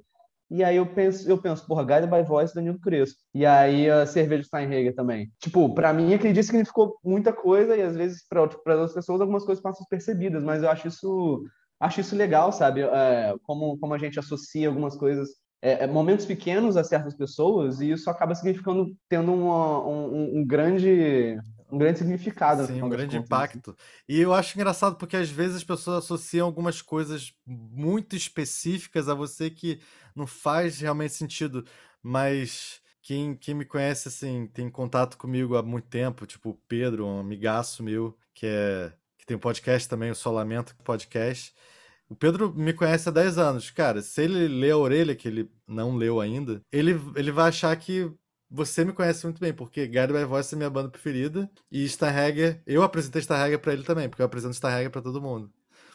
e 0.50 0.62
aí 0.62 0.76
eu 0.76 0.86
penso, 0.86 1.28
eu 1.28 1.40
penso, 1.40 1.66
porra, 1.66 1.82
Guided 1.82 2.10
by 2.10 2.22
Voice, 2.22 2.54
Danilo 2.54 2.78
Crespo. 2.78 3.18
E 3.34 3.46
aí 3.46 3.90
a 3.90 4.06
cerveja 4.06 4.44
Steinhager 4.44 4.94
também. 4.94 5.32
Tipo, 5.40 5.74
para 5.74 5.92
mim 5.92 6.12
aquele 6.12 6.34
dia 6.34 6.42
significou 6.42 6.96
muita 7.02 7.32
coisa 7.32 7.74
e 7.76 7.82
às 7.82 7.96
vezes 7.96 8.24
para 8.28 8.42
outras 8.42 8.92
pessoas 8.92 9.20
algumas 9.20 9.44
coisas 9.44 9.62
passam 9.62 9.86
percebidas, 9.88 10.44
mas 10.44 10.62
eu 10.62 10.70
acho 10.70 10.88
isso 10.88 11.42
acho 11.84 12.00
isso 12.00 12.16
legal, 12.16 12.52
sabe? 12.52 12.80
É, 12.82 13.34
como 13.44 13.78
como 13.78 13.94
a 13.94 13.98
gente 13.98 14.18
associa 14.18 14.68
algumas 14.68 14.96
coisas 14.96 15.28
é, 15.62 15.84
é, 15.84 15.86
momentos 15.86 16.26
pequenos 16.26 16.76
a 16.76 16.84
certas 16.84 17.14
pessoas 17.14 17.80
e 17.80 17.90
isso 17.90 18.08
acaba 18.10 18.34
significando 18.34 18.94
tendo 19.08 19.32
uma, 19.32 19.86
um, 19.86 20.38
um, 20.38 20.46
grande 20.46 21.38
um 21.70 21.78
grande 21.78 21.98
significado. 21.98 22.66
Sim, 22.66 22.82
um 22.82 22.88
grande 22.88 23.16
contas, 23.16 23.26
impacto. 23.26 23.70
Assim. 23.70 23.78
E 24.08 24.20
eu 24.20 24.32
acho 24.32 24.56
engraçado 24.56 24.96
porque 24.96 25.16
às 25.16 25.30
vezes 25.30 25.56
as 25.56 25.64
pessoas 25.64 26.04
associam 26.04 26.46
algumas 26.46 26.80
coisas 26.80 27.34
muito 27.46 28.16
específicas 28.16 29.08
a 29.08 29.14
você 29.14 29.50
que 29.50 29.80
não 30.14 30.26
faz 30.26 30.80
realmente 30.80 31.14
sentido, 31.14 31.64
mas 32.02 32.80
quem, 33.02 33.34
quem 33.34 33.54
me 33.54 33.64
conhece, 33.64 34.08
assim, 34.08 34.46
tem 34.46 34.70
contato 34.70 35.18
comigo 35.18 35.56
há 35.56 35.62
muito 35.62 35.88
tempo, 35.88 36.26
tipo 36.26 36.50
o 36.50 36.58
Pedro, 36.68 37.06
um 37.06 37.20
amigaço 37.20 37.82
meu, 37.82 38.16
que 38.32 38.46
é 38.46 38.92
que 39.24 39.28
tem 39.28 39.38
um 39.38 39.40
podcast 39.40 39.88
também, 39.88 40.10
o 40.10 40.14
Solamento 40.14 40.76
Podcast, 40.84 41.54
o 42.14 42.16
Pedro 42.16 42.54
me 42.54 42.72
conhece 42.72 43.08
há 43.08 43.12
10 43.12 43.38
anos. 43.38 43.70
Cara, 43.70 44.00
se 44.00 44.22
ele 44.22 44.46
lê 44.46 44.70
a 44.70 44.76
orelha, 44.76 45.16
que 45.16 45.26
ele 45.26 45.50
não 45.66 45.96
leu 45.96 46.20
ainda, 46.20 46.60
ele, 46.70 46.98
ele 47.16 47.32
vai 47.32 47.48
achar 47.48 47.74
que 47.76 48.08
você 48.48 48.84
me 48.84 48.92
conhece 48.92 49.24
muito 49.26 49.40
bem, 49.40 49.52
porque 49.52 49.84
Guide 49.84 50.12
by 50.12 50.24
Voice 50.24 50.54
é 50.54 50.56
minha 50.56 50.70
banda 50.70 50.88
preferida. 50.88 51.50
E 51.72 51.84
Starhagger, 51.84 52.62
eu 52.64 52.84
apresentei 52.84 53.20
Starhagger 53.20 53.58
pra 53.58 53.72
ele 53.72 53.82
também, 53.82 54.08
porque 54.08 54.22
eu 54.22 54.26
apresento 54.26 54.54
Starhagger 54.54 54.90
pra 54.90 55.02
todo 55.02 55.20
mundo. 55.20 55.50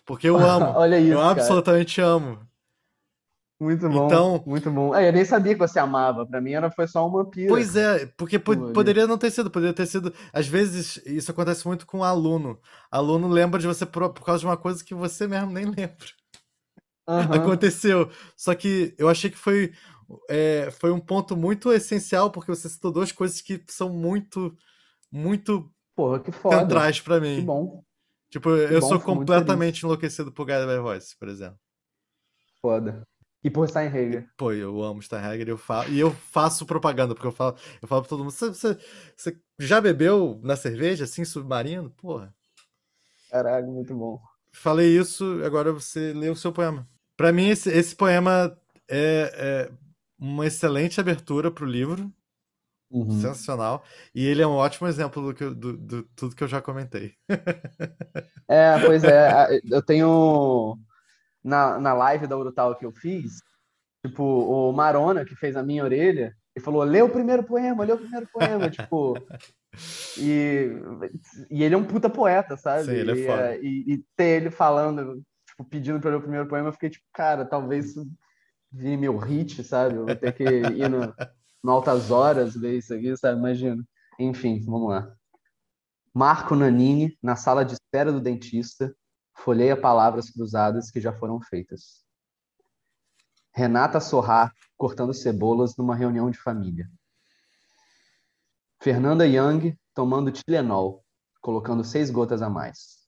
Porque 0.06 0.28
eu 0.28 0.36
amo. 0.46 0.66
Olha 0.76 1.00
isso. 1.00 1.14
Eu 1.14 1.20
cara. 1.20 1.32
absolutamente 1.32 2.02
amo. 2.02 2.40
Muito 3.60 3.90
bom. 3.90 4.06
Então, 4.06 4.44
muito 4.46 4.72
bom. 4.72 4.96
É, 4.96 5.10
eu 5.10 5.12
nem 5.12 5.26
sabia 5.26 5.54
que 5.54 5.60
você 5.60 5.80
amava. 5.80 6.26
Para 6.26 6.40
mim 6.40 6.54
era 6.54 6.72
foi 6.72 6.88
só 6.88 7.06
uma 7.06 7.26
pira. 7.26 7.50
Pois 7.50 7.76
é, 7.76 8.06
porque 8.18 8.40
poderia 8.40 9.06
não 9.06 9.18
ter 9.18 9.32
sido, 9.32 9.52
poderia 9.52 9.74
ter 9.74 9.86
sido. 9.86 10.14
Às 10.32 10.48
vezes 10.48 10.98
isso 11.06 11.30
acontece 11.30 11.68
muito 11.68 11.86
com 11.86 12.02
aluno. 12.02 12.58
Aluno 12.90 13.28
lembra 13.28 13.60
de 13.60 13.68
você 13.68 13.86
por, 13.86 14.14
por 14.14 14.24
causa 14.24 14.40
de 14.40 14.46
uma 14.46 14.56
coisa 14.56 14.84
que 14.84 14.96
você 14.96 15.28
mesmo 15.28 15.52
nem 15.52 15.66
lembra. 15.66 16.08
Uhum. 17.06 17.34
Aconteceu. 17.34 18.10
Só 18.38 18.56
que 18.56 18.96
eu 18.98 19.10
achei 19.10 19.30
que 19.30 19.38
foi 19.38 19.74
é, 20.30 20.72
foi 20.72 20.92
um 20.92 21.00
ponto 21.00 21.36
muito 21.36 21.72
essencial 21.74 22.32
porque 22.32 22.52
você 22.56 22.70
citou 22.70 22.92
duas 22.92 23.12
coisas 23.12 23.42
que 23.42 23.62
são 23.68 23.90
muito 23.90 24.56
muito 25.12 25.70
Porra, 25.96 26.20
que 26.20 26.32
foda. 26.32 26.60
centrais 26.60 27.02
para 27.02 27.20
mim. 27.20 27.36
Que 27.36 27.42
bom. 27.42 27.84
Tipo, 28.30 28.56
que 28.56 28.74
eu 28.74 28.80
bom, 28.80 28.88
sou 28.88 29.00
completamente 29.02 29.84
enlouquecido 29.84 30.32
por 30.32 30.46
by 30.46 30.80
Voice, 30.82 31.18
por 31.18 31.28
exemplo. 31.28 31.60
Foda. 32.62 33.06
E 33.44 33.50
por 33.50 33.68
Steinhager. 33.70 34.30
Pô, 34.36 34.52
eu 34.52 34.84
amo 34.84 35.02
Steinhager 35.02 35.48
eu 35.48 35.58
falo, 35.58 35.90
e 35.90 36.00
eu 36.00 36.12
faço 36.12 36.66
propaganda, 36.66 37.16
porque 37.16 37.28
eu 37.28 37.32
falo, 37.32 37.56
eu 37.82 37.88
falo 37.88 38.02
pra 38.02 38.10
todo 38.10 38.24
mundo, 38.24 38.32
você, 38.32 38.78
você, 39.16 39.38
já 39.58 39.80
bebeu 39.80 40.40
na 40.44 40.56
cerveja, 40.56 41.06
assim, 41.06 41.24
submarino? 41.24 41.90
Porra. 41.92 42.34
Caralho, 43.32 43.68
muito 43.68 43.96
bom. 43.96 44.20
Falei 44.52 44.98
isso, 44.98 45.42
agora 45.46 45.72
você 45.72 46.12
lê 46.12 46.30
o 46.30 46.36
seu 46.36 46.52
poema. 46.52 46.88
Para 47.16 47.32
mim, 47.32 47.50
esse, 47.50 47.70
esse 47.70 47.96
poema 47.96 48.58
é, 48.90 49.32
é 49.34 49.72
uma 50.18 50.46
excelente 50.46 51.00
abertura 51.00 51.50
para 51.50 51.64
o 51.64 51.68
livro. 51.68 52.12
Uhum. 52.92 53.22
Sensacional. 53.22 53.84
E 54.16 54.26
ele 54.26 54.42
é 54.42 54.48
um 54.48 54.56
ótimo 54.56 54.88
exemplo 54.88 55.22
do, 55.22 55.34
que, 55.34 55.48
do, 55.48 55.78
do 55.78 56.04
tudo 56.16 56.36
que 56.36 56.44
eu 56.44 56.48
já 56.48 56.60
comentei. 56.60 57.14
é, 58.50 58.80
pois 58.84 59.04
é. 59.04 59.60
Eu 59.70 59.82
tenho. 59.82 60.76
Na, 61.44 61.80
na 61.80 61.94
live 61.94 62.28
da 62.28 62.38
Urutau 62.38 62.76
que 62.76 62.86
eu 62.86 62.92
fiz, 62.92 63.40
tipo, 64.06 64.24
o 64.24 64.72
Marona, 64.74 65.24
que 65.24 65.36
fez 65.36 65.56
a 65.56 65.64
minha 65.64 65.84
orelha, 65.84 66.36
ele 66.56 66.66
falou: 66.66 66.84
lê 66.84 67.02
o 67.02 67.10
primeiro 67.10 67.44
poema, 67.44 67.84
lê 67.84 67.94
o 67.94 67.98
primeiro 67.98 68.28
poema. 68.32 68.70
tipo. 68.70 69.16
E, 70.18 70.72
e 71.50 71.64
ele 71.64 71.76
é 71.76 71.78
um 71.78 71.86
puta 71.86 72.10
poeta, 72.10 72.58
sabe? 72.58 72.86
Sim, 72.86 72.92
ele 72.92 73.22
é 73.22 73.26
foda. 73.26 73.56
E, 73.58 73.68
e, 73.68 73.94
e 73.94 74.06
ter 74.16 74.42
ele 74.42 74.52
falando, 74.52 75.24
tipo, 75.48 75.64
pedindo 75.64 76.00
para 76.00 76.12
ler 76.12 76.18
o 76.18 76.22
primeiro 76.22 76.48
poema, 76.48 76.70
eu 76.70 76.74
fiquei 76.74 76.90
tipo, 76.90 77.06
cara, 77.14 77.46
talvez 77.46 77.92
isso 77.92 78.06
vire 78.72 78.98
meu 78.98 79.18
hit, 79.18 79.64
sabe? 79.64 79.96
Eu 79.96 80.06
vou 80.06 80.16
ter 80.16 80.34
que 80.34 80.44
ir 80.44 80.90
no, 80.90 81.14
no 81.64 81.72
Altas 81.72 82.12
Horas 82.12 82.56
ver 82.56 82.78
isso 82.78 82.94
aqui, 82.94 83.16
sabe? 83.16 83.38
Imagina. 83.40 83.84
Enfim, 84.20 84.60
vamos 84.66 84.90
lá. 84.90 85.14
Marco 86.14 86.56
Nanini, 86.56 87.18
na 87.22 87.36
sala 87.36 87.64
de 87.64 87.74
espera 87.74 88.12
do 88.12 88.20
dentista, 88.20 88.94
folheia 89.44 89.80
palavras 89.80 90.30
cruzadas 90.30 90.92
que 90.92 91.00
já 91.00 91.14
foram 91.14 91.40
feitas. 91.42 92.06
Renata 93.54 94.00
Sorrar, 94.00 94.54
cortando 94.78 95.14
cebolas 95.14 95.76
numa 95.76 95.96
reunião 95.96 96.30
de 96.30 96.38
família. 96.38 96.90
Fernanda 98.82 99.26
Young, 99.26 99.78
tomando 99.94 100.32
Tilenol, 100.32 101.04
colocando 101.42 101.84
seis 101.84 102.10
gotas 102.10 102.42
a 102.42 102.50
mais. 102.50 103.00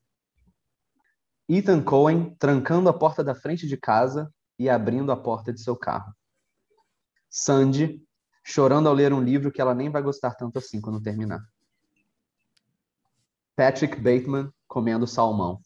Ethan 1.47 1.83
Cohen, 1.83 2.35
trancando 2.35 2.89
a 2.89 2.97
porta 2.97 3.23
da 3.23 3.35
frente 3.35 3.67
de 3.67 3.77
casa 3.77 4.33
e 4.57 4.69
abrindo 4.69 5.11
a 5.11 5.17
porta 5.17 5.53
de 5.53 5.61
seu 5.61 5.75
carro. 5.75 6.13
Sandy, 7.29 8.05
chorando 8.43 8.87
ao 8.87 8.93
ler 8.93 9.13
um 9.13 9.21
livro 9.21 9.51
que 9.51 9.61
ela 9.61 9.75
nem 9.75 9.89
vai 9.89 10.01
gostar 10.01 10.35
tanto 10.35 10.57
assim 10.57 10.81
quando 10.81 11.01
terminar. 11.01 11.41
Patrick 13.55 13.97
Bateman 13.97 14.51
comendo 14.67 15.05
salmão. 15.05 15.61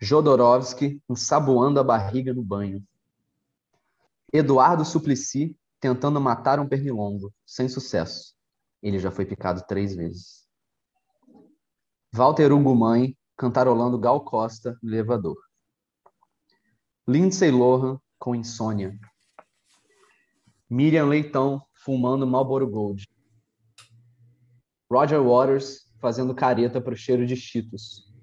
Jodorowsky 0.00 1.00
ensaboando 1.08 1.80
a 1.80 1.84
barriga 1.84 2.34
no 2.34 2.42
banho. 2.42 2.82
Eduardo 4.32 4.84
Suplicy 4.84 5.56
tentando 5.80 6.20
matar 6.20 6.58
um 6.58 6.68
pernilongo, 6.68 7.32
sem 7.46 7.68
sucesso. 7.68 8.34
Ele 8.82 8.98
já 8.98 9.10
foi 9.10 9.24
picado 9.24 9.62
três 9.66 9.94
vezes. 9.94 10.44
Walter 12.12 12.50
Mãe 12.54 13.16
cantarolando 13.36 13.98
Gal 13.98 14.24
Costa 14.24 14.78
no 14.82 14.90
elevador. 14.90 15.36
Lindsay 17.06 17.50
Lohan 17.50 17.98
com 18.18 18.34
insônia. 18.34 18.98
Miriam 20.70 21.06
Leitão 21.06 21.62
fumando 21.74 22.26
Marlboro 22.26 22.68
Gold. 22.68 23.06
Roger 24.90 25.22
Waters 25.22 25.86
fazendo 26.00 26.34
careta 26.34 26.80
para 26.80 26.94
o 26.94 26.96
cheiro 26.96 27.26
de 27.26 27.36
Cheetos. 27.36 28.13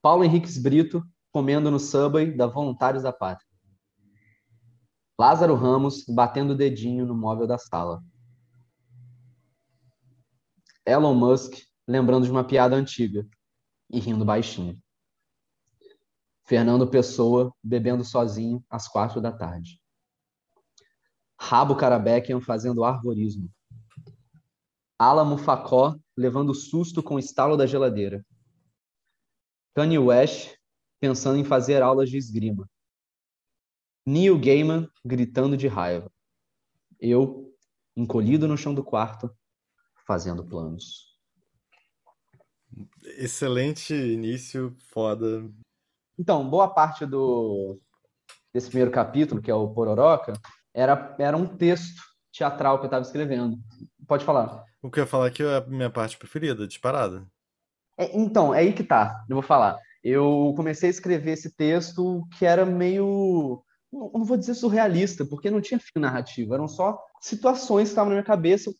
Paulo 0.00 0.24
Henriques 0.24 0.58
Brito 0.58 1.02
comendo 1.32 1.70
no 1.70 1.78
Subway 1.78 2.36
da 2.36 2.46
Voluntários 2.46 3.02
da 3.02 3.12
Pátria. 3.12 3.48
Lázaro 5.18 5.54
Ramos 5.56 6.04
batendo 6.06 6.52
o 6.52 6.56
dedinho 6.56 7.04
no 7.04 7.14
móvel 7.14 7.46
da 7.46 7.58
sala. 7.58 8.02
Elon 10.86 11.14
Musk 11.14 11.54
lembrando 11.86 12.24
de 12.24 12.30
uma 12.30 12.44
piada 12.44 12.76
antiga 12.76 13.26
e 13.90 13.98
rindo 13.98 14.24
baixinho. 14.24 14.80
Fernando 16.46 16.86
Pessoa 16.86 17.52
bebendo 17.62 18.04
sozinho 18.04 18.64
às 18.70 18.88
quatro 18.88 19.20
da 19.20 19.32
tarde. 19.32 19.82
Rabo 21.38 21.76
Karabekian 21.76 22.40
fazendo 22.40 22.84
arvorismo. 22.84 23.50
Alamo 24.98 25.36
Facó 25.36 25.96
levando 26.16 26.54
susto 26.54 27.02
com 27.02 27.16
o 27.16 27.18
estalo 27.18 27.56
da 27.56 27.66
geladeira. 27.66 28.24
Kanye 29.78 29.96
West 29.96 30.56
pensando 30.98 31.38
em 31.38 31.44
fazer 31.44 31.82
aulas 31.82 32.10
de 32.10 32.16
esgrima. 32.16 32.68
Neil 34.04 34.36
Gaiman 34.36 34.90
gritando 35.04 35.56
de 35.56 35.68
raiva. 35.68 36.10
Eu, 36.98 37.54
encolhido 37.96 38.48
no 38.48 38.58
chão 38.58 38.74
do 38.74 38.82
quarto, 38.82 39.30
fazendo 40.04 40.44
planos. 40.44 41.16
Excelente 43.18 43.94
início, 43.94 44.76
foda. 44.90 45.48
Então, 46.18 46.50
boa 46.50 46.66
parte 46.74 47.06
do 47.06 47.80
desse 48.52 48.66
primeiro 48.66 48.90
capítulo, 48.90 49.40
que 49.40 49.48
é 49.48 49.54
o 49.54 49.72
Pororoca, 49.72 50.32
era, 50.74 51.14
era 51.20 51.36
um 51.36 51.46
texto 51.46 52.02
teatral 52.32 52.78
que 52.78 52.86
eu 52.86 52.88
estava 52.88 53.02
escrevendo. 53.02 53.56
Pode 54.08 54.24
falar. 54.24 54.64
O 54.82 54.90
que 54.90 54.98
eu 54.98 55.04
ia 55.04 55.08
falar 55.08 55.30
que 55.30 55.44
é 55.44 55.58
a 55.58 55.60
minha 55.60 55.88
parte 55.88 56.18
preferida, 56.18 56.66
disparada. 56.66 57.24
É, 57.98 58.16
então, 58.16 58.54
é 58.54 58.60
aí 58.60 58.72
que 58.72 58.84
tá. 58.84 59.24
Eu 59.28 59.36
vou 59.36 59.42
falar. 59.42 59.76
Eu 60.02 60.52
comecei 60.56 60.88
a 60.88 60.90
escrever 60.90 61.32
esse 61.32 61.54
texto 61.56 62.26
que 62.38 62.46
era 62.46 62.64
meio 62.64 63.62
não 63.90 64.24
vou 64.24 64.36
dizer 64.36 64.54
surrealista, 64.54 65.24
porque 65.24 65.50
não 65.50 65.60
tinha 65.60 65.80
fio 65.80 66.00
narrativo, 66.00 66.54
eram 66.54 66.68
só 66.68 67.02
situações 67.20 67.88
que 67.88 67.92
estavam 67.92 68.10
na 68.10 68.16
minha 68.16 68.24
cabeça, 68.24 68.70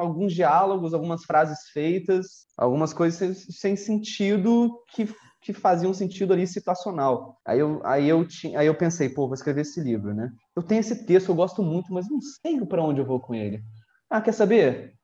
alguns 0.00 0.34
diálogos, 0.34 0.92
algumas 0.92 1.24
frases 1.24 1.68
feitas, 1.72 2.46
algumas 2.56 2.92
coisas 2.92 3.46
sem, 3.50 3.76
sentido 3.76 4.82
que, 4.88 5.08
que 5.40 5.52
faziam 5.52 5.94
sentido 5.94 6.32
ali 6.32 6.46
situacional. 6.46 7.38
Aí 7.46 7.60
eu, 7.60 7.80
aí, 7.84 8.08
eu 8.08 8.26
aí 8.56 8.66
eu 8.66 8.74
pensei, 8.74 9.08
pô, 9.08 9.26
vou 9.26 9.34
escrever 9.34 9.62
esse 9.62 9.80
livro, 9.80 10.12
né? 10.12 10.30
Eu 10.56 10.62
tenho 10.62 10.80
esse 10.80 11.06
texto, 11.06 11.28
eu 11.28 11.34
gosto 11.34 11.62
muito, 11.62 11.92
mas 11.92 12.08
não 12.10 12.20
sei 12.20 12.60
para 12.66 12.82
onde 12.82 13.00
eu 13.00 13.06
vou 13.06 13.20
com 13.20 13.34
ele. 13.34 13.62
Ah, 14.10 14.20
quer 14.20 14.32
saber? 14.32 14.94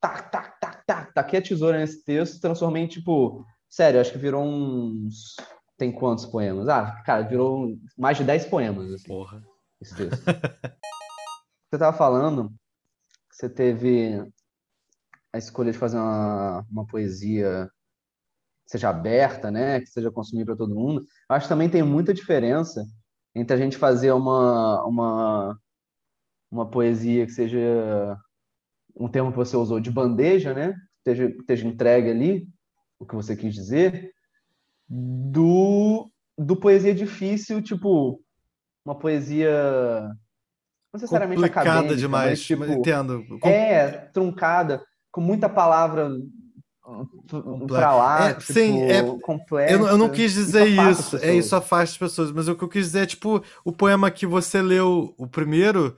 Tac, 0.00 0.30
tac, 0.30 0.57
tac, 0.88 1.12
taquei 1.12 1.38
a 1.38 1.42
tesoura 1.42 1.78
nesse 1.78 2.02
texto, 2.02 2.40
transformei 2.40 2.82
em, 2.82 2.88
tipo, 2.88 3.44
sério, 3.68 4.00
acho 4.00 4.10
que 4.10 4.18
virou 4.18 4.42
uns 4.42 5.36
tem 5.76 5.92
quantos 5.92 6.26
poemas? 6.26 6.68
Ah, 6.68 7.00
cara, 7.04 7.22
virou 7.22 7.78
mais 7.96 8.16
de 8.16 8.24
10 8.24 8.46
poemas. 8.46 8.92
Assim, 8.92 9.06
Porra. 9.06 9.40
Esse 9.80 9.94
texto. 9.94 10.24
você 10.24 11.76
estava 11.76 11.96
falando 11.96 12.48
que 13.30 13.36
você 13.36 13.48
teve 13.48 14.20
a 15.32 15.38
escolha 15.38 15.70
de 15.70 15.78
fazer 15.78 15.98
uma, 15.98 16.66
uma 16.68 16.84
poesia 16.84 17.70
que 18.64 18.72
seja 18.72 18.88
aberta, 18.88 19.52
né? 19.52 19.78
Que 19.78 19.86
seja 19.86 20.10
consumida 20.10 20.46
para 20.46 20.56
todo 20.56 20.74
mundo. 20.74 21.02
Eu 21.30 21.36
acho 21.36 21.44
que 21.44 21.50
também 21.50 21.70
tem 21.70 21.82
muita 21.82 22.12
diferença 22.12 22.84
entre 23.32 23.54
a 23.54 23.58
gente 23.58 23.76
fazer 23.76 24.10
uma, 24.10 24.84
uma, 24.84 25.60
uma 26.50 26.68
poesia 26.68 27.24
que 27.24 27.32
seja 27.32 28.18
um 28.98 29.08
termo 29.08 29.30
que 29.30 29.36
você 29.36 29.56
usou 29.56 29.80
de 29.80 29.90
bandeja, 29.90 30.52
né? 30.52 30.74
Esteja, 30.98 31.30
esteja 31.30 31.66
entregue 31.66 32.10
ali, 32.10 32.48
o 32.98 33.06
que 33.06 33.14
você 33.14 33.36
quis 33.36 33.54
dizer, 33.54 34.10
do, 34.88 36.10
do 36.36 36.56
poesia 36.56 36.94
difícil, 36.94 37.62
tipo, 37.62 38.20
uma 38.84 38.98
poesia 38.98 39.50
não 40.92 41.00
necessariamente 41.00 41.40
complicada 41.40 41.94
demais, 41.94 42.30
mas, 42.30 42.42
tipo, 42.42 42.64
entendo. 42.64 43.24
É, 43.44 43.88
truncada, 44.12 44.82
com 45.10 45.20
muita 45.20 45.48
palavra 45.48 46.10
para 47.68 47.94
lá, 47.94 48.28
é, 48.30 48.34
tipo, 48.34 48.52
sim, 48.52 48.82
é, 48.82 49.02
complexa. 49.20 49.74
Eu, 49.74 49.86
eu, 49.86 49.98
não 49.98 50.08
quis 50.08 50.32
dizer 50.32 50.66
isso, 50.66 51.18
é 51.18 51.34
isso 51.34 51.54
afasta 51.54 51.92
as 51.92 51.98
pessoas, 51.98 52.32
mas 52.32 52.48
o 52.48 52.56
que 52.56 52.64
eu 52.64 52.68
quis 52.68 52.86
dizer 52.86 53.00
é 53.00 53.06
tipo 53.06 53.42
o 53.62 53.72
poema 53.72 54.10
que 54.10 54.26
você 54.26 54.62
leu, 54.62 55.14
o 55.18 55.26
primeiro, 55.26 55.94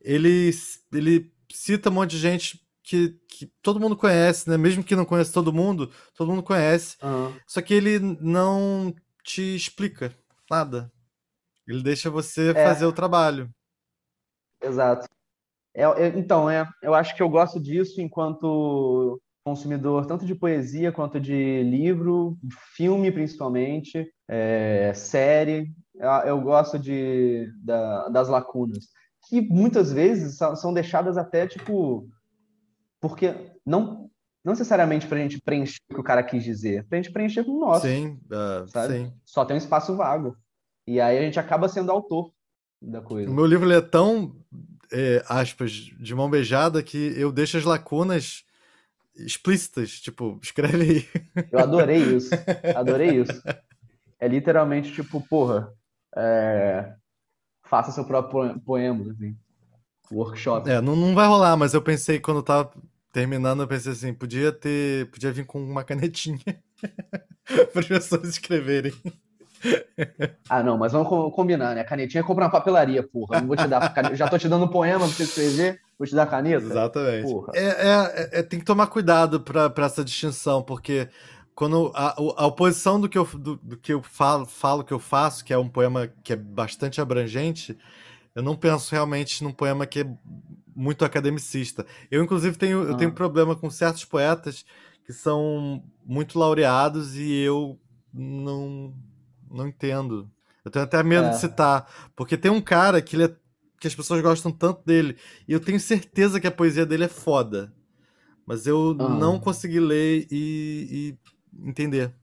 ele 0.00 0.50
ele 0.92 1.30
cita 1.52 1.90
um 1.90 1.94
monte 1.94 2.12
de 2.12 2.18
gente 2.18 2.60
que, 2.82 3.16
que 3.28 3.46
todo 3.62 3.80
mundo 3.80 3.96
conhece, 3.96 4.48
né? 4.48 4.56
Mesmo 4.56 4.82
que 4.82 4.96
não 4.96 5.04
conheça 5.04 5.32
todo 5.32 5.52
mundo, 5.52 5.90
todo 6.16 6.30
mundo 6.30 6.42
conhece. 6.42 6.96
Uhum. 7.02 7.32
Só 7.46 7.60
que 7.62 7.74
ele 7.74 7.98
não 7.98 8.94
te 9.22 9.54
explica 9.54 10.12
nada. 10.50 10.90
Ele 11.66 11.82
deixa 11.82 12.10
você 12.10 12.50
é. 12.50 12.64
fazer 12.64 12.86
o 12.86 12.92
trabalho. 12.92 13.48
Exato. 14.60 15.06
É, 15.74 15.84
é, 15.84 16.06
então, 16.18 16.50
é, 16.50 16.68
eu 16.82 16.94
acho 16.94 17.14
que 17.14 17.22
eu 17.22 17.28
gosto 17.28 17.60
disso 17.60 18.00
enquanto 18.00 19.20
consumidor, 19.44 20.06
tanto 20.06 20.26
de 20.26 20.34
poesia 20.34 20.92
quanto 20.92 21.18
de 21.18 21.62
livro, 21.62 22.36
filme 22.76 23.10
principalmente, 23.10 24.12
é, 24.28 24.92
série. 24.94 25.72
Eu, 25.94 26.10
eu 26.26 26.40
gosto 26.40 26.78
de, 26.78 27.50
da, 27.62 28.08
das 28.08 28.28
lacunas, 28.28 28.88
que 29.30 29.40
muitas 29.40 29.92
vezes 29.92 30.36
são, 30.36 30.74
deixadas 30.74 31.16
até, 31.16 31.46
tipo, 31.46 32.08
porque 33.00 33.32
não, 33.64 34.10
não 34.44 34.52
necessariamente 34.52 35.06
para 35.06 35.18
a 35.18 35.20
gente 35.20 35.40
preencher 35.40 35.78
o 35.88 35.94
que 35.94 36.00
o 36.00 36.04
cara 36.04 36.24
quis 36.24 36.42
dizer, 36.42 36.84
para 36.88 36.98
a 36.98 37.02
gente 37.02 37.12
preencher 37.12 37.44
com 37.44 37.52
o 37.52 37.60
nosso. 37.60 37.86
Sim, 37.86 38.18
uh, 38.26 38.68
sabe? 38.68 38.94
sim. 38.94 39.12
Só 39.24 39.44
tem 39.44 39.54
um 39.54 39.58
espaço 39.58 39.94
vago. 39.94 40.36
E 40.84 41.00
aí 41.00 41.16
a 41.16 41.22
gente 41.22 41.38
acaba 41.38 41.68
sendo 41.68 41.92
autor 41.92 42.32
da 42.82 43.00
coisa. 43.00 43.30
O 43.30 43.34
meu 43.34 43.46
livro 43.46 43.70
é 43.70 43.80
tão, 43.80 44.34
é, 44.92 45.22
aspas, 45.28 45.70
de 45.70 46.12
mão 46.12 46.28
beijada 46.28 46.82
que 46.82 47.14
eu 47.16 47.30
deixo 47.30 47.56
as 47.56 47.64
lacunas 47.64 48.44
explícitas, 49.14 49.92
tipo, 50.00 50.38
escreve 50.42 50.82
aí. 50.82 51.46
Eu 51.52 51.60
adorei 51.60 51.98
isso, 51.98 52.30
adorei 52.74 53.20
isso. 53.20 53.40
É 54.18 54.26
literalmente 54.26 54.92
tipo, 54.92 55.20
porra, 55.28 55.72
é... 56.16 56.96
faça 57.70 57.92
seu 57.92 58.04
próprio 58.04 58.58
poema, 58.60 59.12
assim. 59.12 59.36
Workshop. 60.12 60.68
É, 60.68 60.80
não, 60.80 60.96
não 60.96 61.14
vai 61.14 61.28
rolar, 61.28 61.56
mas 61.56 61.72
eu 61.72 61.80
pensei 61.80 62.18
quando 62.18 62.38
eu 62.38 62.42
tava 62.42 62.72
terminando, 63.12 63.62
eu 63.62 63.68
pensei 63.68 63.92
assim, 63.92 64.12
podia 64.12 64.50
ter. 64.50 65.08
Podia 65.10 65.32
vir 65.32 65.46
com 65.46 65.62
uma 65.62 65.84
canetinha 65.84 66.40
para 67.72 67.80
as 67.80 67.86
pessoas 67.86 68.28
escreverem. 68.28 68.92
Ah, 70.48 70.62
não, 70.62 70.76
mas 70.76 70.92
vamos 70.92 71.08
combinar, 71.34 71.74
né? 71.74 71.84
Canetinha 71.84 72.24
compra 72.24 72.46
na 72.46 72.50
papelaria, 72.50 73.02
porra. 73.06 73.40
Não 73.40 73.46
vou 73.46 73.56
te 73.56 73.68
dar. 73.68 73.94
Já 74.14 74.26
tô 74.26 74.36
te 74.36 74.48
dando 74.48 74.64
um 74.64 74.68
poema 74.68 75.00
pra 75.00 75.08
você 75.08 75.22
escrever, 75.22 75.80
vou 75.96 76.08
te 76.08 76.14
dar 76.14 76.26
caneta. 76.26 76.64
Exatamente. 76.64 77.32
É, 77.54 77.66
é, 77.66 78.30
é, 78.40 78.42
tem 78.42 78.58
que 78.58 78.64
tomar 78.64 78.88
cuidado 78.88 79.40
para 79.40 79.72
essa 79.84 80.02
distinção, 80.02 80.62
porque 80.62 81.08
quando 81.54 81.92
a, 81.94 82.14
a 82.16 82.46
oposição 82.46 83.00
do 83.00 83.08
que 83.08 83.18
eu, 83.18 83.24
do, 83.24 83.56
do, 83.56 83.76
que 83.76 83.92
eu 83.92 84.02
falo, 84.02 84.46
falo 84.46 84.84
que 84.84 84.92
eu 84.92 84.98
faço, 84.98 85.44
que 85.44 85.52
é 85.52 85.58
um 85.58 85.68
poema 85.68 86.08
que 86.22 86.32
é 86.32 86.36
bastante 86.36 87.00
abrangente, 87.00 87.76
eu 88.34 88.42
não 88.42 88.56
penso 88.56 88.92
realmente 88.92 89.42
num 89.44 89.52
poema 89.52 89.86
que 89.86 90.00
é 90.00 90.18
muito 90.74 91.04
academicista. 91.04 91.84
Eu, 92.10 92.22
inclusive, 92.22 92.56
tenho, 92.56 92.82
ah. 92.82 92.84
eu 92.86 92.96
tenho 92.96 93.12
problema 93.12 93.54
com 93.54 93.68
certos 93.70 94.04
poetas 94.04 94.64
que 95.04 95.12
são 95.12 95.82
muito 96.04 96.38
laureados 96.38 97.16
e 97.16 97.30
eu 97.32 97.78
não, 98.12 98.94
não 99.50 99.68
entendo. 99.68 100.30
Eu 100.64 100.70
tenho 100.70 100.84
até 100.84 101.02
medo 101.02 101.26
é. 101.26 101.30
de 101.30 101.38
citar, 101.38 101.86
porque 102.14 102.36
tem 102.36 102.50
um 102.50 102.60
cara 102.60 103.02
que, 103.02 103.16
ele 103.16 103.24
é, 103.24 103.36
que 103.78 103.86
as 103.86 103.94
pessoas 103.94 104.20
gostam 104.22 104.52
tanto 104.52 104.84
dele, 104.84 105.16
e 105.48 105.52
eu 105.52 105.60
tenho 105.60 105.80
certeza 105.80 106.40
que 106.40 106.46
a 106.46 106.50
poesia 106.50 106.86
dele 106.86 107.04
é 107.04 107.08
foda. 107.08 107.72
Mas 108.46 108.66
eu 108.66 108.96
ah. 108.98 109.08
não 109.08 109.38
consegui 109.38 109.80
ler 109.80 110.26
e, 110.30 110.88
e 110.90 111.18
entender. 111.64 112.14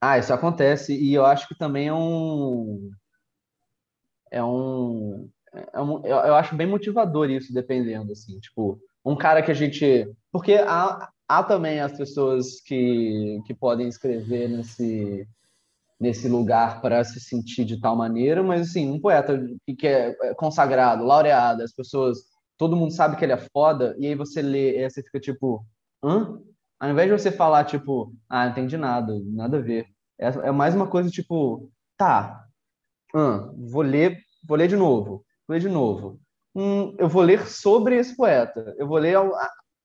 Ah, 0.00 0.18
isso 0.18 0.34
acontece. 0.34 0.94
E 0.94 1.14
eu 1.14 1.24
acho 1.24 1.46
que 1.46 1.54
também 1.54 1.86
é 1.86 1.94
um. 1.94 2.90
É 4.32 4.42
um. 4.42 5.30
É 5.72 5.80
um 5.80 6.04
eu, 6.04 6.34
acho 6.34 6.56
bem 6.56 6.66
motivador 6.66 7.30
isso, 7.30 7.54
dependendo, 7.54 8.10
assim. 8.10 8.40
Tipo, 8.40 8.80
um 9.04 9.14
cara 9.14 9.42
que 9.42 9.50
a 9.52 9.54
gente. 9.54 10.10
Porque 10.32 10.54
há, 10.54 11.08
há 11.28 11.42
também 11.44 11.80
as 11.80 11.92
pessoas 11.92 12.60
que, 12.60 13.40
que 13.46 13.54
podem 13.54 13.86
escrever 13.86 14.48
nesse, 14.48 15.28
nesse 16.00 16.28
lugar 16.28 16.80
para 16.80 17.04
se 17.04 17.20
sentir 17.20 17.64
de 17.64 17.80
tal 17.80 17.94
maneira, 17.94 18.42
mas, 18.42 18.70
assim, 18.70 18.90
um 18.90 19.00
poeta 19.00 19.40
que 19.78 19.86
é 19.86 20.34
consagrado, 20.34 21.04
laureado, 21.04 21.62
as 21.62 21.72
pessoas. 21.72 22.18
Todo 22.58 22.76
mundo 22.76 22.92
sabe 22.92 23.16
que 23.16 23.24
ele 23.24 23.32
é 23.32 23.48
foda, 23.52 23.94
e 23.98 24.06
aí 24.06 24.14
você 24.16 24.42
lê 24.42 24.78
e 24.78 24.84
aí 24.84 24.90
você 24.90 25.02
fica 25.02 25.20
tipo. 25.20 25.64
Hã? 26.02 26.40
Ao 26.82 26.90
invés 26.90 27.08
de 27.08 27.16
você 27.16 27.30
falar, 27.30 27.64
tipo, 27.64 28.12
ah, 28.28 28.44
não 28.44 28.50
entendi 28.50 28.76
nada, 28.76 29.16
nada 29.26 29.58
a 29.58 29.60
ver. 29.60 29.86
É, 30.18 30.26
é 30.26 30.50
mais 30.50 30.74
uma 30.74 30.88
coisa, 30.88 31.08
tipo, 31.08 31.70
tá, 31.96 32.44
hum, 33.14 33.68
vou 33.70 33.82
ler, 33.82 34.18
vou 34.44 34.58
ler 34.58 34.66
de 34.66 34.74
novo, 34.74 35.24
vou 35.46 35.54
ler 35.54 35.60
de 35.60 35.68
novo. 35.68 36.20
Hum, 36.52 36.92
eu 36.98 37.08
vou 37.08 37.22
ler 37.22 37.46
sobre 37.46 37.94
esse 37.94 38.16
poeta. 38.16 38.74
Eu 38.76 38.88
vou 38.88 38.98
ler, 38.98 39.14
eu 39.14 39.32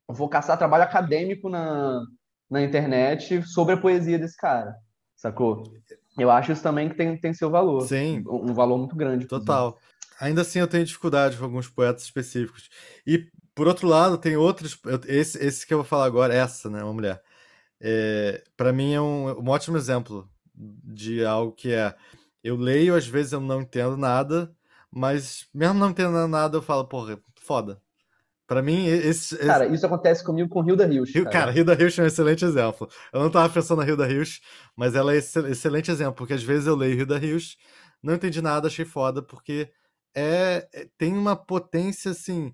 vou 0.10 0.28
caçar 0.28 0.58
trabalho 0.58 0.86
acadêmico 0.86 1.50
na, 1.50 2.02
na 2.50 2.64
internet 2.64 3.44
sobre 3.44 3.76
a 3.76 3.80
poesia 3.80 4.18
desse 4.18 4.36
cara, 4.36 4.76
sacou? 5.16 5.72
Eu 6.18 6.32
acho 6.32 6.52
isso 6.52 6.64
também 6.64 6.90
que 6.90 6.96
tem, 6.96 7.16
tem 7.16 7.32
seu 7.32 7.52
valor. 7.52 7.82
Sim. 7.82 8.24
Um, 8.26 8.50
um 8.50 8.54
valor 8.56 8.80
muito 8.80 8.96
grande. 8.96 9.28
Total. 9.28 9.78
Ainda 10.20 10.42
assim, 10.42 10.58
eu 10.58 10.68
tenho 10.68 10.84
dificuldade 10.84 11.38
com 11.38 11.44
alguns 11.44 11.70
poetas 11.70 12.02
específicos. 12.02 12.72
E 13.06 13.28
por 13.58 13.68
outro 13.68 13.88
lado, 13.88 14.20
tem 14.20 14.38
outros. 14.38 14.80
Esse, 15.08 15.44
esse 15.44 15.66
que 15.66 15.74
eu 15.74 15.80
vou 15.80 15.86
falar 15.86 16.06
agora, 16.06 16.32
essa, 16.32 16.70
né? 16.70 16.84
Uma 16.84 16.94
mulher. 16.94 17.20
É, 17.82 18.44
para 18.56 18.72
mim 18.72 18.94
é 18.94 19.02
um, 19.02 19.32
um 19.40 19.50
ótimo 19.50 19.76
exemplo 19.76 20.30
de 20.54 21.26
algo 21.26 21.54
que 21.54 21.74
é. 21.74 21.96
Eu 22.44 22.56
leio, 22.56 22.96
às 22.96 23.08
vezes 23.08 23.34
eu 23.34 23.42
não 23.42 23.62
entendo 23.62 23.98
nada, 23.98 24.56
mas 24.92 25.48
mesmo 25.52 25.74
não 25.74 25.90
entendendo 25.90 26.28
nada, 26.28 26.56
eu 26.56 26.62
falo, 26.62 26.86
porra, 26.86 27.20
foda. 27.42 27.82
Para 28.46 28.62
mim, 28.62 28.86
esse, 28.86 29.34
esse, 29.36 29.46
Cara, 29.46 29.66
isso 29.66 29.86
acontece 29.88 30.24
comigo 30.24 30.48
com 30.48 30.64
Hilda 30.64 30.86
Hilst. 30.86 31.14
Cara. 31.14 31.30
cara, 31.30 31.58
Hilda 31.58 31.74
Hilst 31.74 31.98
é 31.98 32.04
um 32.04 32.06
excelente 32.06 32.46
exemplo. 32.46 32.88
Eu 33.12 33.22
não 33.22 33.32
tava 33.32 33.52
pensando 33.52 33.80
na 33.80 33.88
Hilda 33.88 34.08
Hilst, 34.08 34.44
mas 34.76 34.94
ela 34.94 35.14
é 35.14 35.18
esse, 35.18 35.40
excelente 35.50 35.90
exemplo, 35.90 36.14
porque 36.14 36.34
às 36.34 36.44
vezes 36.44 36.68
eu 36.68 36.76
leio 36.76 37.00
Hilda 37.00 37.18
Hilst, 37.18 37.58
não 38.04 38.14
entendi 38.14 38.40
nada, 38.40 38.68
achei 38.68 38.86
foda, 38.86 39.24
porque 39.24 39.72
é, 40.16 40.70
é 40.72 40.88
tem 40.96 41.18
uma 41.18 41.36
potência, 41.36 42.12
assim, 42.12 42.54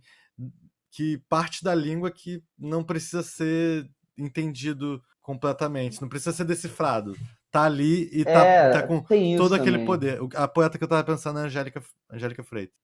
que 0.94 1.18
parte 1.28 1.64
da 1.64 1.74
língua 1.74 2.12
que 2.12 2.44
não 2.58 2.84
precisa 2.84 3.24
ser 3.24 3.90
entendido 4.16 5.02
completamente, 5.24 6.00
não 6.00 6.08
precisa 6.08 6.32
ser 6.32 6.46
decifrado. 6.46 7.16
Tá 7.52 7.64
ali 7.64 8.10
e 8.12 8.24
tá, 8.24 8.46
é, 8.46 8.72
tá 8.72 8.84
com 8.84 9.02
todo 9.38 9.56
aquele 9.56 9.72
também. 9.72 9.86
poder. 9.86 10.20
A 10.36 10.48
poeta 10.48 10.78
que 10.78 10.84
eu 10.84 10.88
tava 10.88 11.04
pensando 11.04 11.40
é 11.40 11.44
a 11.44 11.46
Angélica, 11.46 11.82
Angélica 12.12 12.44
Freitas. 12.44 12.78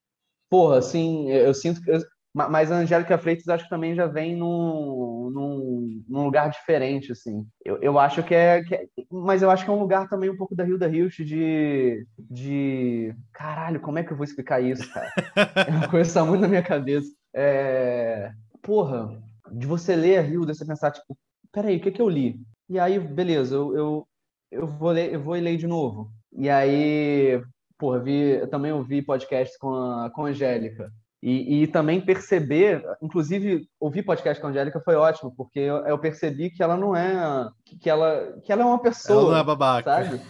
Porra, 0.50 0.80
assim, 0.80 1.30
eu 1.32 1.54
sinto 1.54 1.82
que. 1.82 1.92
Mas 2.32 2.72
a 2.72 2.78
Angélica 2.78 3.18
Freitas 3.18 3.48
acho 3.48 3.64
que 3.64 3.70
também 3.70 3.96
já 3.96 4.06
vem 4.06 4.36
num, 4.36 5.32
num, 5.34 6.04
num 6.08 6.24
lugar 6.24 6.50
diferente, 6.52 7.12
assim. 7.12 7.46
Eu, 7.66 7.80
eu 7.82 7.98
acho 7.98 8.22
que 8.24 8.36
é, 8.36 8.64
que 8.64 8.76
é, 8.76 8.86
Mas 9.12 9.42
eu 9.42 9.50
acho 9.50 9.66
que 9.66 9.70
é 9.70 9.74
um 9.74 9.80
lugar 9.80 10.08
também 10.08 10.30
um 10.30 10.38
pouco 10.38 10.56
da 10.56 10.64
Hilda 10.64 10.88
Hilst 10.88 11.20
de. 11.22 12.06
de. 12.18 13.16
Caralho, 13.34 13.80
como 13.80 13.98
é 13.98 14.04
que 14.04 14.14
eu 14.14 14.18
vou 14.18 14.24
explicar 14.24 14.62
isso, 14.62 14.92
cara? 14.92 15.12
É 15.68 15.72
uma 15.72 15.90
coisa 15.90 16.14
tá 16.14 16.24
muito 16.24 16.42
na 16.42 16.48
minha 16.48 16.64
cabeça. 16.64 17.19
É... 17.34 18.32
Porra, 18.62 19.22
de 19.52 19.66
você 19.66 19.96
ler 19.96 20.18
a 20.18 20.22
Hilda, 20.22 20.54
você 20.54 20.66
pensar, 20.66 20.92
tipo, 20.92 21.18
peraí, 21.52 21.78
o 21.78 21.82
que 21.82 21.92
que 21.92 22.02
eu 22.02 22.10
li? 22.10 22.40
E 22.70 22.80
aí, 22.80 23.00
beleza, 23.00 23.56
eu, 23.56 23.76
eu, 23.76 24.08
eu, 24.52 24.68
vou, 24.68 24.92
ler, 24.92 25.14
eu 25.14 25.22
vou 25.22 25.34
ler 25.34 25.58
de 25.58 25.68
novo. 25.68 26.12
E 26.32 26.50
aí, 26.50 27.42
porra, 27.78 28.00
vi, 28.00 28.40
eu 28.40 28.48
também 28.48 28.72
ouvi 28.72 29.02
podcasts 29.02 29.58
com 29.58 29.74
a, 29.74 30.12
com 30.12 30.26
a 30.26 30.30
Angélica. 30.30 30.92
E, 31.22 31.64
e, 31.64 31.68
também 31.68 32.00
perceber, 32.00 32.82
inclusive 33.02 33.68
ouvir 33.78 34.04
podcast 34.04 34.40
com 34.40 34.48
a 34.48 34.52
Angélica 34.52 34.80
foi 34.80 34.96
ótimo, 34.96 35.34
porque 35.36 35.60
eu, 35.60 35.78
eu, 35.86 36.00
percebi 36.00 36.50
que 36.50 36.64
ela 36.64 36.78
não 36.78 36.96
é 36.96 37.50
que 37.82 37.90
ela 37.90 38.40
que 38.42 38.54
ela 38.54 38.62
é 38.62 38.66
uma 38.66 38.82
pessoa, 38.82 39.20
ela 39.20 39.32
não 39.32 39.38
é 39.38 39.44
babaca. 39.44 40.04
sabe? 40.06 40.22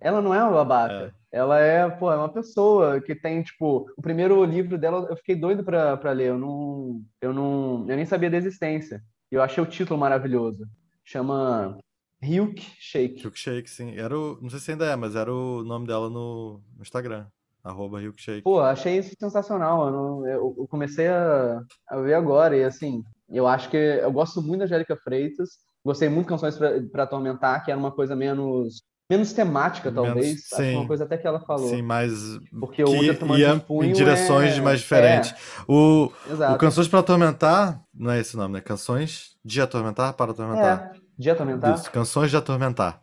Ela 0.00 0.22
não 0.22 0.32
é 0.32 0.40
uma 0.44 0.52
babaca. 0.52 0.94
É. 0.94 1.10
Ela 1.36 1.60
é, 1.60 1.90
pô, 1.90 2.10
é 2.10 2.16
uma 2.16 2.30
pessoa 2.30 2.98
que 2.98 3.14
tem, 3.14 3.42
tipo, 3.42 3.86
o 3.94 4.00
primeiro 4.00 4.42
livro 4.42 4.78
dela, 4.78 5.06
eu 5.10 5.16
fiquei 5.18 5.36
doido 5.36 5.62
pra, 5.62 5.94
pra 5.94 6.12
ler. 6.12 6.28
Eu 6.28 6.38
não, 6.38 7.02
eu 7.20 7.34
não, 7.34 7.84
eu 7.86 7.94
nem 7.94 8.06
sabia 8.06 8.30
da 8.30 8.38
existência. 8.38 9.04
Eu 9.30 9.42
achei 9.42 9.62
o 9.62 9.66
título 9.66 10.00
maravilhoso. 10.00 10.66
Chama 11.04 11.78
Hilk 12.22 12.66
Shake. 12.80 13.22
Hilk 13.22 13.38
Shake, 13.38 13.68
sim. 13.68 13.94
Era 13.98 14.18
o, 14.18 14.38
não 14.40 14.48
sei 14.48 14.60
se 14.60 14.70
ainda 14.70 14.86
é, 14.86 14.96
mas 14.96 15.14
era 15.14 15.30
o 15.30 15.62
nome 15.62 15.86
dela 15.86 16.08
no, 16.08 16.62
no 16.74 16.80
Instagram. 16.80 17.26
Arroba 17.62 18.00
Shake. 18.16 18.40
Pô, 18.40 18.60
achei 18.60 18.96
isso 18.96 19.14
sensacional. 19.20 19.88
Eu, 19.88 19.92
não, 19.92 20.26
eu, 20.26 20.54
eu 20.56 20.66
comecei 20.66 21.08
a, 21.08 21.60
a, 21.86 22.00
ver 22.00 22.14
agora 22.14 22.56
e, 22.56 22.64
assim, 22.64 23.04
eu 23.28 23.46
acho 23.46 23.68
que 23.68 23.76
eu 23.76 24.10
gosto 24.10 24.40
muito 24.40 24.60
da 24.60 24.64
Angélica 24.64 24.96
Freitas. 24.96 25.50
Gostei 25.84 26.08
muito 26.08 26.28
de 26.28 26.30
Canções 26.30 26.56
para 26.90 27.02
Atormentar, 27.02 27.62
que 27.62 27.70
era 27.70 27.78
uma 27.78 27.92
coisa 27.92 28.16
menos 28.16 28.82
menos 29.08 29.32
temática, 29.32 29.90
talvez. 29.90 30.26
Menos, 30.26 30.42
sim, 30.42 30.76
uma 30.76 30.86
coisa 30.86 31.04
até 31.04 31.16
que 31.16 31.26
ela 31.26 31.40
falou. 31.40 31.68
Sim, 31.68 31.82
mais. 31.82 32.12
Porque 32.58 32.82
o 32.82 32.86
que 32.86 33.38
ia 33.38 33.64
em 33.82 33.92
direções 33.92 34.56
é... 34.56 34.60
mais 34.60 34.80
diferentes. 34.80 35.32
É. 35.32 35.36
O, 35.68 36.12
o 36.54 36.58
Canções 36.58 36.88
para 36.88 37.00
Atormentar, 37.00 37.82
não 37.94 38.10
é 38.10 38.20
esse 38.20 38.36
nome, 38.36 38.54
né? 38.54 38.60
Canções 38.60 39.36
de 39.44 39.60
Atormentar 39.60 40.14
para 40.14 40.32
Atormentar. 40.32 40.92
É, 40.94 41.00
de 41.18 41.30
Atormentar. 41.30 41.74
Isso, 41.74 41.90
Canções 41.90 42.30
de 42.30 42.36
Atormentar. 42.36 43.00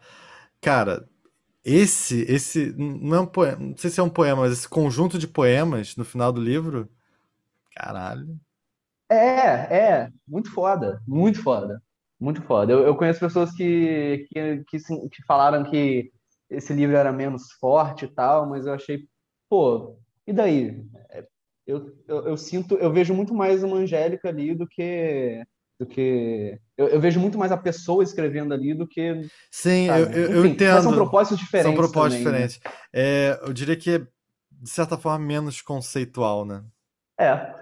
Cara, 0.62 1.08
esse, 1.63 2.22
esse 2.30 2.74
não 2.78 3.18
é 3.18 3.20
um 3.22 3.26
poema, 3.26 3.58
não 3.58 3.78
sei 3.78 3.89
se 3.89 4.00
é 4.00 4.04
um 4.04 4.10
poema, 4.10 4.42
mas 4.42 4.54
esse 4.54 4.68
conjunto 4.68 5.18
de 5.18 5.28
poemas 5.28 5.96
no 5.96 6.04
final 6.04 6.32
do 6.32 6.42
livro, 6.42 6.89
caralho. 7.76 8.38
É, 9.10 9.78
é, 9.78 10.10
muito 10.28 10.52
foda, 10.52 11.02
muito 11.08 11.42
foda. 11.42 11.82
Muito 12.24 12.42
foda. 12.44 12.72
Eu, 12.72 12.86
eu 12.86 12.96
conheço 12.96 13.20
pessoas 13.20 13.52
que, 13.52 14.26
que, 14.30 14.64
que, 14.70 14.78
que, 15.10 15.24
falaram 15.28 15.70
que 15.70 16.10
esse 16.50 16.72
livro 16.72 16.96
era 16.96 17.12
menos 17.12 17.52
forte 17.60 18.06
e 18.06 18.08
tal, 18.08 18.48
mas 18.48 18.66
eu 18.66 18.74
achei, 18.74 19.00
pô, 19.50 20.00
e 20.26 20.32
daí? 20.32 20.86
É, 21.10 21.28
eu, 21.68 21.94
eu, 22.08 22.28
eu 22.30 22.38
sinto, 22.38 22.76
eu 22.76 22.94
vejo 22.94 23.14
muito 23.14 23.34
mais 23.34 23.62
uma 23.62 23.76
Angélica 23.76 24.30
ali 24.30 24.56
do 24.56 24.66
que 24.66 25.44
do 25.78 25.86
que 25.86 26.58
eu, 26.78 26.88
eu, 26.88 27.02
vejo 27.02 27.20
muito 27.20 27.38
mais 27.38 27.52
a 27.52 27.58
pessoa 27.58 28.04
escrevendo 28.04 28.54
ali 28.54 28.76
do 28.76 28.88
que 28.88 29.28
sim 29.52 29.88
eu, 29.88 29.96
eu, 29.96 30.06
Enfim, 30.06 30.34
eu 30.34 30.46
entendo 30.46 30.84
são 30.84 30.94
propósitos 30.94 31.40
diferentes 31.40 31.76
são 31.76 31.76
propósitos 31.76 32.24
também, 32.24 32.42
né? 32.42 32.48
diferentes 32.48 32.60
né? 32.64 32.72
é, 32.94 33.40
eu 33.42 33.52
diria 33.52 33.76
que 33.76 33.90
é 33.96 34.00
de 34.00 34.70
certa 34.70 35.00
forma 35.00 35.26
menos 35.26 35.64
conceitual 35.64 36.46
né 36.46 36.64
é 37.20 37.56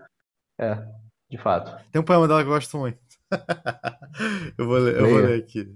é 0.59 0.85
de 1.29 1.37
fato 1.37 1.73
tem 1.89 2.01
um 2.01 2.05
poema 2.05 2.27
dela 2.27 2.41
que 2.43 2.49
eu 2.49 2.53
gosto 2.53 2.77
muito 2.77 2.99
eu 4.57 4.65
vou 4.65 4.77
ler, 4.77 4.95
eu 4.95 5.09
vou 5.09 5.19
ler 5.19 5.39
aqui. 5.39 5.73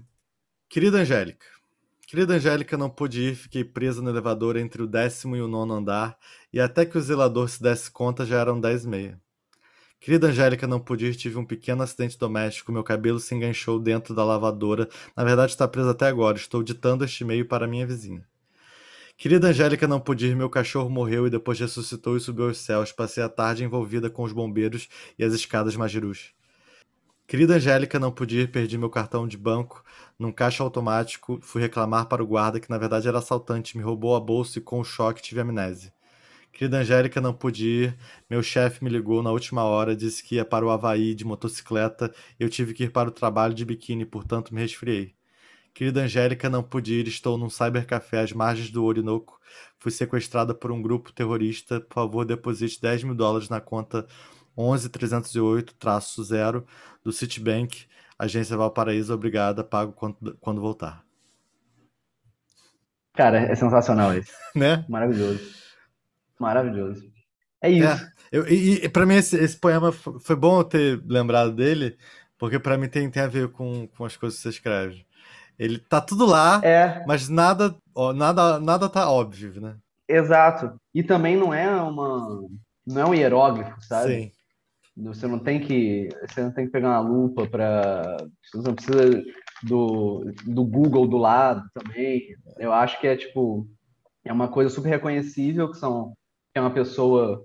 Querida 0.68 0.98
Angélica, 0.98 1.46
querida 2.06 2.34
Angélica 2.34 2.76
não 2.76 2.90
pude 2.90 3.20
ir, 3.22 3.34
fiquei 3.34 3.64
presa 3.64 4.02
no 4.02 4.10
elevador 4.10 4.56
entre 4.56 4.82
o 4.82 4.86
décimo 4.86 5.36
e 5.36 5.40
o 5.40 5.48
nono 5.48 5.74
andar, 5.74 6.16
e 6.52 6.60
até 6.60 6.84
que 6.84 6.98
o 6.98 7.00
zelador 7.00 7.48
se 7.48 7.62
desse 7.62 7.90
conta 7.90 8.26
já 8.26 8.40
eram 8.40 8.60
dez 8.60 8.84
e 8.84 8.88
meia. 8.88 9.20
Querida 9.98 10.28
Angélica, 10.28 10.66
não 10.66 10.78
pude 10.78 11.06
ir, 11.06 11.14
tive 11.16 11.38
um 11.38 11.44
pequeno 11.44 11.82
acidente 11.82 12.18
doméstico, 12.18 12.70
meu 12.70 12.84
cabelo 12.84 13.18
se 13.18 13.34
enganchou 13.34 13.78
dentro 13.78 14.14
da 14.14 14.24
lavadora, 14.24 14.88
na 15.16 15.24
verdade 15.24 15.52
está 15.52 15.66
preso 15.66 15.88
até 15.88 16.06
agora, 16.06 16.36
estou 16.36 16.62
ditando 16.62 17.04
este 17.04 17.24
e-mail 17.24 17.46
para 17.46 17.66
minha 17.66 17.86
vizinha. 17.86 18.26
Querida 19.16 19.48
Angélica 19.48 19.88
não 19.88 19.98
podia 19.98 20.28
ir, 20.28 20.36
meu 20.36 20.50
cachorro 20.50 20.90
morreu 20.90 21.26
e 21.26 21.30
depois 21.30 21.58
ressuscitou 21.58 22.18
e 22.18 22.20
subiu 22.20 22.48
aos 22.48 22.58
céus. 22.58 22.92
Passei 22.92 23.22
a 23.22 23.30
tarde 23.30 23.64
envolvida 23.64 24.10
com 24.10 24.22
os 24.22 24.32
bombeiros 24.32 24.88
e 25.18 25.24
as 25.24 25.32
escadas 25.32 25.74
magirus. 25.74 26.35
Querida 27.26 27.54
Angélica 27.56 27.98
não 27.98 28.12
podia 28.12 28.42
ir, 28.42 28.52
perdi 28.52 28.78
meu 28.78 28.88
cartão 28.88 29.26
de 29.26 29.36
banco 29.36 29.82
num 30.16 30.30
caixa 30.30 30.62
automático. 30.62 31.40
Fui 31.42 31.60
reclamar 31.60 32.06
para 32.06 32.22
o 32.22 32.26
guarda 32.26 32.60
que 32.60 32.70
na 32.70 32.78
verdade 32.78 33.08
era 33.08 33.18
assaltante, 33.18 33.76
me 33.76 33.82
roubou 33.82 34.14
a 34.14 34.20
bolsa 34.20 34.58
e 34.58 34.62
com 34.62 34.78
o 34.78 34.84
choque 34.84 35.20
tive 35.20 35.40
amnésia. 35.40 35.92
Querida 36.52 36.78
Angélica 36.78 37.20
não 37.20 37.34
podia 37.34 37.86
ir, 37.88 37.98
meu 38.30 38.42
chefe 38.44 38.82
me 38.82 38.88
ligou 38.88 39.22
na 39.24 39.32
última 39.32 39.64
hora, 39.64 39.96
disse 39.96 40.22
que 40.22 40.36
ia 40.36 40.44
para 40.44 40.64
o 40.64 40.70
Havaí 40.70 41.14
de 41.16 41.24
motocicleta 41.24 42.14
e 42.38 42.44
eu 42.44 42.48
tive 42.48 42.72
que 42.72 42.84
ir 42.84 42.92
para 42.92 43.08
o 43.08 43.12
trabalho 43.12 43.52
de 43.52 43.64
biquíni, 43.64 44.06
portanto 44.06 44.54
me 44.54 44.60
resfriei. 44.60 45.16
Querida 45.74 46.02
Angélica, 46.02 46.48
não 46.48 46.62
pude 46.62 46.94
ir, 46.94 47.08
estou 47.08 47.36
num 47.36 47.50
cybercafé 47.50 48.20
às 48.20 48.32
margens 48.32 48.70
do 48.70 48.84
Orinoco. 48.84 49.38
Fui 49.78 49.90
sequestrada 49.90 50.54
por 50.54 50.72
um 50.72 50.80
grupo 50.80 51.12
terrorista. 51.12 51.80
Por 51.80 51.92
favor, 51.92 52.24
deposite 52.24 52.80
10 52.80 53.04
mil 53.04 53.14
dólares 53.14 53.50
na 53.50 53.60
conta 53.60 54.06
11308-0 54.56 56.64
do 57.04 57.12
Citibank, 57.12 57.86
agência 58.18 58.56
Valparaíso. 58.56 59.14
Obrigada, 59.14 59.62
pago 59.62 59.92
quando, 59.92 60.36
quando 60.40 60.60
voltar. 60.60 61.04
Cara, 63.14 63.38
é 63.38 63.54
sensacional 63.54 64.12
isso. 64.16 64.32
né? 64.54 64.84
Maravilhoso. 64.88 65.40
Maravilhoso. 66.38 67.10
É 67.62 67.70
isso. 67.70 67.88
É, 67.88 68.12
eu, 68.30 68.46
e, 68.46 68.84
e 68.84 68.88
para 68.88 69.06
mim 69.06 69.14
esse, 69.14 69.36
esse, 69.36 69.56
poema 69.56 69.90
foi 69.92 70.36
bom 70.36 70.60
eu 70.60 70.64
ter 70.64 71.00
lembrado 71.06 71.52
dele, 71.52 71.96
porque 72.38 72.58
para 72.58 72.76
mim 72.76 72.88
tem, 72.88 73.10
tem 73.10 73.22
a 73.22 73.28
ver 73.28 73.48
com, 73.48 73.88
com 73.88 74.04
as 74.04 74.16
coisas 74.16 74.38
que 74.38 74.42
você 74.42 74.50
escreve. 74.50 75.06
Ele 75.58 75.78
tá 75.78 76.02
tudo 76.02 76.26
lá, 76.26 76.60
é. 76.62 77.02
mas 77.06 77.30
nada, 77.30 77.74
nada, 78.14 78.60
nada 78.60 78.90
tá 78.90 79.10
óbvio, 79.10 79.58
né? 79.58 79.76
Exato. 80.06 80.78
E 80.94 81.02
também 81.02 81.34
não 81.34 81.52
é 81.52 81.68
uma, 81.80 82.46
não 82.86 83.00
é 83.00 83.06
um 83.06 83.14
hieróglifo, 83.14 83.80
sabe? 83.80 84.14
Sim. 84.14 84.32
Você 84.96 85.26
não 85.26 85.38
tem 85.38 85.60
que, 85.60 86.08
você 86.26 86.42
não 86.42 86.52
tem 86.52 86.66
que 86.66 86.72
pegar 86.72 86.88
uma 86.88 87.08
lupa 87.08 87.46
para, 87.46 88.16
você 88.42 88.68
não 88.68 88.74
precisa 88.74 89.22
do, 89.62 90.32
do 90.46 90.64
Google 90.64 91.06
do 91.06 91.18
lado 91.18 91.62
também. 91.74 92.34
Eu 92.58 92.72
acho 92.72 92.98
que 93.00 93.06
é 93.06 93.16
tipo, 93.16 93.68
é 94.24 94.32
uma 94.32 94.48
coisa 94.48 94.70
super 94.70 94.88
reconhecível 94.88 95.70
que 95.70 95.76
são, 95.76 96.14
que 96.52 96.58
é 96.58 96.60
uma 96.60 96.72
pessoa 96.72 97.44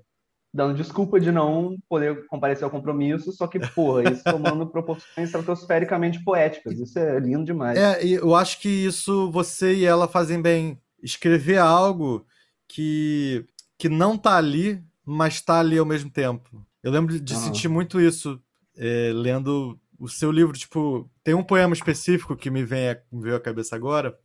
dando 0.53 0.75
desculpa 0.75 1.19
de 1.19 1.31
não 1.31 1.77
poder 1.89 2.25
comparecer 2.27 2.63
ao 2.63 2.71
compromisso, 2.71 3.31
só 3.31 3.47
que, 3.47 3.59
porra, 3.59 4.03
isso 4.11 4.23
tomando 4.23 4.67
proporções 4.67 5.27
estratosfericamente 5.27 6.23
poéticas. 6.23 6.79
Isso 6.79 6.99
é 6.99 7.19
lindo 7.19 7.45
demais. 7.45 7.77
É, 7.77 8.03
eu 8.05 8.35
acho 8.35 8.59
que 8.59 8.69
isso 8.69 9.31
você 9.31 9.73
e 9.73 9.85
ela 9.85 10.07
fazem 10.07 10.41
bem. 10.41 10.79
Escrever 11.01 11.57
algo 11.57 12.25
que, 12.67 13.45
que 13.77 13.89
não 13.89 14.17
tá 14.17 14.35
ali, 14.37 14.83
mas 15.03 15.41
tá 15.41 15.59
ali 15.59 15.77
ao 15.77 15.85
mesmo 15.85 16.11
tempo. 16.11 16.63
Eu 16.83 16.91
lembro 16.91 17.19
de 17.19 17.33
uhum. 17.33 17.39
sentir 17.39 17.67
muito 17.67 17.99
isso 17.99 18.41
é, 18.75 19.11
lendo 19.13 19.79
o 19.99 20.07
seu 20.07 20.31
livro. 20.31 20.57
Tipo, 20.57 21.09
tem 21.23 21.33
um 21.33 21.43
poema 21.43 21.73
específico 21.73 22.35
que 22.35 22.49
me, 22.49 22.63
vem 22.63 22.97
me 23.11 23.23
veio 23.23 23.35
à 23.35 23.39
cabeça 23.39 23.75
agora, 23.75 24.17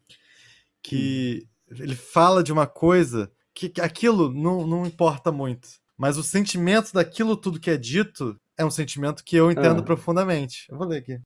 que 0.83 1.47
hum. 1.71 1.77
ele 1.79 1.95
fala 1.95 2.43
de 2.43 2.53
uma 2.53 2.67
coisa 2.67 3.31
que 3.55 3.73
aquilo 3.81 4.33
não, 4.33 4.67
não 4.67 4.87
importa 4.87 5.33
muito 5.33 5.69
mas 5.97 6.19
o 6.19 6.23
sentimento 6.23 6.93
daquilo 6.93 7.37
tudo 7.37 7.59
que 7.59 7.71
é 7.71 7.77
dito 7.77 8.39
é 8.57 8.65
um 8.65 8.71
sentimento 8.71 9.25
que 9.25 9.37
eu 9.37 9.51
entendo 9.51 9.81
ah. 9.81 9.85
profundamente. 9.85 10.67
Eu 10.71 10.77
vou 10.77 10.87
ler 10.87 10.99
aqui. 10.99 11.21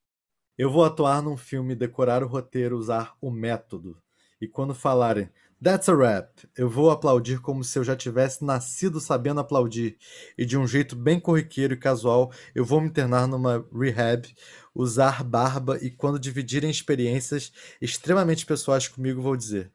Eu 0.57 0.71
vou 0.71 0.85
atuar 0.85 1.21
num 1.21 1.35
filme, 1.35 1.75
decorar 1.75 2.23
o 2.23 2.27
roteiro, 2.27 2.77
usar 2.77 3.15
o 3.21 3.29
método. 3.29 3.97
E 4.39 4.47
quando 4.47 4.73
falarem 4.73 5.29
That's 5.63 5.87
a 5.89 5.95
rap, 5.95 6.49
eu 6.57 6.69
vou 6.69 6.89
aplaudir 6.89 7.39
como 7.39 7.63
se 7.63 7.77
eu 7.77 7.83
já 7.83 7.95
tivesse 7.95 8.43
nascido 8.43 8.99
sabendo 8.99 9.41
aplaudir. 9.41 9.97
E 10.37 10.45
de 10.45 10.57
um 10.57 10.65
jeito 10.65 10.95
bem 10.95 11.19
corriqueiro 11.19 11.73
e 11.75 11.77
casual, 11.77 12.31
eu 12.55 12.65
vou 12.65 12.81
me 12.81 12.87
internar 12.87 13.27
numa 13.27 13.63
rehab, 13.71 14.27
usar 14.73 15.23
barba 15.23 15.77
e 15.81 15.91
quando 15.91 16.19
dividirem 16.19 16.71
experiências 16.71 17.51
extremamente 17.79 18.45
pessoais 18.45 18.87
comigo, 18.87 19.21
vou 19.21 19.37
dizer: 19.37 19.71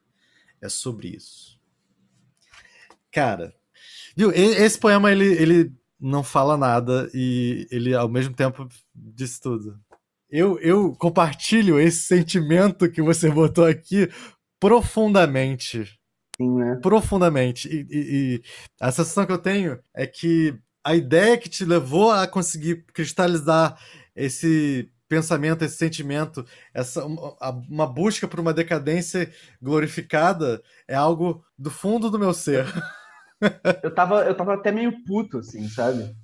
É 0.60 0.68
sobre 0.68 1.08
isso. 1.08 1.60
Cara, 3.12 3.54
Viu? 4.16 4.32
Esse 4.32 4.78
poema 4.78 5.12
ele, 5.12 5.26
ele 5.26 5.72
não 6.00 6.24
fala 6.24 6.56
nada 6.56 7.10
e 7.12 7.68
ele 7.70 7.94
ao 7.94 8.08
mesmo 8.08 8.34
tempo 8.34 8.66
diz 8.94 9.38
tudo. 9.38 9.78
Eu, 10.30 10.58
eu 10.58 10.94
compartilho 10.94 11.78
esse 11.78 12.00
sentimento 12.00 12.90
que 12.90 13.02
você 13.02 13.30
botou 13.30 13.66
aqui 13.66 14.08
profundamente. 14.60 15.84
Sim, 16.36 16.58
né? 16.58 16.78
Profundamente. 16.82 17.68
E, 17.68 17.86
e, 17.90 18.34
e, 18.36 18.42
a 18.80 18.90
sensação 18.90 19.24
que 19.26 19.32
eu 19.32 19.38
tenho 19.38 19.78
é 19.94 20.06
que 20.06 20.58
a 20.84 20.94
ideia 20.94 21.38
que 21.38 21.48
te 21.48 21.64
levou 21.64 22.10
a 22.10 22.26
conseguir 22.26 22.84
cristalizar 22.92 23.78
esse 24.14 24.90
pensamento, 25.08 25.64
esse 25.64 25.76
sentimento, 25.76 26.44
essa 26.74 27.04
uma 27.04 27.86
busca 27.86 28.26
por 28.28 28.40
uma 28.40 28.52
decadência 28.52 29.30
glorificada 29.62 30.62
é 30.86 30.94
algo 30.94 31.44
do 31.56 31.70
fundo 31.70 32.10
do 32.10 32.18
meu 32.18 32.32
ser. 32.34 32.66
eu, 33.82 33.94
tava, 33.94 34.24
eu 34.24 34.36
tava 34.36 34.54
até 34.54 34.70
meio 34.72 35.04
puto, 35.04 35.38
assim, 35.38 35.68
sabe? 35.68 36.14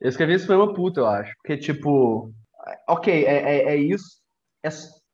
Eu 0.00 0.08
escrevi 0.08 0.34
esse 0.34 0.46
poema 0.46 0.72
puto, 0.74 1.00
eu 1.00 1.06
acho. 1.06 1.32
Porque, 1.36 1.56
tipo, 1.56 2.32
ok, 2.88 3.24
é, 3.24 3.34
é, 3.34 3.74
é 3.74 3.76
isso, 3.76 4.20
é, 4.62 4.68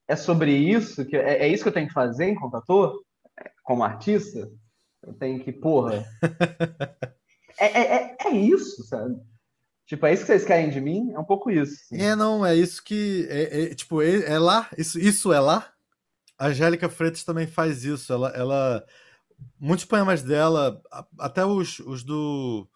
é 0.09 0.17
sobre 0.17 0.57
isso, 0.57 1.05
que 1.05 1.17
é, 1.17 1.45
é, 1.45 1.49
isso 1.49 1.63
que 1.63 1.69
eu 1.69 1.75
tenho 1.75 1.87
que 1.87 1.93
fazer 1.93 2.29
enquanto 2.29 2.57
ator, 2.57 3.01
como 3.63 3.85
artista. 3.85 4.51
Eu 5.07 5.13
tenho 5.15 5.39
que, 5.41 5.53
porra. 5.53 6.05
É, 7.61 7.67
é, 7.67 7.95
é, 7.97 8.17
é 8.25 8.31
isso, 8.37 8.85
sabe? 8.85 9.21
Tipo, 9.85 10.07
é 10.07 10.13
isso 10.13 10.23
que 10.23 10.29
vocês 10.29 10.45
querem 10.45 10.71
de 10.71 10.81
mim? 10.81 11.11
É 11.13 11.19
um 11.19 11.25
pouco 11.25 11.51
isso. 11.51 11.75
Assim. 11.75 12.01
É, 12.01 12.15
não, 12.15 12.47
é 12.47 12.55
isso 12.55 12.81
que. 12.85 13.27
É, 13.29 13.63
é, 13.65 13.75
tipo, 13.75 14.01
é, 14.01 14.35
é 14.35 14.39
lá? 14.39 14.71
Isso, 14.79 14.97
isso 14.97 15.33
é 15.33 15.41
lá? 15.41 15.69
A 16.39 16.47
Angélica 16.47 16.89
Freitas 16.89 17.25
também 17.25 17.49
faz 17.49 17.83
isso. 17.83 18.13
Ela, 18.13 18.29
ela 18.29 18.87
muitos 19.59 19.85
poemas 19.85 20.23
dela, 20.23 20.81
até 21.19 21.45
os, 21.45 21.79
os 21.81 22.03
do 22.03 22.69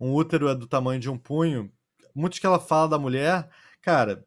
Um 0.00 0.12
útero 0.12 0.48
é 0.48 0.54
do 0.54 0.66
tamanho 0.66 1.00
de 1.00 1.10
um 1.10 1.18
punho, 1.18 1.70
muitos 2.14 2.38
que 2.38 2.46
ela 2.46 2.60
fala 2.60 2.88
da 2.88 2.98
mulher, 2.98 3.48
cara, 3.80 4.24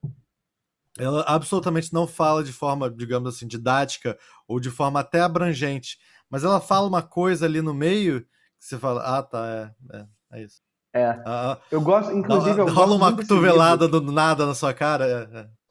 ela 0.98 1.24
absolutamente 1.28 1.94
não 1.94 2.08
fala 2.08 2.44
de 2.44 2.52
forma, 2.52 2.90
digamos 2.90 3.36
assim, 3.36 3.48
didática 3.48 4.18
ou 4.48 4.60
de 4.60 4.70
forma 4.70 5.00
até 5.00 5.22
abrangente, 5.22 5.98
mas 6.30 6.44
ela 6.44 6.60
fala 6.60 6.88
uma 6.88 7.02
coisa 7.02 7.46
ali 7.46 7.62
no 7.62 7.74
meio 7.74 8.22
que 8.22 8.66
você 8.66 8.78
fala, 8.78 9.02
ah, 9.02 9.24
tá, 9.24 9.74
é, 9.92 9.98
é, 9.98 10.06
é 10.34 10.44
isso. 10.44 10.62
É. 10.94 11.06
Ah, 11.06 11.22
ah. 11.26 11.58
eu 11.72 11.82
gosto, 11.82 12.12
inclusive. 12.12 12.60
Eu 12.60 12.68
rola 12.68 12.96
uma 12.96 13.16
cotovelada 13.16 13.88
do 13.88 14.02
nada 14.02 14.46
na 14.46 14.56
sua 14.56 14.74
cara. 14.74 15.06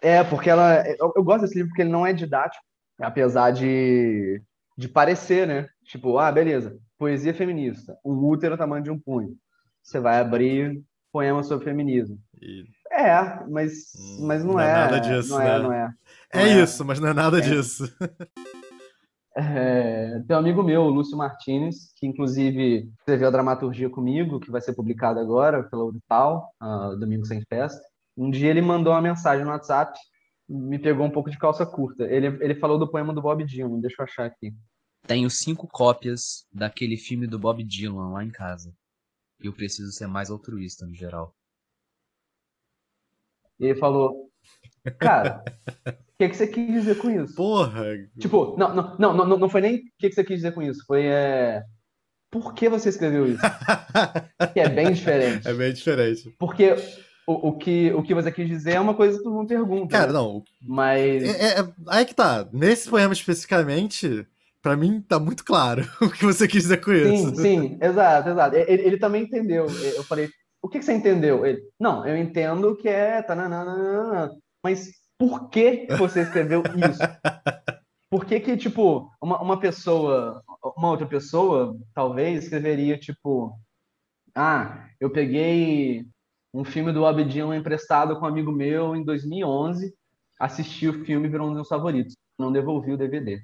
É, 0.01 0.09
é. 0.09 0.17
é 0.19 0.25
porque 0.25 0.49
ela. 0.49 0.87
Eu, 0.89 1.13
eu, 1.17 1.25
gosto 1.25 1.43
desse 1.43 1.57
livro 1.57 1.71
porque 1.71 1.83
ele 1.83 1.91
não 1.91 2.07
é 2.07 2.13
didático, 2.13 2.63
apesar 3.01 3.51
de, 3.51 4.41
de 4.79 4.89
parecer, 4.89 5.47
né? 5.47 5.69
Tipo, 5.85 6.19
ah, 6.19 6.31
beleza, 6.31 6.79
poesia 6.99 7.35
feminista, 7.35 7.99
o 8.05 8.29
útero 8.29 8.55
é 8.55 8.59
tamanho 8.59 8.85
de 8.85 8.91
um 8.91 8.99
punho. 8.99 9.37
Você 9.83 9.99
vai 9.99 10.21
abrir 10.21 10.81
poema 11.13 11.43
sobre 11.43 11.65
feminismo. 11.65 12.19
E... 12.41 12.65
É, 12.97 13.45
mas, 13.47 13.93
hum, 13.99 14.27
mas 14.27 14.43
não, 14.43 14.55
não 14.55 14.61
é, 14.61 14.71
é, 14.71 14.75
nada 14.75 15.01
disso, 15.01 15.29
não 15.29 15.41
é, 15.41 15.45
né? 15.45 15.59
não 15.59 15.73
é. 15.73 15.95
É, 16.33 16.39
não 16.39 16.47
é 16.47 16.63
isso, 16.63 16.85
mas 16.85 16.99
não 16.99 17.09
é 17.09 17.13
nada 17.13 17.39
é. 17.39 17.41
disso. 17.43 17.85
É, 19.39 20.19
tem 20.27 20.35
um 20.35 20.39
amigo 20.39 20.63
meu, 20.63 20.81
o 20.81 20.89
Lúcio 20.89 21.15
Martinez, 21.15 21.93
que 21.97 22.07
inclusive 22.07 22.91
escreveu 23.01 23.29
a 23.29 23.31
dramaturgia 23.31 23.91
comigo, 23.91 24.41
que 24.41 24.51
vai 24.51 24.63
ser 24.63 24.73
publicada 24.73 25.21
agora 25.21 25.63
pela 25.63 25.85
Urtal, 25.85 26.51
uh, 26.63 26.97
Domingo 26.97 27.27
Sem 27.27 27.43
Festa. 27.47 27.83
Um 28.17 28.31
dia 28.31 28.49
ele 28.49 28.63
mandou 28.63 28.95
uma 28.95 29.03
mensagem 29.03 29.45
no 29.45 29.51
WhatsApp, 29.51 29.99
me 30.49 30.79
pegou 30.79 31.05
um 31.05 31.11
pouco 31.11 31.31
de 31.31 31.37
calça 31.37 31.67
curta. 31.67 32.05
Ele, 32.05 32.29
ele 32.43 32.55
falou 32.55 32.79
do 32.79 32.91
poema 32.91 33.13
do 33.13 33.21
Bob 33.21 33.45
Dylan, 33.45 33.79
deixa 33.79 33.97
eu 34.01 34.05
achar 34.05 34.25
aqui. 34.25 34.55
Tenho 35.07 35.29
cinco 35.29 35.69
cópias 35.69 36.47
daquele 36.51 36.97
filme 36.97 37.27
do 37.27 37.39
Bob 37.39 37.63
Dylan 37.63 38.13
lá 38.13 38.25
em 38.25 38.31
casa. 38.31 38.73
E 39.43 39.47
eu 39.47 39.53
preciso 39.53 39.93
ser 39.93 40.07
mais 40.07 40.31
altruísta 40.31 40.87
no 40.87 40.95
geral. 40.95 41.36
E 43.59 43.67
ele 43.67 43.79
falou, 43.79 44.31
cara, 44.99 45.43
o 45.87 45.93
que, 46.19 46.29
que 46.29 46.37
você 46.37 46.47
quis 46.47 46.73
dizer 46.73 46.99
com 46.99 47.11
isso? 47.11 47.35
Porra! 47.35 47.85
Tipo, 48.19 48.57
não, 48.59 48.75
não, 48.75 48.97
não, 48.99 49.27
não, 49.27 49.39
não 49.39 49.49
foi 49.49 49.61
nem 49.61 49.77
o 49.77 49.81
que, 49.99 50.09
que 50.09 50.15
você 50.15 50.25
quis 50.25 50.37
dizer 50.37 50.53
com 50.53 50.63
isso, 50.63 50.85
foi 50.87 51.07
é, 51.07 51.63
por 52.31 52.55
que 52.55 52.69
você 52.69 52.89
escreveu 52.89 53.27
isso? 53.27 53.43
que 54.53 54.61
é 54.61 54.69
bem 54.69 54.93
diferente. 54.93 55.49
É 55.49 55.55
bem 55.55 55.73
diferente. 55.73 56.35
Porque 56.39 56.77
o, 57.27 57.49
o, 57.49 57.53
que, 57.57 57.93
o 57.93 58.03
que 58.03 58.15
você 58.15 58.31
quis 58.31 58.49
dizer 58.49 58.73
é 58.73 58.81
uma 58.81 58.95
coisa 58.95 59.17
que 59.19 59.25
tu 59.25 59.31
não 59.31 59.47
pergunta. 59.47 59.97
Cara, 59.97 60.09
né? 60.09 60.13
não. 60.13 60.45
Mas. 60.61 61.23
É, 61.25 61.61
é, 61.61 61.69
aí 61.89 62.05
que 62.05 62.15
tá. 62.15 62.47
Nesse 62.53 62.89
poema 62.89 63.13
especificamente, 63.13 64.27
para 64.63 64.77
mim 64.77 65.01
tá 65.01 65.19
muito 65.19 65.45
claro 65.45 65.89
o 66.01 66.11
que 66.11 66.25
você 66.25 66.47
quis 66.47 66.63
dizer 66.63 66.79
com 66.79 66.93
isso. 66.93 67.37
Sim, 67.37 67.37
sim, 67.37 67.79
exato, 67.81 68.29
exato. 68.29 68.57
Ele, 68.57 68.83
ele 68.83 68.99
também 68.99 69.23
entendeu. 69.23 69.67
Eu 69.67 70.05
falei, 70.05 70.31
o 70.67 70.69
que, 70.69 70.81
que 70.81 70.85
você 70.85 70.95
entendeu? 70.95 71.47
Ele, 71.47 71.63
não, 71.79 72.05
eu 72.05 72.17
entendo 72.17 72.77
que 72.77 72.89
é. 72.89 73.23
Tananana, 73.23 74.33
mas 74.63 74.91
por 75.17 75.49
que 75.49 75.87
você 75.97 76.23
escreveu 76.23 76.63
isso? 76.63 76.99
por 78.11 78.25
que 78.25 78.41
que, 78.41 78.57
tipo, 78.57 79.09
uma, 79.23 79.41
uma 79.41 79.61
pessoa, 79.61 80.43
uma 80.77 80.91
outra 80.91 81.07
pessoa, 81.07 81.79
talvez, 81.95 82.45
escreveria, 82.45 82.99
tipo, 82.99 83.57
ah, 84.35 84.89
eu 84.99 85.09
peguei 85.09 86.05
um 86.53 86.65
filme 86.65 86.93
do 86.93 87.01
Bob 87.01 87.25
Dylan 87.25 87.57
emprestado 87.57 88.19
com 88.19 88.25
um 88.25 88.29
amigo 88.29 88.51
meu 88.51 88.97
em 88.97 89.05
2011, 89.05 89.95
assisti 90.41 90.89
o 90.89 91.05
filme 91.05 91.29
e 91.29 91.31
virou 91.31 91.47
um 91.47 91.51
dos 91.51 91.59
meus 91.59 91.69
favoritos. 91.69 92.15
Não 92.37 92.51
devolvi 92.51 92.93
o 92.93 92.99
DVD. 92.99 93.41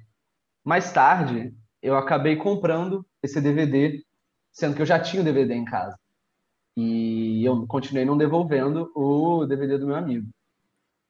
Mais 0.63 0.91
tarde, 0.91 1.53
eu 1.81 1.95
acabei 1.95 2.35
comprando 2.35 3.05
esse 3.23 3.39
DVD, 3.39 4.03
sendo 4.51 4.75
que 4.75 4.81
eu 4.81 4.85
já 4.85 4.99
tinha 4.99 5.21
o 5.21 5.25
DVD 5.25 5.53
em 5.53 5.63
casa. 5.63 5.97
E 6.75 7.45
eu 7.45 7.67
continuei 7.67 8.05
não 8.05 8.17
devolvendo 8.17 8.91
o 8.95 9.45
DVD 9.45 9.77
do 9.77 9.87
meu 9.87 9.95
amigo. 9.95 10.27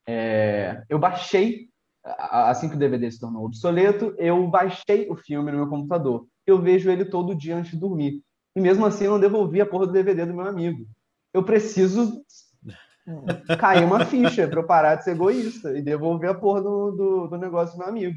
É, 0.06 0.82
eu 0.88 0.98
baixei, 0.98 1.68
assim 2.04 2.68
que 2.68 2.76
o 2.76 2.78
DVD 2.78 3.10
se 3.10 3.18
tornou 3.18 3.46
obsoleto, 3.46 4.14
eu 4.18 4.46
baixei 4.46 5.08
o 5.08 5.16
filme 5.16 5.50
no 5.50 5.58
meu 5.58 5.68
computador. 5.68 6.26
Eu 6.46 6.60
vejo 6.60 6.90
ele 6.90 7.06
todo 7.06 7.34
dia 7.34 7.56
antes 7.56 7.72
de 7.72 7.78
dormir. 7.78 8.22
E 8.54 8.60
mesmo 8.60 8.84
assim 8.84 9.04
eu 9.04 9.12
não 9.12 9.20
devolvi 9.20 9.60
a 9.60 9.66
porra 9.66 9.86
do 9.86 9.92
DVD 9.92 10.26
do 10.26 10.34
meu 10.34 10.46
amigo. 10.46 10.86
Eu 11.32 11.42
preciso 11.42 12.22
cair 13.58 13.84
uma 13.84 14.04
ficha 14.04 14.46
para 14.46 14.60
eu 14.60 14.66
parar 14.66 14.96
de 14.96 15.04
ser 15.04 15.12
egoísta 15.12 15.76
e 15.76 15.82
devolver 15.82 16.30
a 16.30 16.34
porra 16.34 16.62
do, 16.62 16.90
do, 16.92 17.26
do 17.28 17.38
negócio 17.38 17.74
do 17.74 17.78
meu 17.78 17.88
amigo. 17.88 18.16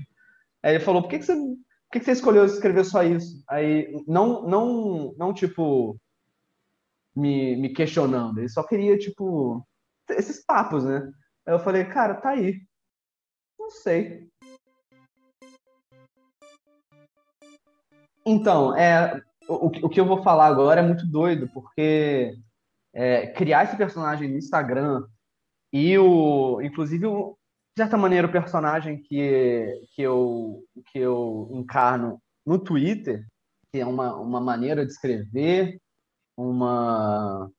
Aí 0.62 0.76
ele 0.76 0.84
falou, 0.84 1.02
por 1.02 1.10
que, 1.10 1.20
que, 1.20 1.26
você, 1.26 1.36
por 1.36 1.92
que, 1.94 2.00
que 2.00 2.06
você 2.06 2.12
escolheu 2.12 2.46
escrever 2.46 2.84
só 2.84 3.04
isso? 3.04 3.44
Aí, 3.50 4.04
não, 4.08 4.48
não, 4.48 5.14
não 5.18 5.34
tipo, 5.34 5.98
me, 7.18 7.56
me 7.56 7.70
questionando. 7.70 8.38
Ele 8.38 8.50
só 8.50 8.64
queria, 8.64 8.98
tipo, 8.98 9.66
esses 10.10 10.46
papos, 10.46 10.84
né? 10.84 11.12
Aí 11.46 11.54
eu 11.54 11.60
falei, 11.60 11.86
cara, 11.86 12.16
tá 12.16 12.30
aí. 12.30 12.62
Não 13.60 13.72
sei. 13.72 14.30
Então, 18.26 18.76
é, 18.76 19.22
o, 19.48 19.68
o 19.68 19.90
que 19.90 20.00
eu 20.00 20.06
vou 20.06 20.22
falar 20.22 20.48
agora 20.48 20.82
é 20.82 20.86
muito 20.86 21.08
doido, 21.08 21.50
porque 21.54 22.38
é, 22.94 23.28
criar 23.28 23.64
esse 23.64 23.78
personagem 23.78 24.30
no 24.30 24.38
Instagram 24.38 25.06
e 25.74 25.98
o, 25.98 26.62
inclusive, 26.62 27.08
de 27.08 27.78
certa 27.78 27.98
maneira, 27.98 28.28
o 28.28 28.32
personagem 28.32 29.02
que, 29.02 29.82
que, 29.94 30.02
eu, 30.02 30.64
que 30.92 31.00
eu 31.00 31.50
encarno 31.54 32.22
no 32.46 32.60
Twitter, 32.60 33.26
que 33.72 33.80
é 33.80 33.86
uma, 33.86 34.16
uma 34.16 34.42
maneira 34.42 34.86
de 34.86 34.92
escrever, 34.92 35.80
uma 36.38 37.50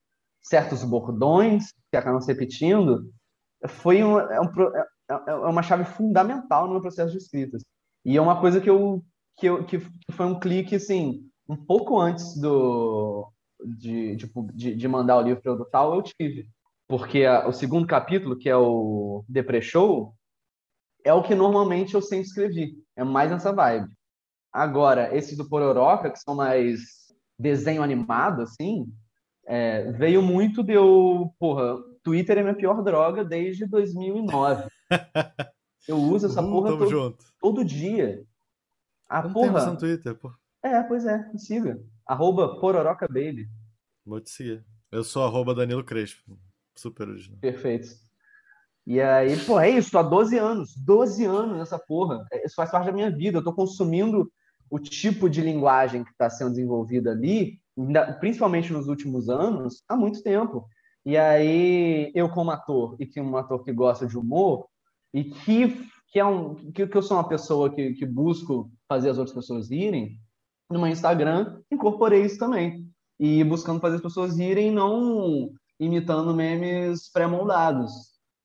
certos 0.40 0.82
bordões 0.84 1.72
que 1.90 1.96
acabam 1.96 2.20
se 2.20 2.32
repetindo, 2.32 3.10
foi 3.66 4.02
um, 4.02 4.18
é, 4.18 4.40
um, 4.40 4.46
é, 4.46 5.30
é 5.30 5.34
uma 5.34 5.62
chave 5.62 5.84
fundamental 5.84 6.66
no 6.66 6.72
meu 6.72 6.80
processo 6.80 7.12
de 7.12 7.18
escrita. 7.18 7.58
E 8.04 8.16
é 8.16 8.20
uma 8.20 8.40
coisa 8.40 8.60
que 8.60 8.70
eu 8.70 9.04
que, 9.36 9.46
eu, 9.46 9.64
que 9.64 9.78
foi 10.12 10.26
um 10.26 10.38
clique 10.38 10.76
assim 10.76 11.28
um 11.48 11.56
pouco 11.56 11.98
antes 12.00 12.36
do 12.40 13.30
de, 13.64 14.16
tipo, 14.16 14.46
de, 14.52 14.74
de 14.74 14.88
mandar 14.88 15.16
o 15.16 15.22
livro 15.22 15.42
para 15.42 15.52
o 15.52 15.64
tal, 15.64 15.94
eu 15.94 16.02
tive. 16.02 16.48
Porque 16.86 17.24
a, 17.24 17.46
o 17.48 17.52
segundo 17.52 17.86
capítulo, 17.86 18.36
que 18.36 18.48
é 18.48 18.56
o 18.56 19.24
Depre 19.28 19.60
Show, 19.60 20.14
é 21.04 21.12
o 21.12 21.22
que 21.22 21.34
normalmente 21.34 21.94
eu 21.94 22.02
sempre 22.02 22.26
escrevi. 22.26 22.76
É 22.96 23.02
mais 23.04 23.30
nessa 23.30 23.52
vibe. 23.52 23.88
Agora, 24.52 25.14
esses 25.16 25.36
do 25.36 25.48
Pororoca, 25.48 26.10
que 26.10 26.18
são 26.18 26.34
mais 26.34 27.07
desenho 27.38 27.82
animado, 27.82 28.42
assim, 28.42 28.86
é, 29.46 29.90
veio 29.92 30.20
muito 30.20 30.62
de 30.62 30.74
eu. 30.74 31.34
Porra, 31.38 31.78
Twitter 32.02 32.38
é 32.38 32.42
minha 32.42 32.54
pior 32.54 32.82
droga 32.82 33.24
desde 33.24 33.66
2009. 33.66 34.68
Eu 35.88 35.96
uso 35.96 36.26
essa 36.26 36.42
uhum, 36.42 36.50
porra 36.50 36.68
todo, 36.76 37.18
todo, 37.40 37.64
dia. 37.64 38.22
A 39.08 39.22
Não 39.22 39.32
porra. 39.32 39.64
no 39.70 39.78
Twitter, 39.78 40.14
pô. 40.14 40.30
É, 40.62 40.82
pois 40.82 41.06
é, 41.06 41.32
me 41.32 41.38
siga. 41.38 41.82
Arroba 42.06 42.60
Pororoca 42.60 43.08
Baby. 43.08 43.48
Vou 44.04 44.20
te 44.20 44.28
seguir. 44.28 44.66
Eu 44.92 45.02
sou 45.02 45.24
arroba 45.24 45.54
Danilo 45.54 45.82
Crespo. 45.82 46.38
Super 46.76 47.08
original. 47.08 47.38
Perfeito. 47.40 47.88
E 48.86 49.00
aí, 49.00 49.34
pô, 49.46 49.58
é 49.58 49.70
isso, 49.70 49.96
há 49.96 50.02
12 50.02 50.36
anos. 50.36 50.76
12 50.76 51.24
anos 51.24 51.56
nessa 51.56 51.78
porra. 51.78 52.26
É, 52.30 52.44
isso 52.44 52.54
faz 52.54 52.70
parte 52.70 52.86
da 52.86 52.92
minha 52.92 53.10
vida. 53.10 53.38
Eu 53.38 53.44
tô 53.44 53.54
consumindo 53.54 54.30
o 54.70 54.78
tipo 54.78 55.28
de 55.28 55.40
linguagem 55.40 56.04
que 56.04 56.10
está 56.10 56.28
sendo 56.28 56.50
desenvolvida 56.50 57.10
ali, 57.10 57.60
principalmente 58.20 58.72
nos 58.72 58.88
últimos 58.88 59.28
anos, 59.28 59.82
há 59.88 59.96
muito 59.96 60.22
tempo. 60.22 60.68
E 61.04 61.16
aí, 61.16 62.10
eu 62.14 62.28
como 62.28 62.50
ator, 62.50 62.96
e 62.98 63.06
que 63.06 63.20
um 63.20 63.36
ator 63.36 63.64
que 63.64 63.72
gosta 63.72 64.06
de 64.06 64.18
humor, 64.18 64.66
e 65.14 65.24
que, 65.24 65.88
que, 66.08 66.18
é 66.18 66.24
um, 66.24 66.54
que, 66.72 66.86
que 66.86 66.96
eu 66.96 67.02
sou 67.02 67.16
uma 67.16 67.28
pessoa 67.28 67.74
que, 67.74 67.94
que 67.94 68.04
busco 68.04 68.70
fazer 68.88 69.10
as 69.10 69.18
outras 69.18 69.34
pessoas 69.34 69.70
irem, 69.70 70.20
no 70.70 70.78
meu 70.78 70.88
Instagram, 70.88 71.62
incorporei 71.70 72.24
isso 72.24 72.38
também. 72.38 72.86
E 73.18 73.42
buscando 73.44 73.80
fazer 73.80 73.96
as 73.96 74.02
pessoas 74.02 74.38
irem 74.38 74.70
não 74.70 75.50
imitando 75.80 76.34
memes 76.34 77.10
pré-moldados. 77.10 77.92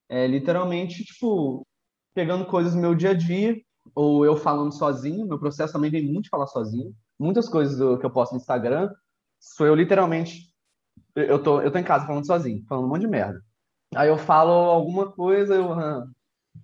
É 0.07 0.25
literalmente, 0.27 1.03
tipo, 1.03 1.65
pegando 2.13 2.45
coisas 2.45 2.73
do 2.73 2.79
meu 2.79 2.95
dia 2.95 3.11
a 3.11 3.13
dia, 3.13 3.59
ou 3.95 4.25
eu 4.25 4.35
falando 4.35 4.73
sozinho. 4.73 5.27
Meu 5.27 5.39
processo 5.39 5.73
também 5.73 5.91
vem 5.91 6.05
muito 6.05 6.25
de 6.25 6.29
falar 6.29 6.47
sozinho. 6.47 6.93
Muitas 7.19 7.47
coisas 7.47 7.77
do, 7.77 7.97
que 7.97 8.05
eu 8.05 8.11
posto 8.11 8.33
no 8.33 8.37
Instagram, 8.39 8.91
sou 9.39 9.67
eu 9.67 9.75
literalmente. 9.75 10.53
Eu 11.15 11.41
tô, 11.41 11.61
eu 11.61 11.71
tô 11.71 11.77
em 11.77 11.83
casa 11.83 12.05
falando 12.05 12.25
sozinho, 12.25 12.63
falando 12.67 12.85
um 12.85 12.89
monte 12.89 13.01
de 13.01 13.07
merda. 13.07 13.41
Aí 13.95 14.09
eu 14.09 14.17
falo 14.17 14.51
alguma 14.51 15.11
coisa, 15.11 15.55
eu. 15.55 15.69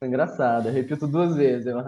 Engraçado, 0.04 0.68
eu 0.68 0.74
repito 0.74 1.08
duas 1.08 1.36
vezes. 1.36 1.68
Eu, 1.68 1.80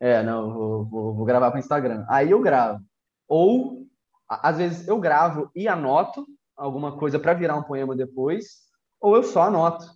é, 0.00 0.22
não, 0.22 0.52
vou, 0.52 0.84
vou, 0.84 1.14
vou 1.14 1.24
gravar 1.24 1.50
para 1.50 1.56
o 1.56 1.60
Instagram. 1.60 2.04
Aí 2.08 2.30
eu 2.30 2.40
gravo. 2.40 2.80
Ou, 3.28 3.86
às 4.28 4.58
vezes, 4.58 4.86
eu 4.86 4.98
gravo 4.98 5.50
e 5.54 5.66
anoto 5.66 6.26
alguma 6.56 6.96
coisa 6.96 7.18
para 7.18 7.34
virar 7.34 7.56
um 7.56 7.62
poema 7.62 7.94
depois, 7.94 8.62
ou 9.00 9.16
eu 9.16 9.22
só 9.22 9.42
anoto. 9.42 9.86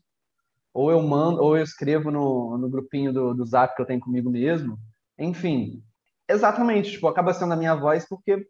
Ou 0.72 0.90
eu 0.90 1.02
mando, 1.02 1.42
ou 1.42 1.56
eu 1.56 1.62
escrevo 1.62 2.10
no, 2.10 2.56
no 2.58 2.68
grupinho 2.68 3.12
do, 3.12 3.34
do 3.34 3.44
Zap 3.44 3.74
que 3.74 3.82
eu 3.82 3.86
tenho 3.86 4.00
comigo 4.00 4.30
mesmo. 4.30 4.78
Enfim, 5.18 5.82
exatamente, 6.28 6.92
tipo, 6.92 7.08
acaba 7.08 7.34
sendo 7.34 7.52
a 7.52 7.56
minha 7.56 7.74
voz 7.74 8.06
porque, 8.08 8.46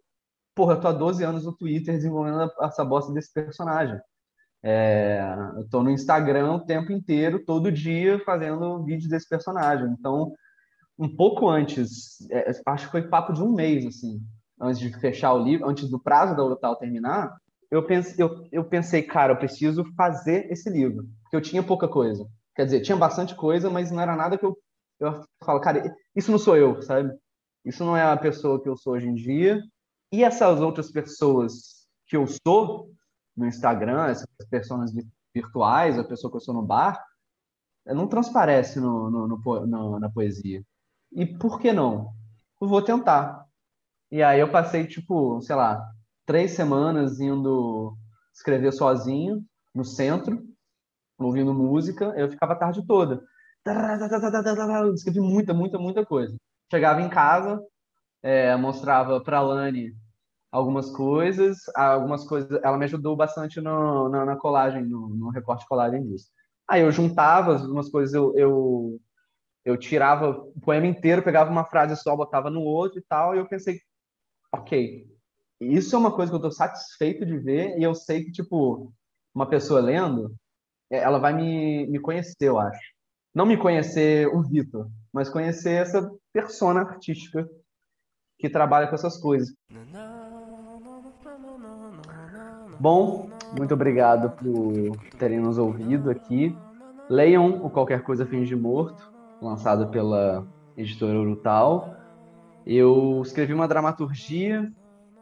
porra, 0.55 0.75
eu 0.75 0.81
tô 0.81 0.89
há 0.89 0.93
12 0.93 1.25
anos 1.25 1.45
no 1.45 1.57
Twitter 1.57 1.95
desenvolvendo 1.95 2.51
essa 2.61 2.85
bosta 2.85 3.13
desse 3.13 3.33
personagem. 3.33 3.99
É, 4.63 5.23
eu 5.57 5.69
tô 5.71 5.83
no 5.83 5.91
Instagram 5.91 6.53
o 6.53 6.67
tempo 6.67 6.93
inteiro, 6.93 7.45
todo 7.45 7.73
dia, 7.73 8.23
fazendo 8.25 8.85
vídeo 8.85 9.09
desse 9.09 9.29
personagem. 9.29 9.89
Então, 9.99 10.33
um 10.99 11.09
pouco 11.09 11.49
antes, 11.49 12.21
é, 12.31 12.51
acho 12.67 12.87
que 12.87 12.93
foi 12.93 13.09
papo 13.09 13.33
de 13.33 13.43
um 13.43 13.53
mês, 13.53 13.87
assim, 13.87 14.21
antes 14.61 14.79
de 14.79 14.93
fechar 15.01 15.33
o 15.33 15.43
livro, 15.43 15.69
antes 15.69 15.89
do 15.89 15.99
prazo 15.99 16.37
da 16.37 16.45
Urtal 16.45 16.77
terminar, 16.77 17.35
eu 17.71 17.87
pensei, 17.87 18.23
eu, 18.23 18.47
eu 18.53 18.65
pensei, 18.65 19.03
cara, 19.03 19.33
eu 19.33 19.39
preciso 19.39 19.85
fazer 19.97 20.51
esse 20.53 20.69
livro, 20.69 21.09
porque 21.31 21.37
eu 21.37 21.41
tinha 21.41 21.63
pouca 21.63 21.87
coisa. 21.87 22.27
Quer 22.57 22.65
dizer, 22.65 22.81
tinha 22.81 22.97
bastante 22.97 23.37
coisa, 23.37 23.71
mas 23.71 23.93
não 23.93 24.01
era 24.01 24.17
nada 24.17 24.37
que 24.37 24.45
eu, 24.45 24.59
eu 24.99 25.25
falo, 25.45 25.61
cara, 25.61 25.95
isso 26.15 26.33
não 26.33 26.39
sou 26.39 26.57
eu, 26.57 26.83
sabe? 26.83 27.17
Isso 27.65 27.85
não 27.85 27.97
é 27.97 28.03
a 28.03 28.17
pessoa 28.17 28.61
que 28.61 28.69
eu 28.69 28.77
sou 28.77 28.95
hoje 28.95 29.07
em 29.07 29.15
dia. 29.15 29.63
E 30.13 30.25
essas 30.25 30.61
outras 30.61 30.91
pessoas 30.91 31.87
que 32.07 32.17
eu 32.17 32.27
sou 32.27 32.91
no 33.37 33.47
Instagram, 33.47 34.07
essas 34.07 34.27
pessoas 34.51 34.93
virtuais, 35.33 35.99
a 35.99 36.05
pessoa 36.05 36.31
que 36.33 36.37
eu 36.37 36.41
sou 36.41 36.53
no 36.53 36.63
bar, 36.63 37.01
não 37.87 38.09
transparece 38.09 38.81
no, 38.81 39.09
no, 39.09 39.29
no, 39.29 39.67
no, 39.67 40.01
na 40.01 40.11
poesia. 40.11 40.65
E 41.13 41.25
por 41.25 41.61
que 41.61 41.73
não? 41.73 42.13
Eu 42.61 42.67
vou 42.67 42.83
tentar. 42.83 43.47
E 44.11 44.21
aí 44.21 44.41
eu 44.41 44.51
passei, 44.51 44.85
tipo, 44.85 45.41
sei 45.43 45.55
lá, 45.55 45.81
três 46.27 46.53
semanas 46.53 47.21
indo 47.21 47.97
escrever 48.35 48.73
sozinho 48.73 49.45
no 49.73 49.85
centro, 49.85 50.50
ouvindo 51.27 51.55
música. 51.55 52.13
Eu 52.17 52.31
ficava 52.31 52.53
a 52.53 52.57
tarde 52.57 52.87
toda. 52.87 53.23
Escrevi 54.95 55.21
muita, 55.21 55.53
muita, 55.53 55.79
muita 55.79 56.05
coisa. 56.05 56.35
Chegava 56.71 57.01
em 57.01 57.09
casa, 57.09 57.61
é, 58.23 58.57
mostrava 58.57 59.21
para 59.21 59.39
a 59.39 59.43
Lani 59.43 59.93
algumas 60.51 60.91
coisas, 60.91 61.59
algumas 61.75 62.25
coisas. 62.27 62.61
Ela 62.63 62.79
me 62.79 62.85
ajudou 62.85 63.17
bastante 63.17 63.61
no, 63.61 64.09
na, 64.09 64.25
na, 64.25 64.37
colagem, 64.37 64.85
no, 64.85 65.09
no, 65.09 65.31
recorte 65.31 65.67
colagem 65.67 66.07
disso. 66.07 66.29
Aí 66.69 66.83
eu 66.83 66.93
juntava 66.93 67.59
algumas 67.59 67.89
coisas, 67.89 68.15
eu, 68.15 68.37
eu, 68.37 69.01
eu 69.65 69.77
tirava 69.77 70.31
o 70.31 70.61
poema 70.61 70.87
inteiro, 70.87 71.23
pegava 71.23 71.51
uma 71.51 71.65
frase 71.65 71.97
só, 71.97 72.17
botava 72.17 72.49
no 72.51 72.61
outro 72.61 72.99
e 72.99 73.03
tal, 73.03 73.35
e 73.35 73.39
eu 73.39 73.49
pensei, 73.49 73.81
ok. 74.53 75.07
Isso 75.61 75.95
é 75.95 75.99
uma 75.99 76.15
coisa 76.15 76.31
que 76.31 76.35
eu 76.37 76.39
estou 76.39 76.53
satisfeito 76.53 77.27
de 77.27 77.37
ver 77.37 77.77
e 77.79 77.83
eu 77.83 77.95
sei 77.95 78.25
que, 78.25 78.33
tipo, 78.33 78.93
uma 79.35 79.47
pessoa 79.47 79.81
lendo, 79.81 80.35
ela 80.91 81.19
vai 81.19 81.33
me, 81.33 81.87
me 81.87 82.01
conhecer, 82.01 82.35
eu 82.41 82.59
acho. 82.59 82.81
Não 83.35 83.47
me 83.47 83.57
conhecer 83.57 84.27
o 84.27 84.43
Vitor, 84.43 84.89
mas 85.13 85.29
conhecer 85.29 85.73
essa 85.73 86.11
persona 86.33 86.81
artística 86.81 87.49
que 88.39 88.49
trabalha 88.49 88.89
com 88.89 88.95
essas 88.95 89.17
coisas. 89.19 89.55
Bom, 92.81 93.31
muito 93.57 93.75
obrigado 93.75 94.31
por 94.31 94.97
terem 95.19 95.39
nos 95.39 95.59
ouvido 95.59 96.11
aqui. 96.11 96.57
Leiam 97.09 97.65
o 97.65 97.71
Qualquer 97.71 98.03
Coisa 98.03 98.27
Finge 98.27 98.57
Morto, 98.57 99.13
lançado 99.41 99.89
pela 99.89 100.47
editora 100.77 101.19
Urutau. 101.19 101.95
Eu 102.67 103.21
escrevi 103.23 103.53
uma 103.53 103.69
dramaturgia, 103.69 104.73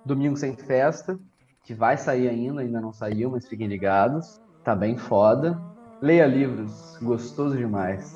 Domingo 0.05 0.37
Sem 0.37 0.57
Festa, 0.57 1.19
que 1.65 1.75
vai 1.75 1.97
sair 1.97 2.29
ainda, 2.29 2.61
ainda 2.61 2.81
não 2.81 2.93
saiu, 2.93 3.31
mas 3.31 3.49
fiquem 3.49 3.67
ligados. 3.67 4.41
Tá 4.69 4.77
bem 4.77 4.99
foda. 4.99 5.59
Leia 5.99 6.27
livros, 6.27 6.99
gostoso 7.01 7.57
demais. 7.57 8.15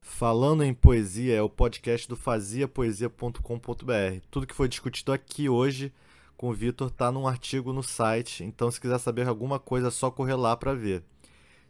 Falando 0.00 0.64
em 0.64 0.74
poesia, 0.74 1.36
é 1.36 1.40
o 1.40 1.48
podcast 1.48 2.08
do 2.08 2.16
faziapoesia.com.br. 2.16 4.20
Tudo 4.28 4.44
que 4.44 4.56
foi 4.56 4.66
discutido 4.66 5.12
aqui 5.12 5.48
hoje 5.48 5.92
com 6.36 6.48
o 6.48 6.52
Vitor 6.52 6.90
tá 6.90 7.12
num 7.12 7.28
artigo 7.28 7.72
no 7.72 7.80
site, 7.80 8.42
então 8.42 8.72
se 8.72 8.80
quiser 8.80 8.98
saber 8.98 9.28
alguma 9.28 9.60
coisa 9.60 9.86
é 9.86 9.90
só 9.92 10.10
correr 10.10 10.34
lá 10.34 10.56
para 10.56 10.74
ver. 10.74 11.04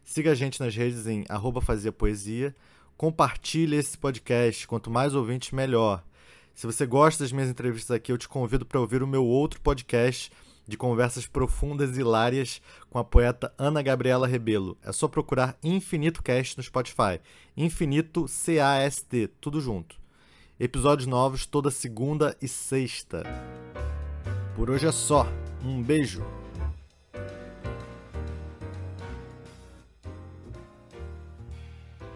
Siga 0.03 0.31
a 0.31 0.35
gente 0.35 0.59
nas 0.59 0.75
redes 0.75 1.05
em 1.05 1.23
@faziapoesia. 1.61 2.55
Compartilhe 2.97 3.75
esse 3.75 3.95
podcast, 3.95 4.67
quanto 4.67 4.89
mais 4.89 5.13
ouvintes 5.13 5.51
melhor. 5.51 6.03
Se 6.55 6.65
você 6.65 6.83
gosta 6.83 7.23
das 7.23 7.31
minhas 7.31 7.51
entrevistas 7.51 7.95
aqui, 7.95 8.11
eu 8.11 8.17
te 8.17 8.27
convido 8.27 8.65
para 8.65 8.79
ouvir 8.79 9.03
o 9.03 9.07
meu 9.07 9.23
outro 9.23 9.61
podcast 9.61 10.31
de 10.69 10.77
conversas 10.77 11.25
profundas 11.25 11.97
e 11.97 12.01
hilárias 12.01 12.61
com 12.89 12.99
a 12.99 13.03
poeta 13.03 13.53
Ana 13.57 13.81
Gabriela 13.81 14.27
Rebelo. 14.27 14.77
É 14.83 14.91
só 14.93 15.07
procurar 15.07 15.57
Infinito 15.63 16.21
Cast 16.21 16.55
no 16.55 16.63
Spotify. 16.63 17.19
Infinito 17.57 18.27
C-A-S-T, 18.27 19.27
tudo 19.41 19.59
junto. 19.59 19.99
Episódios 20.59 21.07
novos 21.07 21.45
toda 21.45 21.71
segunda 21.71 22.37
e 22.41 22.47
sexta. 22.47 23.23
Por 24.55 24.69
hoje 24.69 24.87
é 24.87 24.91
só. 24.91 25.25
Um 25.63 25.81
beijo. 25.81 26.23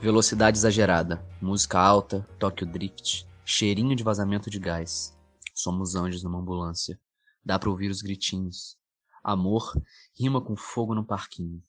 Velocidade 0.02 0.58
exagerada, 0.58 1.26
música 1.42 1.80
alta, 1.80 2.28
Tokyo 2.38 2.68
Drift, 2.68 3.26
cheirinho 3.46 3.96
de 3.96 4.04
vazamento 4.04 4.50
de 4.50 4.60
gás. 4.60 5.18
Somos 5.56 5.96
anjos 5.96 6.22
numa 6.24 6.40
ambulância. 6.40 7.00
Dá 7.44 7.60
para 7.60 7.70
ouvir 7.70 7.90
os 7.90 8.02
gritinhos. 8.02 8.78
Amor 9.24 9.74
rima 10.18 10.42
com 10.42 10.56
fogo 10.56 10.96
no 10.96 11.06
parquinho. 11.06 11.64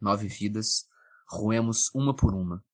Nove 0.00 0.28
vidas, 0.28 0.88
roemos 1.28 1.90
uma 1.94 2.14
por 2.14 2.34
uma. 2.34 2.64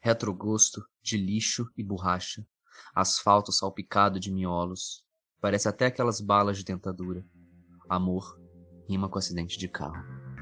Retrogosto 0.00 0.84
de 1.02 1.16
lixo 1.16 1.70
e 1.76 1.82
borracha. 1.82 2.46
Asfalto 2.94 3.52
salpicado 3.52 4.18
de 4.18 4.32
miolos. 4.32 5.04
Parece 5.40 5.68
até 5.68 5.86
aquelas 5.86 6.20
balas 6.20 6.58
de 6.58 6.64
dentadura. 6.64 7.24
Amor 7.88 8.40
rima 8.88 9.08
com 9.08 9.18
acidente 9.18 9.58
de 9.58 9.68
carro. 9.68 10.33